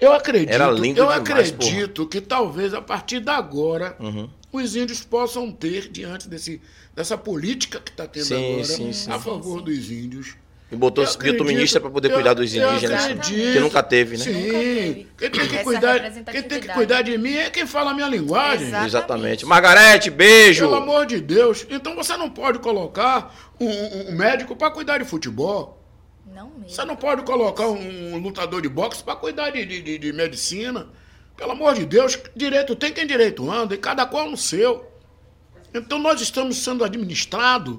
[0.00, 4.28] eu acredito, Era lindo eu demais, acredito que talvez a partir de agora Uhum.
[4.52, 6.60] os índios possam ter diante desse,
[6.92, 9.12] dessa política que está tendo Sim, agora sim, sim.
[9.12, 10.34] a favor dos índios.
[10.72, 13.52] E botou, Eu botou acredito, ministra para poder cuidar dos indígenas, acredito.
[13.52, 14.22] que nunca teve, né?
[14.24, 15.08] Sim, teve.
[15.18, 17.94] quem tem que Essa cuidar, quem tem que cuidar de mim é quem fala a
[17.94, 18.68] minha linguagem.
[18.68, 18.86] Exato.
[18.86, 19.44] Exatamente.
[19.44, 20.60] Margarete, beijo!
[20.66, 21.66] Pelo amor de Deus.
[21.68, 25.82] Então você não pode colocar um, um- um médico para cuidar de futebol.
[26.32, 26.68] Não mesmo.
[26.70, 30.86] Você não pode colocar um lutador de boxe para cuidar de, de, de- de medicina.
[31.36, 34.86] Pelo amor de Deus, direito tem quem direito anda, e cada qual no seu.
[35.74, 37.78] Então nós estamos sendo administrados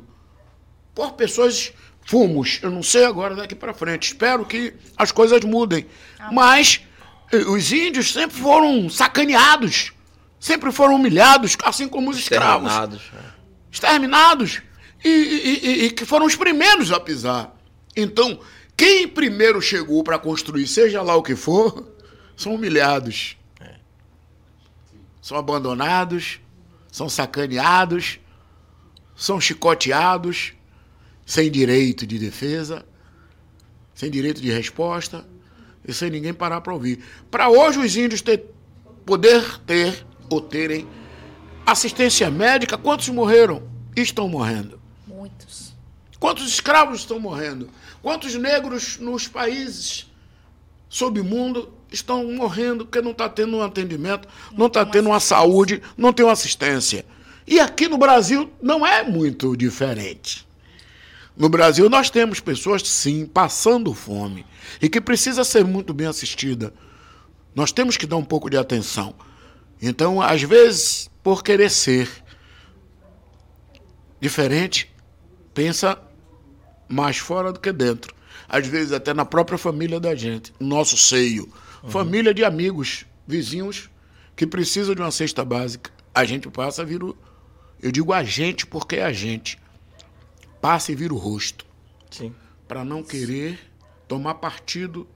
[0.94, 1.72] por pessoas.
[2.06, 4.08] Fomos, eu não sei agora daqui para frente.
[4.08, 5.86] Espero que as coisas mudem.
[6.32, 6.82] Mas
[7.32, 9.94] eh, os índios sempre foram sacaneados,
[10.40, 13.12] sempre foram humilhados, assim como os escravos Exterminados.
[13.72, 14.62] exterminados
[15.04, 17.56] e, e- e- e que foram os primeiros a pisar.
[17.96, 18.40] Então,
[18.76, 21.88] quem primeiro chegou para construir, seja lá o que for,
[22.36, 23.38] são humilhados.
[25.22, 26.40] São abandonados,
[26.92, 28.20] são sacaneados,
[29.16, 30.54] são chicoteados,
[31.32, 32.86] sem direito de defesa,
[33.96, 35.26] sem direito de resposta
[35.88, 37.02] e sem ninguém parar para ouvir.
[37.32, 38.54] Para hoje os índios ter,
[39.06, 40.86] poder ter ou terem
[41.66, 43.64] assistência médica, quantos morreram?
[43.96, 44.78] Estão morrendo.
[45.08, 45.74] Muitos.
[46.20, 47.70] Quantos escravos estão morrendo?
[48.02, 50.12] Quantos negros nos países
[50.90, 56.12] submundo estão morrendo porque não está tendo um atendimento, não está tendo uma saúde, não
[56.12, 57.06] tem uma assistência.
[57.48, 60.51] E aqui no Brasil não é muito diferente.
[61.36, 64.46] No Brasil nós temos pessoas, sim, passando fome
[64.82, 66.74] e que precisa ser muito bem assistida.
[67.56, 69.16] Nós temos que dar um pouco de atenção.
[69.82, 72.10] Então, às vezes, por querer ser
[74.20, 74.94] diferente,
[75.54, 75.98] pensa
[76.88, 78.14] mais fora do que dentro.
[78.48, 81.52] Às vezes até na própria família da gente, no nosso seio.
[81.88, 83.90] Família de amigos, vizinhos
[84.36, 85.90] que precisam de uma cesta básica.
[86.14, 87.18] A gente passa e vira o...
[87.82, 89.58] Eu digo a gente porque é a gente.
[90.62, 91.66] Passa e vira o rosto.
[92.10, 92.34] Sim.
[92.68, 93.60] Para não querer
[94.08, 95.08] tomar partido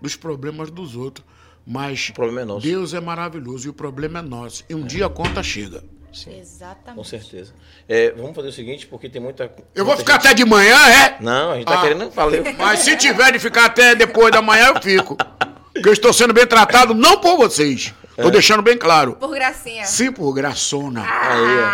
[0.00, 1.24] dos problemas dos outros.
[1.66, 2.66] Mas O problema é nosso.
[2.66, 4.64] Deus é maravilhoso e o problema é nosso.
[4.68, 5.82] E um dia a conta chega.
[6.12, 6.38] Sim.
[6.38, 6.94] Exatamente.
[6.96, 7.52] Com certeza.
[7.88, 9.52] É, vamos fazer o seguinte, porque tem muita.
[9.74, 11.16] Eu vou ficar gente- até de manhã, é?
[11.20, 11.82] Não, a gente tá Ah.
[11.82, 12.08] querendo.
[12.10, 12.42] Valeu.
[12.56, 15.16] Mas se tiver de ficar até depois da manhã, eu fico.
[15.76, 17.92] Porque eu estou sendo bem tratado, não por vocês.
[18.10, 19.14] Estou deixando bem claro.
[19.14, 19.84] Por gracinha.
[19.84, 21.02] Sim, por graçona.
[21.02, 21.66] Aí, ó.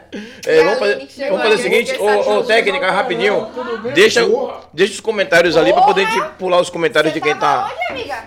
[0.46, 3.48] É, vamos fazer, vamos fazer o seguinte, ô, ô técnica, rapidinho.
[3.94, 4.20] Deixa,
[4.72, 6.06] deixa os comentários ali pra poder
[6.38, 7.72] pular os comentários de quem tá.
[7.72, 8.24] onde, amiga?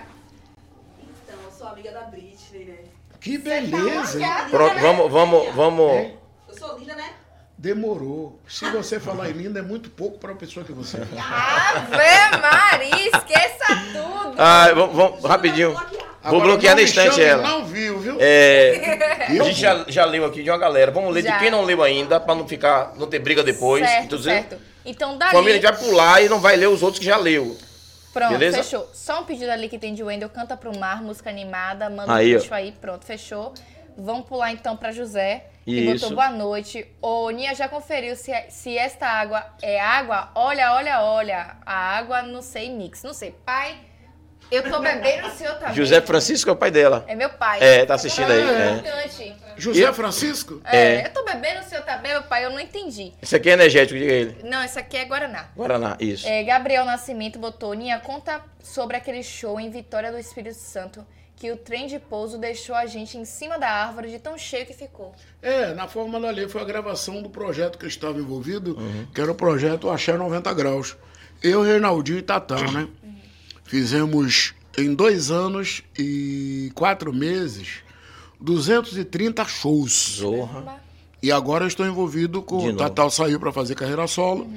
[1.00, 2.74] Então, eu sou amiga da Britney, né?
[3.20, 4.28] Que beleza, hein?
[4.50, 6.10] Pronto, vamos, vamos, vamos.
[6.48, 7.10] Eu sou linda, né?
[7.58, 8.38] Demorou.
[8.46, 11.00] Se você falar em linda, é muito pouco para a pessoa que você é.
[11.20, 14.34] Ave Maria, esqueça tudo.
[14.38, 15.72] Ah, vamos, vamos, rapidinho.
[15.72, 15.82] Vou
[16.22, 17.42] Agora, bloquear não na chame, ela.
[17.42, 18.16] Não viu, viu?
[18.20, 20.92] É, a gente já, já leu aqui de uma galera.
[20.92, 21.32] Vamos ler Já.
[21.32, 23.84] de quem não leu ainda, pra não ficar, não ter briga depois.
[23.84, 24.56] certo, Então, certo.
[24.84, 25.32] Então, dali...
[25.32, 27.56] Família, a gente vai pular e não vai ler os outros que já leu.
[28.12, 28.62] Pronto, Beleza?
[28.62, 28.88] fechou.
[28.92, 32.36] Só um pedido ali que tem de Wendel, canta pro mar, música animada, manda Aí,
[32.36, 33.52] um bicho aí, pronto, fechou.
[34.00, 35.92] Vamos pular então pra José, que Isso.
[36.04, 36.86] botou boa noite.
[37.02, 40.30] Ô, Nia já conferiu se, se esta água é água?
[40.36, 41.56] Olha, olha, olha.
[41.66, 43.02] A água, não sei, mix.
[43.02, 43.34] Não sei.
[43.44, 43.76] Pai,
[44.52, 46.00] eu tô bebendo, o senhor tá José?
[46.00, 47.04] Francisco é o pai dela.
[47.08, 47.58] É meu pai.
[47.60, 49.38] É, tá assistindo aí, É é.
[49.56, 50.62] José E- Francisco?
[50.64, 51.06] É, É.
[51.06, 52.44] eu tô bebendo, o tá bem, meu pai?
[52.44, 53.12] Eu não entendi.
[53.20, 54.38] Esse aqui é energético, diga ele.
[54.44, 55.48] Não, esse aqui é Guaraná.
[55.56, 56.24] Guaraná, isso.
[56.28, 61.04] É, Gabriel Nascimento botou, Nia, conta sobre aquele show em Vitória do Espírito Santo
[61.38, 64.66] que o trem de pouso deixou a gente em cima da árvore de tão cheio
[64.66, 65.14] que ficou.
[65.40, 68.76] É, na forma da lei foi a gravação do projeto que eu estava envolvido,
[69.14, 70.96] que era o projeto Axé 90 Graus.
[71.40, 72.88] Eu, Reinaldinho e Tatão, né?
[73.64, 77.84] Fizemos em dois anos e quatro meses
[78.40, 80.16] 230 shows.
[80.16, 80.87] Zorra.
[81.22, 82.58] E agora eu estou envolvido com.
[82.68, 84.48] O Tatal saiu para fazer carreira solo.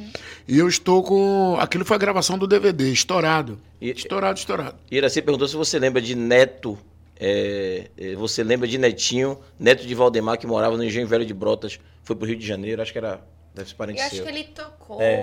[0.47, 1.57] E eu estou com.
[1.59, 3.59] Aquilo foi a gravação do DVD, estourado.
[3.81, 4.75] E- Estourado, estourado.
[4.91, 6.77] Iraci perguntou se você lembra de Neto.
[7.19, 11.33] é, é, você lembra de Netinho, neto de Valdemar, que morava no Engenho Velho de
[11.35, 13.21] Brotas, foi pro Rio de Janeiro, acho que era.
[13.53, 14.23] Deve ser parente Eu acho seu.
[14.23, 15.21] que ele tocou, É.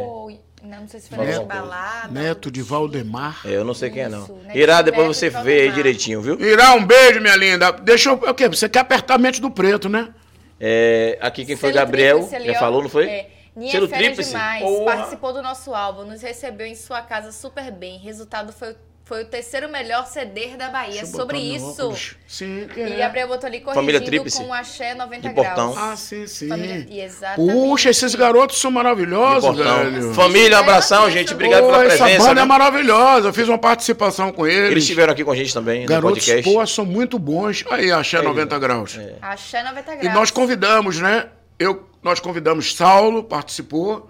[0.63, 1.43] não, não sei se foi coisa.
[1.45, 2.09] balada.
[2.13, 3.41] Neto de Valdemar.
[3.45, 4.23] É, eu não sei quem é, não.
[4.25, 6.39] Isso, Irá, depois Neto você de vê aí direitinho, viu?
[6.41, 7.73] Irá, um beijo, minha linda.
[7.73, 8.15] Deixa eu.
[8.15, 8.47] O quê?
[8.49, 10.13] Você quer apertar a mente do preto, né?
[10.61, 13.09] É, aqui quem foi Selo Gabriel, já falou, não foi?
[13.09, 13.31] É.
[13.55, 14.31] Nia Selo Fera tríplice?
[14.31, 14.85] demais, Porra.
[14.97, 17.99] participou do nosso álbum, nos recebeu em sua casa super bem.
[17.99, 18.77] Resultado foi,
[19.09, 21.07] foi o terceiro melhor CD da Bahia.
[21.07, 21.95] Sobre isso.
[22.27, 22.97] Sim, que E é.
[22.99, 25.73] Gabriel botou ali Família corrigindo com o axé 90 De Portão.
[25.73, 25.79] graus.
[25.79, 26.47] Ah, sim, sim.
[26.49, 27.53] Família- e exatamente.
[27.53, 30.13] Puxa, esses garotos são maravilhosos, velho.
[30.13, 31.33] Família, abração, gente.
[31.33, 32.29] Obrigado Pô, pela essa presença.
[32.29, 32.49] banda é né?
[32.49, 33.29] maravilhosa.
[33.29, 34.73] Eu fiz uma participação com eles.
[34.73, 36.53] Eles estiveram aqui com a gente também no Garotos, podcast.
[36.53, 37.65] pô, são muito bons.
[37.71, 38.99] Aí, Axé 90 graus.
[39.23, 40.15] Axé 90 E graus.
[40.15, 41.29] nós convidamos, né?
[41.59, 44.09] Eu, nós convidamos Saulo, participou.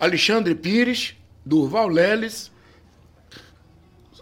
[0.00, 1.14] Alexandre Pires,
[1.44, 2.50] Durval Leles.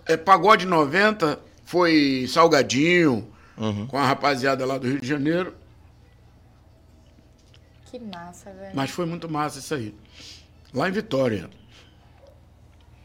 [0.08, 3.86] É, Pagode 90 foi Salgadinho, Uhum.
[3.86, 5.54] com a rapaziada lá do Rio de Janeiro.
[7.90, 8.72] Que massa, velho.
[8.74, 9.94] Mas foi muito massa isso aí.
[10.72, 11.48] Lá em Vitória.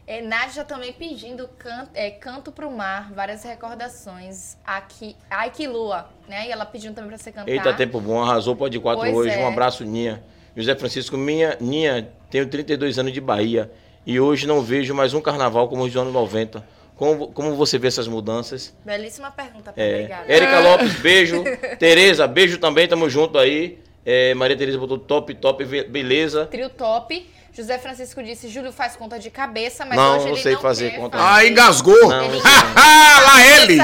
[0.06, 4.56] É, Nádia também pedindo can, é, Canto pro Mar, várias recordações.
[4.64, 6.46] Aqui, Ai que Lua, né?
[6.46, 7.50] E ela pedindo também pra você cantar.
[7.50, 9.30] Eita, tempo bom, arrasou, pode quatro Pois hoje.
[9.30, 9.42] é.
[9.42, 10.22] Um abraço, Ninha.
[10.54, 13.72] José Francisco, minha, Ninha, tenho 32 anos de Bahia
[14.06, 16.64] e hoje não vejo mais um carnaval como os anos 90.
[16.96, 18.72] Como, como você vê essas mudanças?
[18.84, 20.32] Belíssima pergunta, É, obrigada.
[20.32, 21.42] Érica Lopes, beijo.
[21.78, 23.78] Tereza, beijo também, tamo junto aí.
[24.06, 26.46] É, Maria Tereza botou top, top, beleza.
[26.46, 27.28] Trio top.
[27.52, 30.60] José Francisco disse, Júlio faz conta de cabeça, mas Não, hoje não ele sei não
[30.60, 31.18] fazer quer conta.
[31.18, 31.30] fazer.
[31.30, 32.08] Ah, engasgou!
[32.08, 33.78] Não, Ele- Lá ele!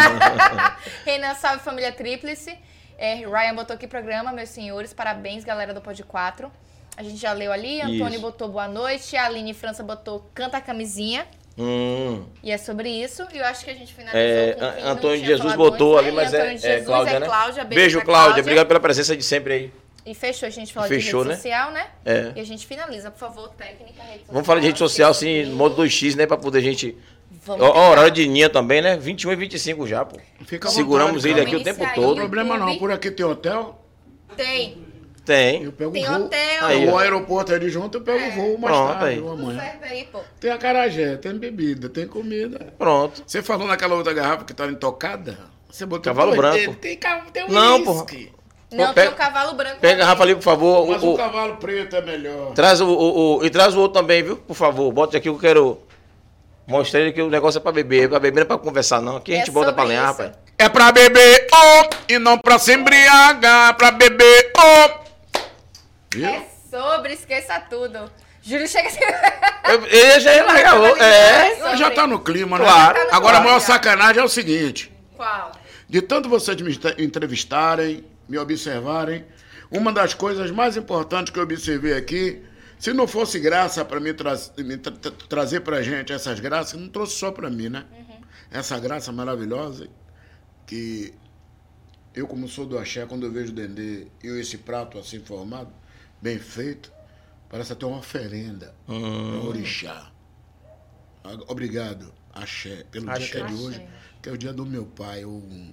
[1.05, 2.57] Renan, salve família tríplice.
[2.99, 4.93] É, Ryan botou aqui programa, meus senhores.
[4.93, 6.51] Parabéns, galera do Pod 4.
[6.97, 7.81] A gente já leu ali.
[7.81, 8.21] Antônio Isso.
[8.21, 9.17] botou boa noite.
[9.17, 11.27] A Aline França botou canta a camisinha.
[11.59, 13.27] Hum, E é sobre isso.
[13.33, 16.17] E eu acho que a gente finalizou é, com não Antônio Jesus botou ali, né?
[16.17, 17.27] mas é, Antônio é Jesus, Cláudia, é né?
[17.27, 17.65] Cláudia.
[17.65, 18.41] Beijo, Beijo, pra Cláudia.
[18.41, 19.73] Obrigado pela presença de sempre aí.
[20.07, 21.35] E fechou, a gente falou Fechou, de né?
[21.35, 21.87] rede social, né?
[22.05, 22.33] É.
[22.35, 24.33] E a gente finaliza, por favor, técnica, rede social.
[24.33, 26.27] Vamos falar de rede social, assim, no modo 2x, né?
[26.27, 26.97] Pra poder a gente.
[27.45, 27.91] Vamos Ó, tentar.
[27.91, 28.97] horário de Ninha também, né?
[28.97, 30.19] 21 e 25 já, pô.
[30.47, 32.17] Fica Seguramos vontade, ele aqui o tempo Iniciar Não todo.
[32.17, 32.79] tem problema não.
[32.79, 33.79] Por aqui tem hotel.
[34.37, 34.90] Tem.
[35.25, 35.63] Tem.
[35.65, 36.25] Eu pego Tem o voo.
[36.25, 36.39] hotel.
[36.67, 39.19] Aí, o aeroporto ali junto, eu pego o voo mais Pronto, tarde, aí.
[39.19, 39.61] amanhã.
[39.61, 40.19] certo aí, pô.
[40.41, 42.73] Tem acarajé, tem bebida, tem comida.
[42.79, 43.23] Pronto.
[43.27, 45.39] Você falou naquela outra garrafa que estava intocada?
[45.71, 46.75] Você botou Cavalo branco.
[46.77, 48.33] Tem, tem, tem um Não, uísque.
[48.73, 49.77] Não, Pô, tem pega- o cavalo branco.
[49.81, 50.87] Pega a garrafa ali, por favor.
[50.89, 52.53] Mas O- o, cavalo preto é melhor.
[52.55, 54.37] Traz o, o- o- E traz o outro também, viu?
[54.37, 54.91] Por favor.
[54.93, 55.81] Bota aqui que eu quero
[56.67, 58.09] mostrar ele que o negócio é pra beber.
[58.09, 59.17] Pra beber não é pra conversar, não.
[59.17, 60.33] Aqui a É gente bota pra lenhar, rapaz.
[60.57, 63.77] É pra beber, oh, e não pra se embriagar.
[63.77, 65.10] Pra beber, oh.
[66.15, 66.27] Viu?
[66.29, 68.11] É sobre, esqueça tudo.
[68.43, 69.01] Júlio chega assim.
[69.71, 70.87] Eu- Ele já ia largar o.
[70.97, 71.57] É.
[71.57, 71.77] Sobre.
[71.77, 72.65] Já tá no clima, né?
[72.65, 72.97] Claro.
[72.99, 74.93] Tá no Agora a maior sacanagem é o seguinte.
[75.17, 75.53] Qual?
[75.89, 79.25] De tanto vocês me entrevistarem, me observarem,
[79.71, 82.43] uma das coisas mais importantes que eu observei aqui,
[82.79, 86.81] se não fosse graça para me, tra me tra- tra- trazer pra gente essas graças,
[86.81, 87.85] não trouxe só para mim, né?
[88.51, 89.89] Essa graça maravilhosa
[90.67, 91.13] que
[92.15, 95.71] eu, como sou do axé, quando eu vejo o Dendê e esse prato assim formado,
[96.21, 96.93] bem feito,
[97.49, 99.31] parece até uma oferenda Hum.
[99.41, 100.11] para orixá.
[101.25, 103.31] Ah, Obrigado, axé, pelo dia Axé.
[103.31, 103.89] que é de hoje, Axé.
[104.23, 105.73] que é o dia do meu pai, Ogum.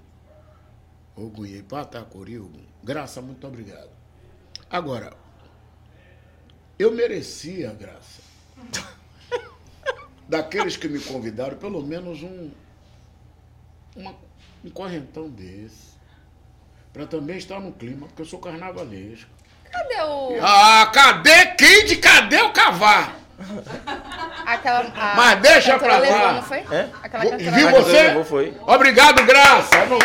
[1.15, 2.65] Ogum Ipatacuri, Ogum.
[2.83, 3.89] Graça, muito obrigado.
[4.69, 5.13] Agora,
[6.77, 8.21] eu merecia, Graça,
[10.27, 12.51] daqueles que me convidaram, pelo menos um,
[13.95, 14.15] uma-
[14.63, 15.95] um correntão desse.
[16.91, 19.29] Para também estar no clima, porque eu sou carnavalesco.
[19.71, 20.37] Cadê o.
[20.41, 21.95] Ah, cadê Kid?
[21.97, 23.13] Cadê o cavar?
[24.45, 24.79] Aquela.
[24.95, 26.33] a- Mas deixa pra levou, lá.
[26.33, 26.57] não foi?
[26.71, 26.87] É?
[27.03, 27.91] Aquela Viu cantora você?
[27.91, 28.03] levou.
[28.07, 28.57] levou, foi.
[28.65, 29.85] Obrigado, Graça.
[29.85, 29.97] Não-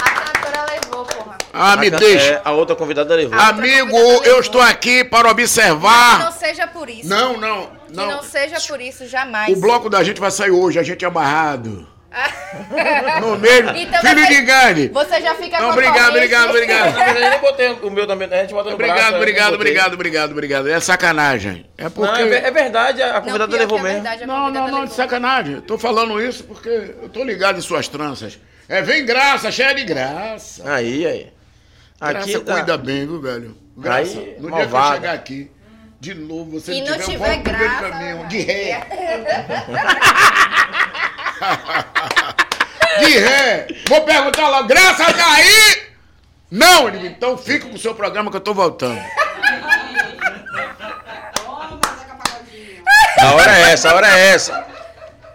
[0.00, 1.06] A cantora levou,
[1.52, 2.34] Ah, me A deixa.
[2.34, 3.38] é, a outra convidada levou.
[3.38, 6.32] Amigo, eu estou aqui para Que não observar.
[6.32, 7.08] seja por isso.
[7.08, 8.22] Não, não, Que não não.
[8.22, 9.56] seja por isso, jamais.
[9.56, 11.86] O bloco da gente vai sair hoje, a gente é amarrado.
[13.20, 13.68] No meio.
[13.76, 14.88] Então Filho você- de Gandhi.
[14.88, 16.94] Você já fica Não, com a obrigado, obrigado, obrigado.
[16.94, 18.28] Verdade, eu nem botei o meu também.
[18.32, 19.56] A gente bota no Obrigado, braço, obrigado, botei.
[19.56, 20.68] obrigado, obrigado, obrigado.
[20.70, 21.66] É sacanagem.
[21.76, 22.22] É Não, porque.
[22.22, 23.94] é, ver- é verdade, a Não, convidada pior levou é mesmo.
[24.02, 25.54] verdade, Não, não, não, de sacanagem.
[25.56, 28.38] Eu tô falando isso porque eu tô ligado em suas tranças.
[28.68, 30.62] É, vem graça, cheia de graça.
[30.70, 31.32] Aí, aí.
[32.00, 32.54] Graça Aqui tá.
[32.54, 33.56] cuida bem, viu, velho?
[33.76, 33.98] Graça.
[34.00, 34.94] Aí, no dia que eu malvada.
[34.94, 35.50] chegar aqui,
[36.00, 38.26] de novo, você E não não tiver, tiver um graça, caminho.
[38.28, 38.52] De né?
[38.52, 38.86] ré.
[43.00, 43.66] De ré.
[43.88, 45.88] Vou perguntar logo, graça tá aí?
[46.50, 49.00] Não, ele então fica com o seu programa que eu tô voltando.
[53.20, 54.66] A hora é essa, a hora é essa.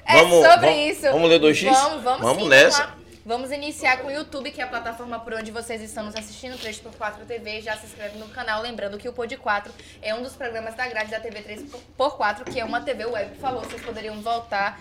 [0.06, 1.02] É Vamos- sobre vamos- isso.
[1.12, 1.64] vamos ler 2x?
[1.72, 2.84] Vamos, vamos, Vamos sim, nessa.
[2.84, 2.96] lá.
[3.26, 6.58] Vamos iniciar com o YouTube, que é a plataforma por onde vocês estão nos assistindo,
[6.58, 7.62] 3x4 TV.
[7.62, 9.72] Já se inscreve no canal, lembrando que o Pod 4
[10.02, 13.38] é um dos programas da grade da TV 3x4, que é uma TV web.
[13.40, 14.78] Falou, vocês poderiam voltar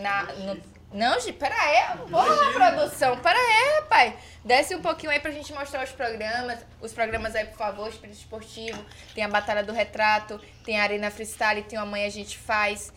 [0.00, 0.22] na...
[0.34, 0.76] No...
[0.92, 4.14] Não, gente, pera aí, porra, produção, pera aí, rapaz.
[4.44, 6.60] Desce um pouquinho aí pra gente mostrar os programas.
[6.80, 8.82] Os programas aí, por favor, Espírito Esportivo,
[9.14, 12.92] tem a Batalha do Retrato, tem a Arena Freestyle, tem o Amanhã a gente faz.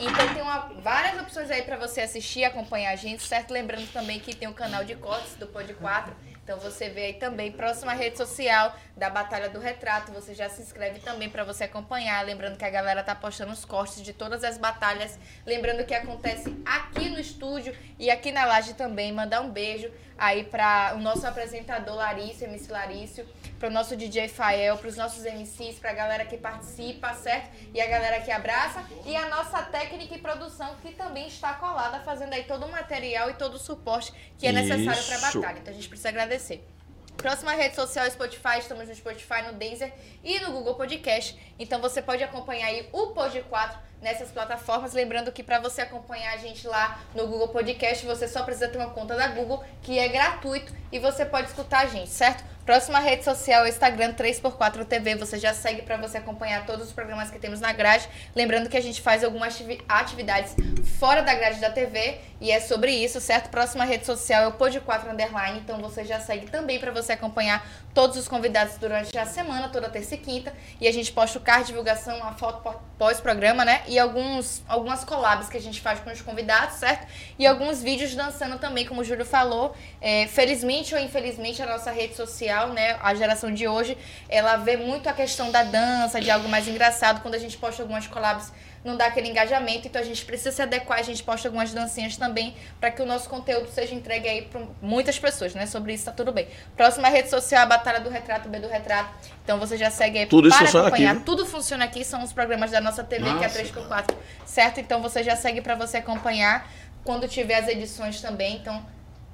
[0.00, 3.52] Então tem uma- várias opções aí pra você assistir, acompanhar a gente, certo?
[3.52, 6.14] Lembrando também que tem o canal de cortes do Pod 4.
[6.48, 10.12] Então você vê aí também, próxima rede social da Batalha do Retrato.
[10.12, 12.24] Você já se inscreve também pra você acompanhar.
[12.24, 15.18] Lembrando que a galera tá postando os cortes de todas as batalhas.
[15.44, 19.12] Lembrando que acontece aqui no estúdio e aqui na laje também.
[19.12, 23.26] Mandar um beijo aí para o nosso apresentador Larício, MC Larício,
[23.58, 27.50] para o nosso DJ Fael, para os nossos MCs, para a galera que participa, certo?
[27.72, 28.84] E a galera que abraça.
[29.06, 33.30] E a nossa técnica e produção que também está colada, fazendo aí todo o material
[33.30, 35.58] e todo o suporte que é necessário para a batalha.
[35.60, 36.66] Então a gente precisa agradecer.
[37.16, 39.92] Próxima rede social é Spotify, estamos no Spotify, no Deezer
[40.22, 41.36] e no Google Podcast.
[41.58, 44.92] Então você pode acompanhar aí o Pod 4 nessas plataformas.
[44.92, 48.78] Lembrando que para você acompanhar a gente lá no Google Podcast, você só precisa ter
[48.78, 52.44] uma conta da Google, que é gratuito e você pode escutar a gente, certo?
[52.64, 55.14] Próxima rede social é o Instagram 3x4 TV.
[55.14, 58.06] Você já segue para você acompanhar todos os programas que temos na grade.
[58.36, 60.54] Lembrando que a gente faz algumas ativi- atividades
[60.98, 63.48] fora da grade da TV e é sobre isso, certo?
[63.48, 65.60] Próxima rede social é o Pod 4 Underline.
[65.60, 69.88] Então você já segue também para você acompanhar todos os convidados durante a semana, toda
[69.88, 70.52] terça e quinta.
[70.78, 73.80] E a gente posta o card divulgação, a foto pó- pós-programa, né?
[73.88, 77.06] E alguns, algumas collabs que a gente faz com os convidados, certo?
[77.38, 79.74] E alguns vídeos dançando também, como o Júlio falou.
[80.00, 82.98] É, felizmente ou infelizmente, a nossa rede social, né?
[83.02, 83.96] A geração de hoje,
[84.28, 87.22] ela vê muito a questão da dança, de algo mais engraçado.
[87.22, 88.52] Quando a gente posta algumas collabs,
[88.84, 89.86] não dá aquele engajamento.
[89.88, 90.98] Então a gente precisa se adequar.
[90.98, 94.62] A gente posta algumas dancinhas também para que o nosso conteúdo seja entregue aí para
[94.80, 95.66] muitas pessoas, né?
[95.66, 96.48] Sobre isso tá tudo bem.
[96.76, 99.10] Próxima rede social, a Batalha do Retrato, B do Retrato.
[99.44, 101.14] Então você já segue aí Tudo isso para funciona aqui, acompanhar.
[101.16, 101.24] viu?
[101.24, 104.14] Tudo funciona aqui, são os programas da nossa TV, que é Nossa, 3x4,
[104.44, 104.80] certo?
[104.80, 106.70] Então você já segue para você acompanhar
[107.04, 108.56] quando tiver as edições também.
[108.56, 108.84] Então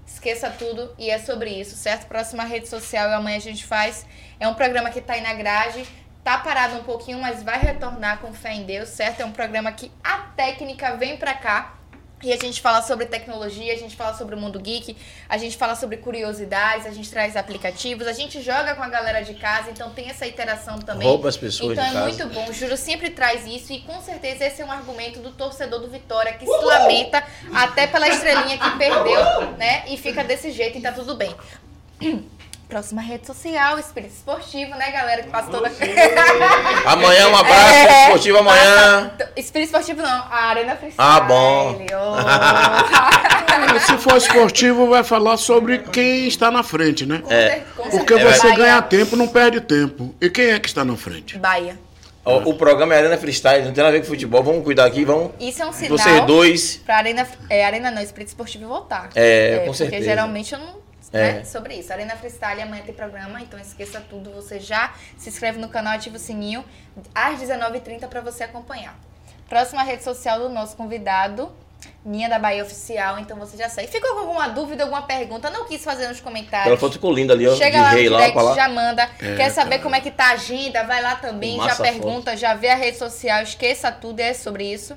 [0.06, 2.06] esqueça tudo e é sobre isso, certo?
[2.06, 4.06] Próxima rede social e amanhã a gente faz.
[4.38, 5.84] É um programa que tá aí na grade.
[6.24, 9.20] Tá parado um pouquinho, mas vai retornar com fé em Deus, certo?
[9.20, 11.74] É um programa que a técnica vem pra cá.
[12.22, 14.96] E a gente fala sobre tecnologia, a gente fala sobre o mundo geek,
[15.28, 19.20] a gente fala sobre curiosidades, a gente traz aplicativos, a gente joga com a galera
[19.20, 21.06] de casa, então tem essa interação também.
[21.06, 22.04] Rouba as pessoas Então é casa.
[22.06, 25.32] muito bom, o Júlio sempre traz isso e com certeza esse é um argumento do
[25.32, 27.22] torcedor do Vitória que se lamenta
[27.52, 29.84] até pela estrelinha que perdeu, né?
[29.88, 31.36] E fica desse jeito e tá tudo bem.
[32.68, 35.22] Próxima rede social, Espírito Esportivo, né, galera?
[35.22, 35.70] Que passa toda.
[36.86, 39.10] Amanhã, um abraço É, esportivo amanhã.
[39.16, 40.94] passa- Espírito Esportivo não, a Arena Freestyle.
[40.98, 41.86] Ah, bom.
[41.92, 43.78] Oh.
[43.86, 47.22] Se for esportivo, vai falar sobre quem está na frente, né?
[47.76, 48.56] Com Porque você Bahia.
[48.56, 50.14] ganha tempo, não perde tempo.
[50.20, 51.38] E quem é que está na frente?
[51.38, 51.78] Bahia.
[52.24, 54.42] O, o programa é Arena Freestyle, não tem nada a ver com futebol.
[54.42, 55.32] Vamos cuidar aqui, vamos.
[55.38, 56.76] Isso é um sinal Vocês dois.
[56.84, 59.10] pra Arena, é, Arena não, Espírito Esportivo voltar.
[59.14, 60.04] É, com porque certeza.
[60.04, 60.83] geralmente eu não.
[61.14, 61.32] É.
[61.34, 61.92] Né, sobre isso.
[61.92, 64.30] Arena Freestyle amanhã tem programa, então esqueça tudo.
[64.32, 66.64] Você já se inscreve no canal, ativa o sininho
[67.14, 68.98] às 19h30 pra você acompanhar.
[69.48, 71.52] Próxima rede social do nosso convidado,
[72.04, 73.88] Ninha da Bahia Oficial, então você já segue.
[73.88, 75.50] Ficou com alguma dúvida, alguma pergunta?
[75.50, 76.62] Não quis fazer nos comentários.
[76.62, 77.54] Aquela foto ficou linda ali, ó.
[77.54, 78.54] Chega de lá no direct, lá.
[78.54, 79.02] já manda.
[79.20, 79.82] É, Quer saber cara.
[79.82, 80.82] como é que tá a agenda?
[80.84, 81.86] Vai lá também, Massa já foto.
[81.86, 84.96] pergunta, já vê a rede social, esqueça tudo, é sobre isso.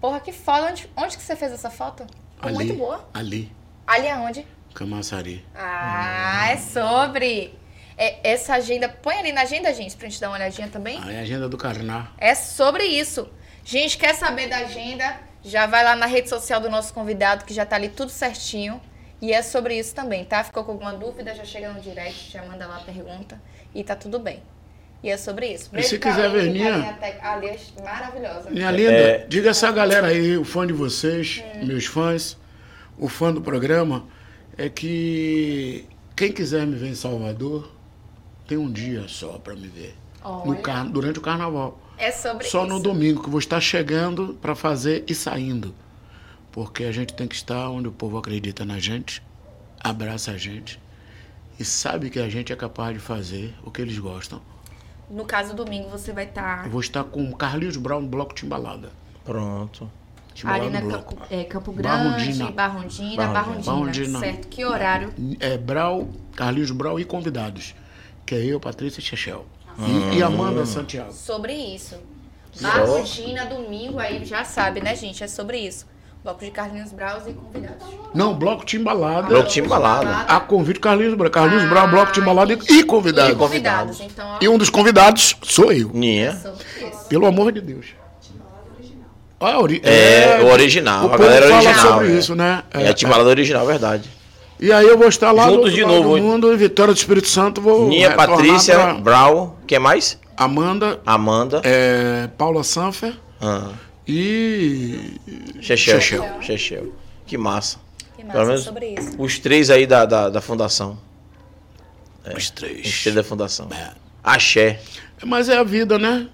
[0.00, 0.66] Porra, que foda.
[0.66, 2.04] Onde, onde que você fez essa foto?
[2.34, 2.54] Ficou Ali.
[2.54, 3.08] muito boa.
[3.14, 3.52] Ali.
[3.86, 4.46] Ali aonde?
[4.72, 5.44] Camaçari.
[5.54, 7.54] Ah, é sobre.
[7.96, 8.88] É, essa agenda.
[8.88, 10.98] Põe ali na agenda, gente, pra gente dar uma olhadinha também.
[11.02, 12.08] Aí a agenda do Carná.
[12.18, 13.28] É sobre isso.
[13.64, 15.20] Gente, quer saber da agenda?
[15.44, 18.80] Já vai lá na rede social do nosso convidado, que já tá ali tudo certinho.
[19.20, 20.42] E é sobre isso também, tá?
[20.42, 23.40] Ficou com alguma dúvida, já chega no direct, já manda lá a pergunta
[23.72, 24.42] e tá tudo bem.
[25.00, 25.70] E é sobre isso.
[25.72, 26.96] E se quiser ver, Ninha?
[26.98, 28.50] que a é maravilhosa.
[28.50, 29.26] Minha linda, É.
[29.28, 32.36] diga essa galera aí, o fã de vocês, meus fãs,
[32.98, 34.06] o fã do programa,
[34.56, 37.70] é que quem quiser me ver em Salvador,
[38.46, 39.94] tem um dia só para me ver.
[40.44, 41.78] No car- durante o carnaval.
[41.98, 42.72] É sobre Só isso.
[42.74, 45.74] no domingo, que eu vou estar chegando para fazer e saindo.
[46.50, 49.22] Porque a gente tem que estar onde o povo acredita na gente,
[49.80, 50.78] abraça a gente
[51.58, 54.40] e sabe que a gente é capaz de fazer o que eles gostam.
[55.10, 58.34] No caso, domingo, você vai estar Eu vou estar com o Carlinhos Brown no Bloco
[58.34, 58.90] Timbalada.
[59.24, 59.90] Pronto.
[60.34, 61.16] Timbalada ali na no Bloco.
[61.16, 62.50] Campo, é, Campo Grande, Barrondina.
[62.50, 64.18] Barrondina, Barrondina.
[64.18, 64.48] Certo.
[64.48, 65.12] Que horário?
[65.40, 67.74] é, Brau, Carlinhos Brau e convidados.
[68.24, 69.44] Que é eu, Patrícia Chechel.
[70.12, 71.12] E, e Amanda Santiago.
[71.12, 71.96] Sobre isso.
[72.60, 75.22] Barrondina, domingo, aí já sabe, né, gente?
[75.24, 75.86] É sobre isso.
[76.22, 77.84] Bloco de Carlinhos Braus e convidados.
[78.14, 79.26] Não, Bloco Timbalada.
[79.26, 80.18] Bloco Timbalada.
[80.32, 81.30] A convite Carlinhos Brau.
[81.30, 83.36] Carlinhos Ah, Brau, Bloco Timbalada e, e E convidados.
[83.36, 84.00] convidados.
[84.00, 85.90] Então, ó, E um dos convidados sou eu.
[85.94, 86.52] é isso.
[87.08, 87.86] Pelo amor de Deus.
[89.44, 92.18] Ah, ori- É, o original, O a galera fala original, sobre é.
[92.18, 92.62] isso, né?
[92.72, 94.08] É, a timbalada original, verdade.
[94.60, 97.26] E aí eu vou estar lá Juntos de novo do mundo, em Vitória do Espírito
[97.28, 100.18] Santo, vou Ninha, Patrícia, pra Brau, quem mais?
[100.36, 101.60] Amanda, Amanda.
[101.64, 103.70] é, Paula Sanfer Ah,
[104.06, 105.14] e
[105.60, 106.00] Chechel.
[106.00, 106.24] Chechel.
[106.40, 106.92] Chechel.
[107.26, 107.78] Que massa.
[108.16, 109.14] Que Pelo massa menos sobre isso.
[109.18, 110.96] os três aí da, da, da fundação.
[112.36, 113.00] os Os três.
[113.02, 113.68] três da fundação.
[114.22, 114.80] Axé.
[115.24, 116.28] Mas é a vida, né?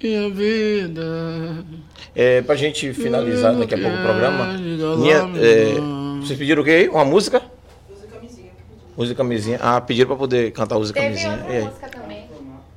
[0.00, 1.64] E a vida.
[2.18, 4.46] É, pra gente finalizar daqui a pouco o programa.
[4.56, 5.74] Ninha, lá, é,
[6.22, 6.70] vocês pediram o quê?
[6.70, 6.88] aí?
[6.88, 7.42] Uma música?
[7.90, 8.50] Usa camisinha.
[8.96, 9.58] Usa camisinha.
[9.60, 11.44] Ah, pediram pra poder cantar Usa Teve camisinha.
[11.46, 11.64] E aí?
[11.64, 12.26] música também.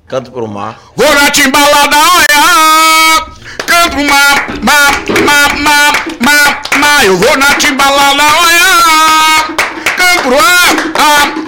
[0.06, 0.78] Canto pro mar.
[0.94, 3.24] Vou na timbalada, olha!
[3.64, 4.90] Canto ma, ma,
[5.24, 7.04] ma, ma, ma, ma.
[7.06, 9.56] Eu vou na timbalada, olha!
[9.96, 11.39] Canto pro ar, ah,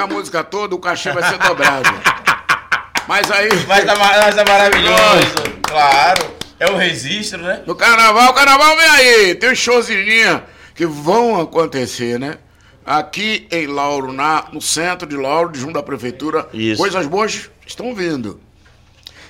[0.00, 1.90] Se eu for cantar a música toda, o cachê vai ser dobrado.
[3.06, 3.48] Mas aí...
[3.66, 5.34] Mas tá, ma- mas tá maravilhoso.
[5.62, 6.30] Claro.
[6.58, 7.62] É o registro, né?
[7.66, 9.34] No carnaval, o carnaval vem aí.
[9.34, 10.42] Tem uns showzinhos
[10.74, 12.38] que vão acontecer, né?
[12.84, 16.48] Aqui em Lauro, na, no centro de Lauro, junto à prefeitura.
[16.52, 16.80] Isso.
[16.80, 18.40] Coisas boas estão vindo.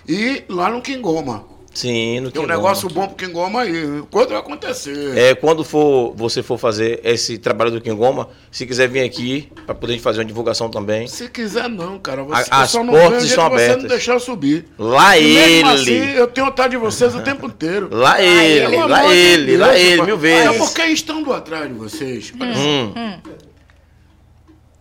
[0.09, 1.44] E lá no Quingoma.
[1.72, 2.55] Sim, no Tem um Quingoma.
[2.62, 4.02] negócio bom pro Quingoma aí.
[4.10, 5.16] Quando vai acontecer?
[5.16, 9.74] É, quando for, você for fazer esse trabalho do Quingoma, se quiser vir aqui, pra
[9.74, 11.06] poder fazer uma divulgação também.
[11.06, 12.24] Se quiser, não, cara.
[12.24, 13.82] Você, A- as portas estão que você abertas.
[13.84, 14.64] não deixar eu subir.
[14.76, 15.62] Lá E ele.
[15.64, 17.88] mesmo assim, eu tenho vontade de vocês o tempo inteiro.
[17.94, 20.56] Lá ele, lá ele, lá ele, mil É vezes.
[20.59, 22.92] porque estando atrás de vocês, olha só, Hum,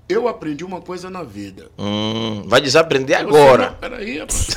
[0.09, 1.69] eu aprendi uma coisa na vida.
[1.77, 3.69] hum, vai desaprender Você agora.
[3.69, 4.47] não- Peraí, rapaz.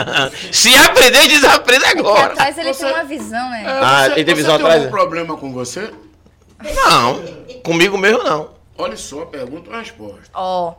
[0.50, 2.32] Se aprender, desaprende Porque agora.
[2.32, 3.62] atrás ele Você- tem uma visão, né?
[3.62, 5.00] É, Ah, você, ele tem você visão tem atrás, algum né?
[5.02, 5.92] problema com você?
[6.74, 7.22] Não,
[7.62, 8.50] comigo mesmo não.
[8.78, 10.30] Olha só, pergunta e resposta.
[10.32, 10.74] Ó,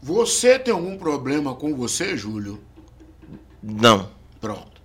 [0.00, 2.60] Você tem algum problema com você, Júlio?
[3.62, 4.08] Não.
[4.40, 4.80] Pronto.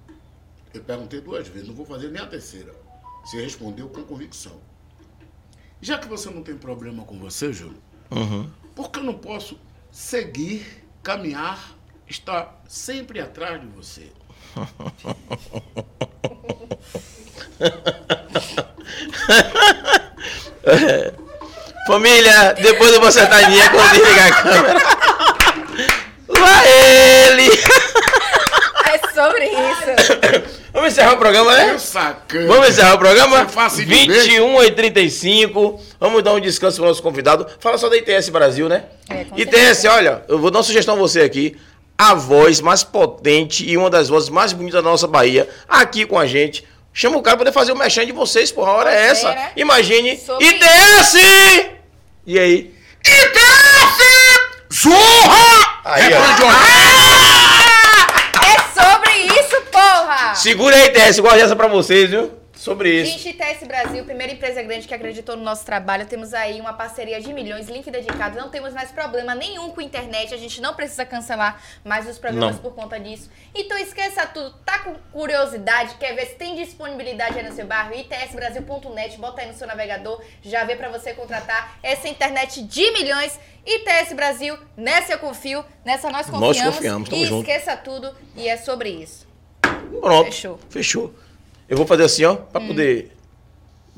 [0.74, 2.72] Eu perguntei duas vezes, não vou fazer nem a terceira.
[3.26, 4.54] Você respondeu com convicção.
[5.82, 7.78] Já que você não tem problema com você, Júlio,
[8.10, 8.50] Uhum.
[8.76, 9.60] por que eu não posso
[9.92, 10.66] seguir,
[11.04, 11.60] caminhar,
[12.08, 14.08] estar sempre atrás de você?
[21.88, 24.80] Família, depois eu vou acertar a linha quando desligar a câmera.
[26.28, 27.50] Lá ele.
[28.86, 30.58] é sobre isso.
[30.78, 31.76] Vamos encerrar o programa, né?
[31.80, 32.46] Sacana.
[32.46, 33.42] Vamos encerrar o programa?
[33.42, 34.22] É fácil de ver.
[34.22, 35.82] 21 e 35.
[36.00, 37.48] Vamos dar um descanso para o nosso convidado.
[37.60, 38.84] Fala só da ITS Brasil, né?
[39.10, 39.50] É, ITS,
[39.80, 39.92] certeza.
[39.92, 41.58] olha, eu vou dar uma sugestão a você aqui.
[41.98, 46.20] A voz mais potente e uma das vozes mais bonitas da nossa Bahia, aqui com
[46.20, 46.64] a gente.
[46.94, 48.70] Chama o cara para poder fazer o mexão de vocês, porra.
[48.70, 49.32] A hora é essa.
[49.32, 49.52] né?
[49.56, 50.16] Imagine.
[50.16, 51.14] Sobre ITS!
[52.24, 52.72] E aí?
[53.04, 54.80] ITS!
[54.84, 55.80] Zorra!
[55.86, 56.22] Aí, é ó.
[56.22, 56.60] Fã de Jorge.
[58.46, 59.62] É sobre isso,
[60.08, 60.36] porra!
[60.36, 61.20] Segura aí, ITS.
[61.20, 62.32] Guarda essa pra vocês, viu?
[62.56, 63.12] Sobre isso.
[63.20, 66.08] Gente, ITS Brasil, primeira empresa grande que acreditou no nosso trabalho.
[66.08, 68.36] Temos aí uma parceria de milhões, link dedicado.
[68.36, 70.34] Não temos mais problema nenhum com a internet.
[70.34, 72.62] A gente não precisa cancelar mais os programas Não.
[72.64, 73.30] por conta disso.
[73.54, 74.56] Então esqueça tudo.
[74.66, 75.96] Tá com curiosidade?
[76.00, 77.94] Quer ver se tem disponibilidade aí no seu bairro?
[77.94, 79.18] itsbrasil.net.
[79.20, 80.20] Bota aí no seu navegador.
[80.42, 83.40] Já vê pra você contratar essa internet de milhões.
[83.68, 85.64] ITS Brasil, nessa eu confio.
[85.86, 86.76] Nessa nós Nós confiamos.
[86.76, 87.48] confiamos, tamo e junto.
[87.48, 88.16] esqueça tudo.
[88.36, 89.27] E é sobre isso.
[90.02, 90.26] Pronto.
[90.26, 90.60] Fechou.
[90.70, 91.14] Fechou.
[91.70, 93.12] Eu vou fazer assim, ó, pra poder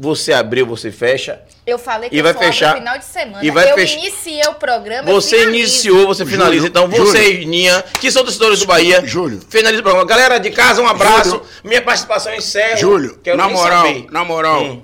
[0.01, 1.41] Você abriu, você fecha.
[1.67, 2.71] Eu falei que E vai fechar.
[2.71, 3.43] no final de semana.
[3.45, 5.11] E vai eu fech- iniciei o programa.
[5.11, 6.67] Você iniciou, você finaliza.
[6.67, 7.05] Júlio, então, Júlio.
[7.05, 9.41] você, Ninha, que são torcedores do Bahia, Júlio.
[9.49, 10.07] finaliza o programa.
[10.07, 11.31] Galera de casa, um abraço.
[11.31, 11.45] Júlio.
[11.65, 12.77] Minha participação encerra.
[12.77, 14.05] Júlio, Quero na moral, saber.
[14.09, 14.81] na moral, Hum.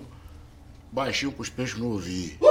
[0.91, 2.37] baixinho pros peixes não ouvir.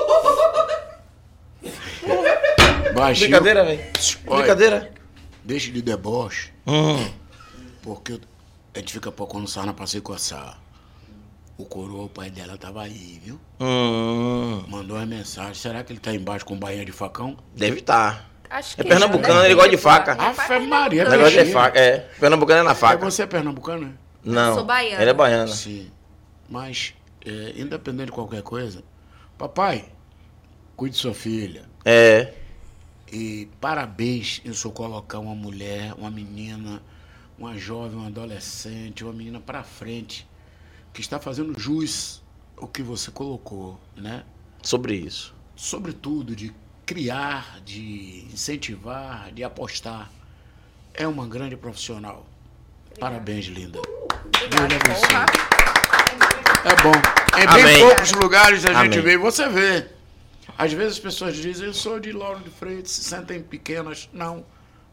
[2.94, 3.28] Baixinho.
[3.30, 3.80] Brincadeira, velho.
[4.26, 4.90] Brincadeira.
[5.44, 7.06] Deixe de deboche, Hum.
[7.82, 8.18] porque
[8.74, 10.58] a gente fica no sarna pra se coçar.
[11.56, 13.38] O coroa, o pai dela, tava aí, viu?
[13.60, 14.64] Hum.
[14.68, 15.54] Mandou uma mensagem.
[15.54, 17.36] Será que ele tá embaixo com bainha de facão?
[17.54, 18.28] Deve estar.
[18.50, 19.46] Acho É que pernambucano, já, né?
[19.46, 20.12] ele gosta de faca.
[20.12, 21.10] É Ave Maria, pernambucano.
[21.10, 21.78] tá Negócio de faca.
[21.78, 21.98] É.
[22.18, 23.04] Pernambucano é na É faca.
[23.10, 23.94] você é pernambucano, né?
[24.24, 24.54] Não.
[24.54, 25.00] sou baiana.
[25.02, 25.48] Ele é baiano.
[25.48, 25.90] Sim.
[26.48, 26.94] Mas,
[27.24, 28.82] é, independente de qualquer coisa,
[29.38, 29.84] papai,
[30.76, 31.62] cuide de sua filha.
[31.84, 32.32] É.
[33.12, 36.82] E parabéns em só colocar uma mulher, uma menina,
[37.38, 40.26] uma jovem, uma adolescente, uma menina para frente,
[40.92, 42.22] que está fazendo jus
[42.56, 44.24] ao que você colocou, né?
[44.62, 45.34] Sobre isso.
[45.56, 46.54] Sobretudo de
[46.86, 50.10] criar, de incentivar, de apostar.
[50.92, 52.24] É uma grande profissional.
[52.98, 53.80] Parabéns, linda.
[53.80, 55.08] Obrigada, Deus abençoe.
[55.08, 55.26] porra.
[56.64, 56.92] É bom.
[57.36, 57.80] Em bem Amém.
[57.80, 59.00] poucos lugares a gente Amém.
[59.00, 59.86] vê, você vê.
[60.56, 64.08] Às vezes as pessoas dizem, eu sou de Lauro de Freitas, se sentem pequenas.
[64.12, 64.44] Não,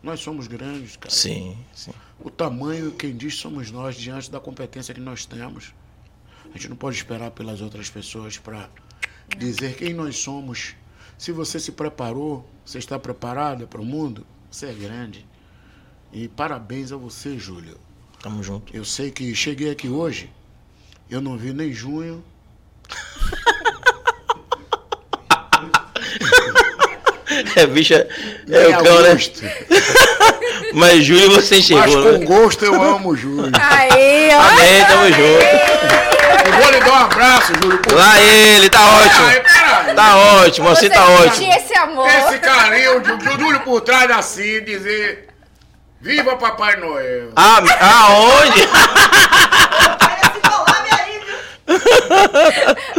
[0.04, 1.14] nós somos grandes, cara.
[1.14, 1.92] Sim, sim.
[2.20, 5.74] O tamanho, quem diz, somos nós, diante da competência que nós temos.
[6.46, 8.70] A gente não pode esperar pelas outras pessoas para
[9.38, 10.76] dizer quem nós somos.
[11.18, 15.26] Se você se preparou, você está preparada para o mundo, você é grande.
[16.12, 17.78] E parabéns a você, Júlio.
[18.22, 18.76] Tamo junto.
[18.76, 20.32] Eu sei que cheguei aqui hoje,
[21.10, 22.24] eu não vi nem junho.
[27.56, 28.08] É, bicha.
[28.50, 29.18] É nem o cão, né?
[30.74, 32.26] Mas Júlio você Mas enxergou, com né?
[32.26, 33.52] gosto eu amo o Júlio.
[33.60, 34.40] Aí, ó.
[34.42, 36.48] Amém, tamo junto.
[36.48, 37.78] Eu vou lhe dar um abraço, Júlio.
[37.80, 39.26] por- Lá ele, tá ótimo.
[39.28, 39.96] peraí.
[39.96, 41.54] Tá ótimo, assim Você tá ótimo.
[41.54, 42.08] esse amor.
[42.08, 45.28] Esse carinho, o Jú- o Júlio por trás assim, dizer
[46.00, 47.30] Viva Papai Noel.
[47.36, 47.62] Ah,
[48.08, 48.68] aonde?
[50.00, 51.36] Parece colar minha aí, viu?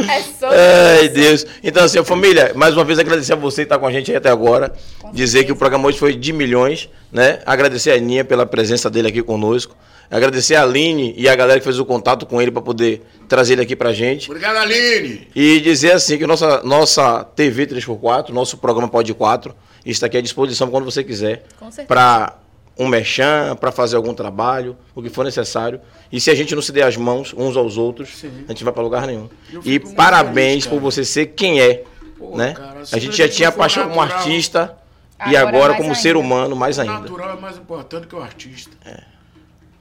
[0.09, 1.47] É sobre Ai, Deus.
[1.63, 4.17] Então, assim, família, mais uma vez agradecer a você que está com a gente aí
[4.17, 4.73] até agora.
[5.13, 7.41] Dizer que o programa hoje foi de milhões, né?
[7.47, 9.77] Agradecer a Aninha pela presença dele aqui conosco.
[10.11, 13.55] Agradecer a Aline e a galera que fez o contato com ele para poder trazer
[13.55, 14.31] ele aqui pra gente.
[14.31, 15.27] Obrigado, Aline.
[15.35, 19.55] E dizer assim que nossa, nossa TV 3x4, nosso programa Pode 4,
[19.87, 21.45] está aqui à disposição quando você quiser.
[21.59, 21.89] Com certeza.
[21.89, 22.42] Para
[22.79, 25.81] um merchan, para fazer algum trabalho, o que for necessário.
[26.11, 28.45] E se a gente não se der as mãos uns aos outros, Sim.
[28.47, 29.29] a gente vai para lugar nenhum.
[29.65, 31.85] E parabéns feliz, por você ser quem é.
[32.19, 32.55] Pô, né?
[32.55, 34.79] cara, a gente a já tinha paixão como natural- artista
[35.27, 36.19] e Agora agora mais como ser ainda.
[36.21, 36.93] humano mais O ainda.
[37.01, 38.77] natural é mais importante que o artista.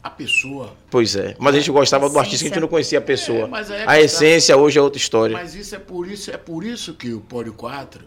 [0.03, 0.73] A pessoa.
[0.89, 1.35] Pois é.
[1.38, 3.47] Mas a gente gostava do artista, a gente não conhecia a pessoa.
[3.69, 4.01] É, é a tá.
[4.01, 5.38] essência hoje é outra história.
[5.38, 8.03] Mas isso é por isso, é por isso que o Pódio 4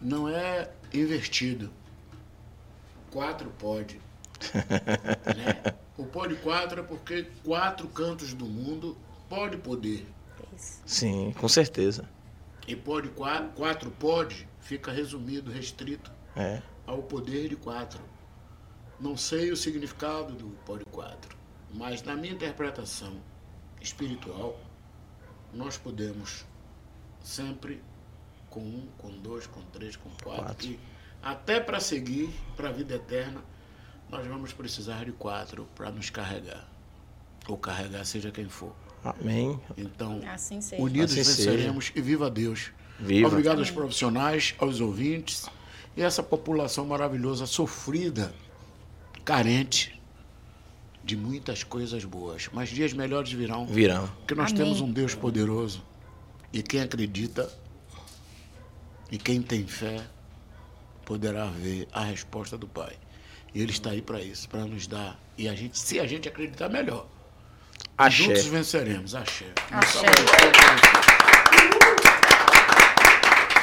[0.00, 1.68] não é invertido.
[3.14, 4.00] 4 pode.
[5.36, 5.74] né?
[5.96, 8.96] O Pódio 4 é porque quatro cantos do mundo
[9.28, 10.04] pode poder.
[10.84, 12.08] Sim, com certeza.
[12.66, 16.60] E pode 4, quatro pode fica resumido, restrito É.
[16.86, 18.00] ao poder de quatro.
[18.98, 21.36] Não sei o significado do pódio 4,
[21.72, 23.14] mas na minha interpretação
[23.80, 24.58] espiritual,
[25.52, 26.44] nós podemos
[27.22, 27.80] sempre
[28.50, 30.56] com um, com dois, com três, com quatro, Quatro.
[30.56, 30.80] que
[31.24, 33.42] até para seguir para a vida eterna,
[34.10, 36.68] nós vamos precisar de quatro para nos carregar.
[37.48, 38.74] Ou carregar seja quem for.
[39.02, 39.58] Amém.
[39.76, 40.82] Então, Assim seja.
[40.82, 41.50] unidos Assim seja.
[41.50, 42.70] venceremos e viva Deus.
[42.98, 43.28] Viva.
[43.28, 45.46] Obrigado aos profissionais, aos ouvintes
[45.96, 48.34] e essa população maravilhosa, sofrida,
[49.24, 50.00] carente
[51.02, 52.48] de muitas coisas boas.
[52.52, 54.06] Mas dias melhores virão, Virão.
[54.18, 54.64] porque nós Amém.
[54.64, 55.82] temos um Deus poderoso.
[56.52, 57.50] E quem acredita
[59.10, 60.04] e quem tem fé
[61.04, 62.92] poderá ver a resposta do Pai.
[63.54, 65.16] E Ele está aí para isso, para nos dar.
[65.38, 67.06] E a gente, se a gente acreditar, melhor.
[67.96, 68.24] Axé.
[68.24, 69.14] Juntos venceremos.
[69.14, 69.46] Axé.
[69.70, 70.06] Axé.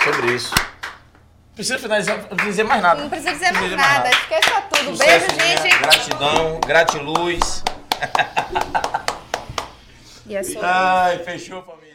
[0.03, 0.55] Sobre isso.
[1.53, 3.01] Precisa finalizar, não precisa dizer mais nada.
[3.01, 4.09] Não precisa dizer mais nada.
[4.09, 4.97] Esqueça tudo.
[4.97, 5.57] Beijo, Sucesso, né?
[5.57, 5.77] gente.
[5.79, 7.63] Gratidão, gratiluz.
[10.25, 11.90] E é sobre Ai, fechou, família.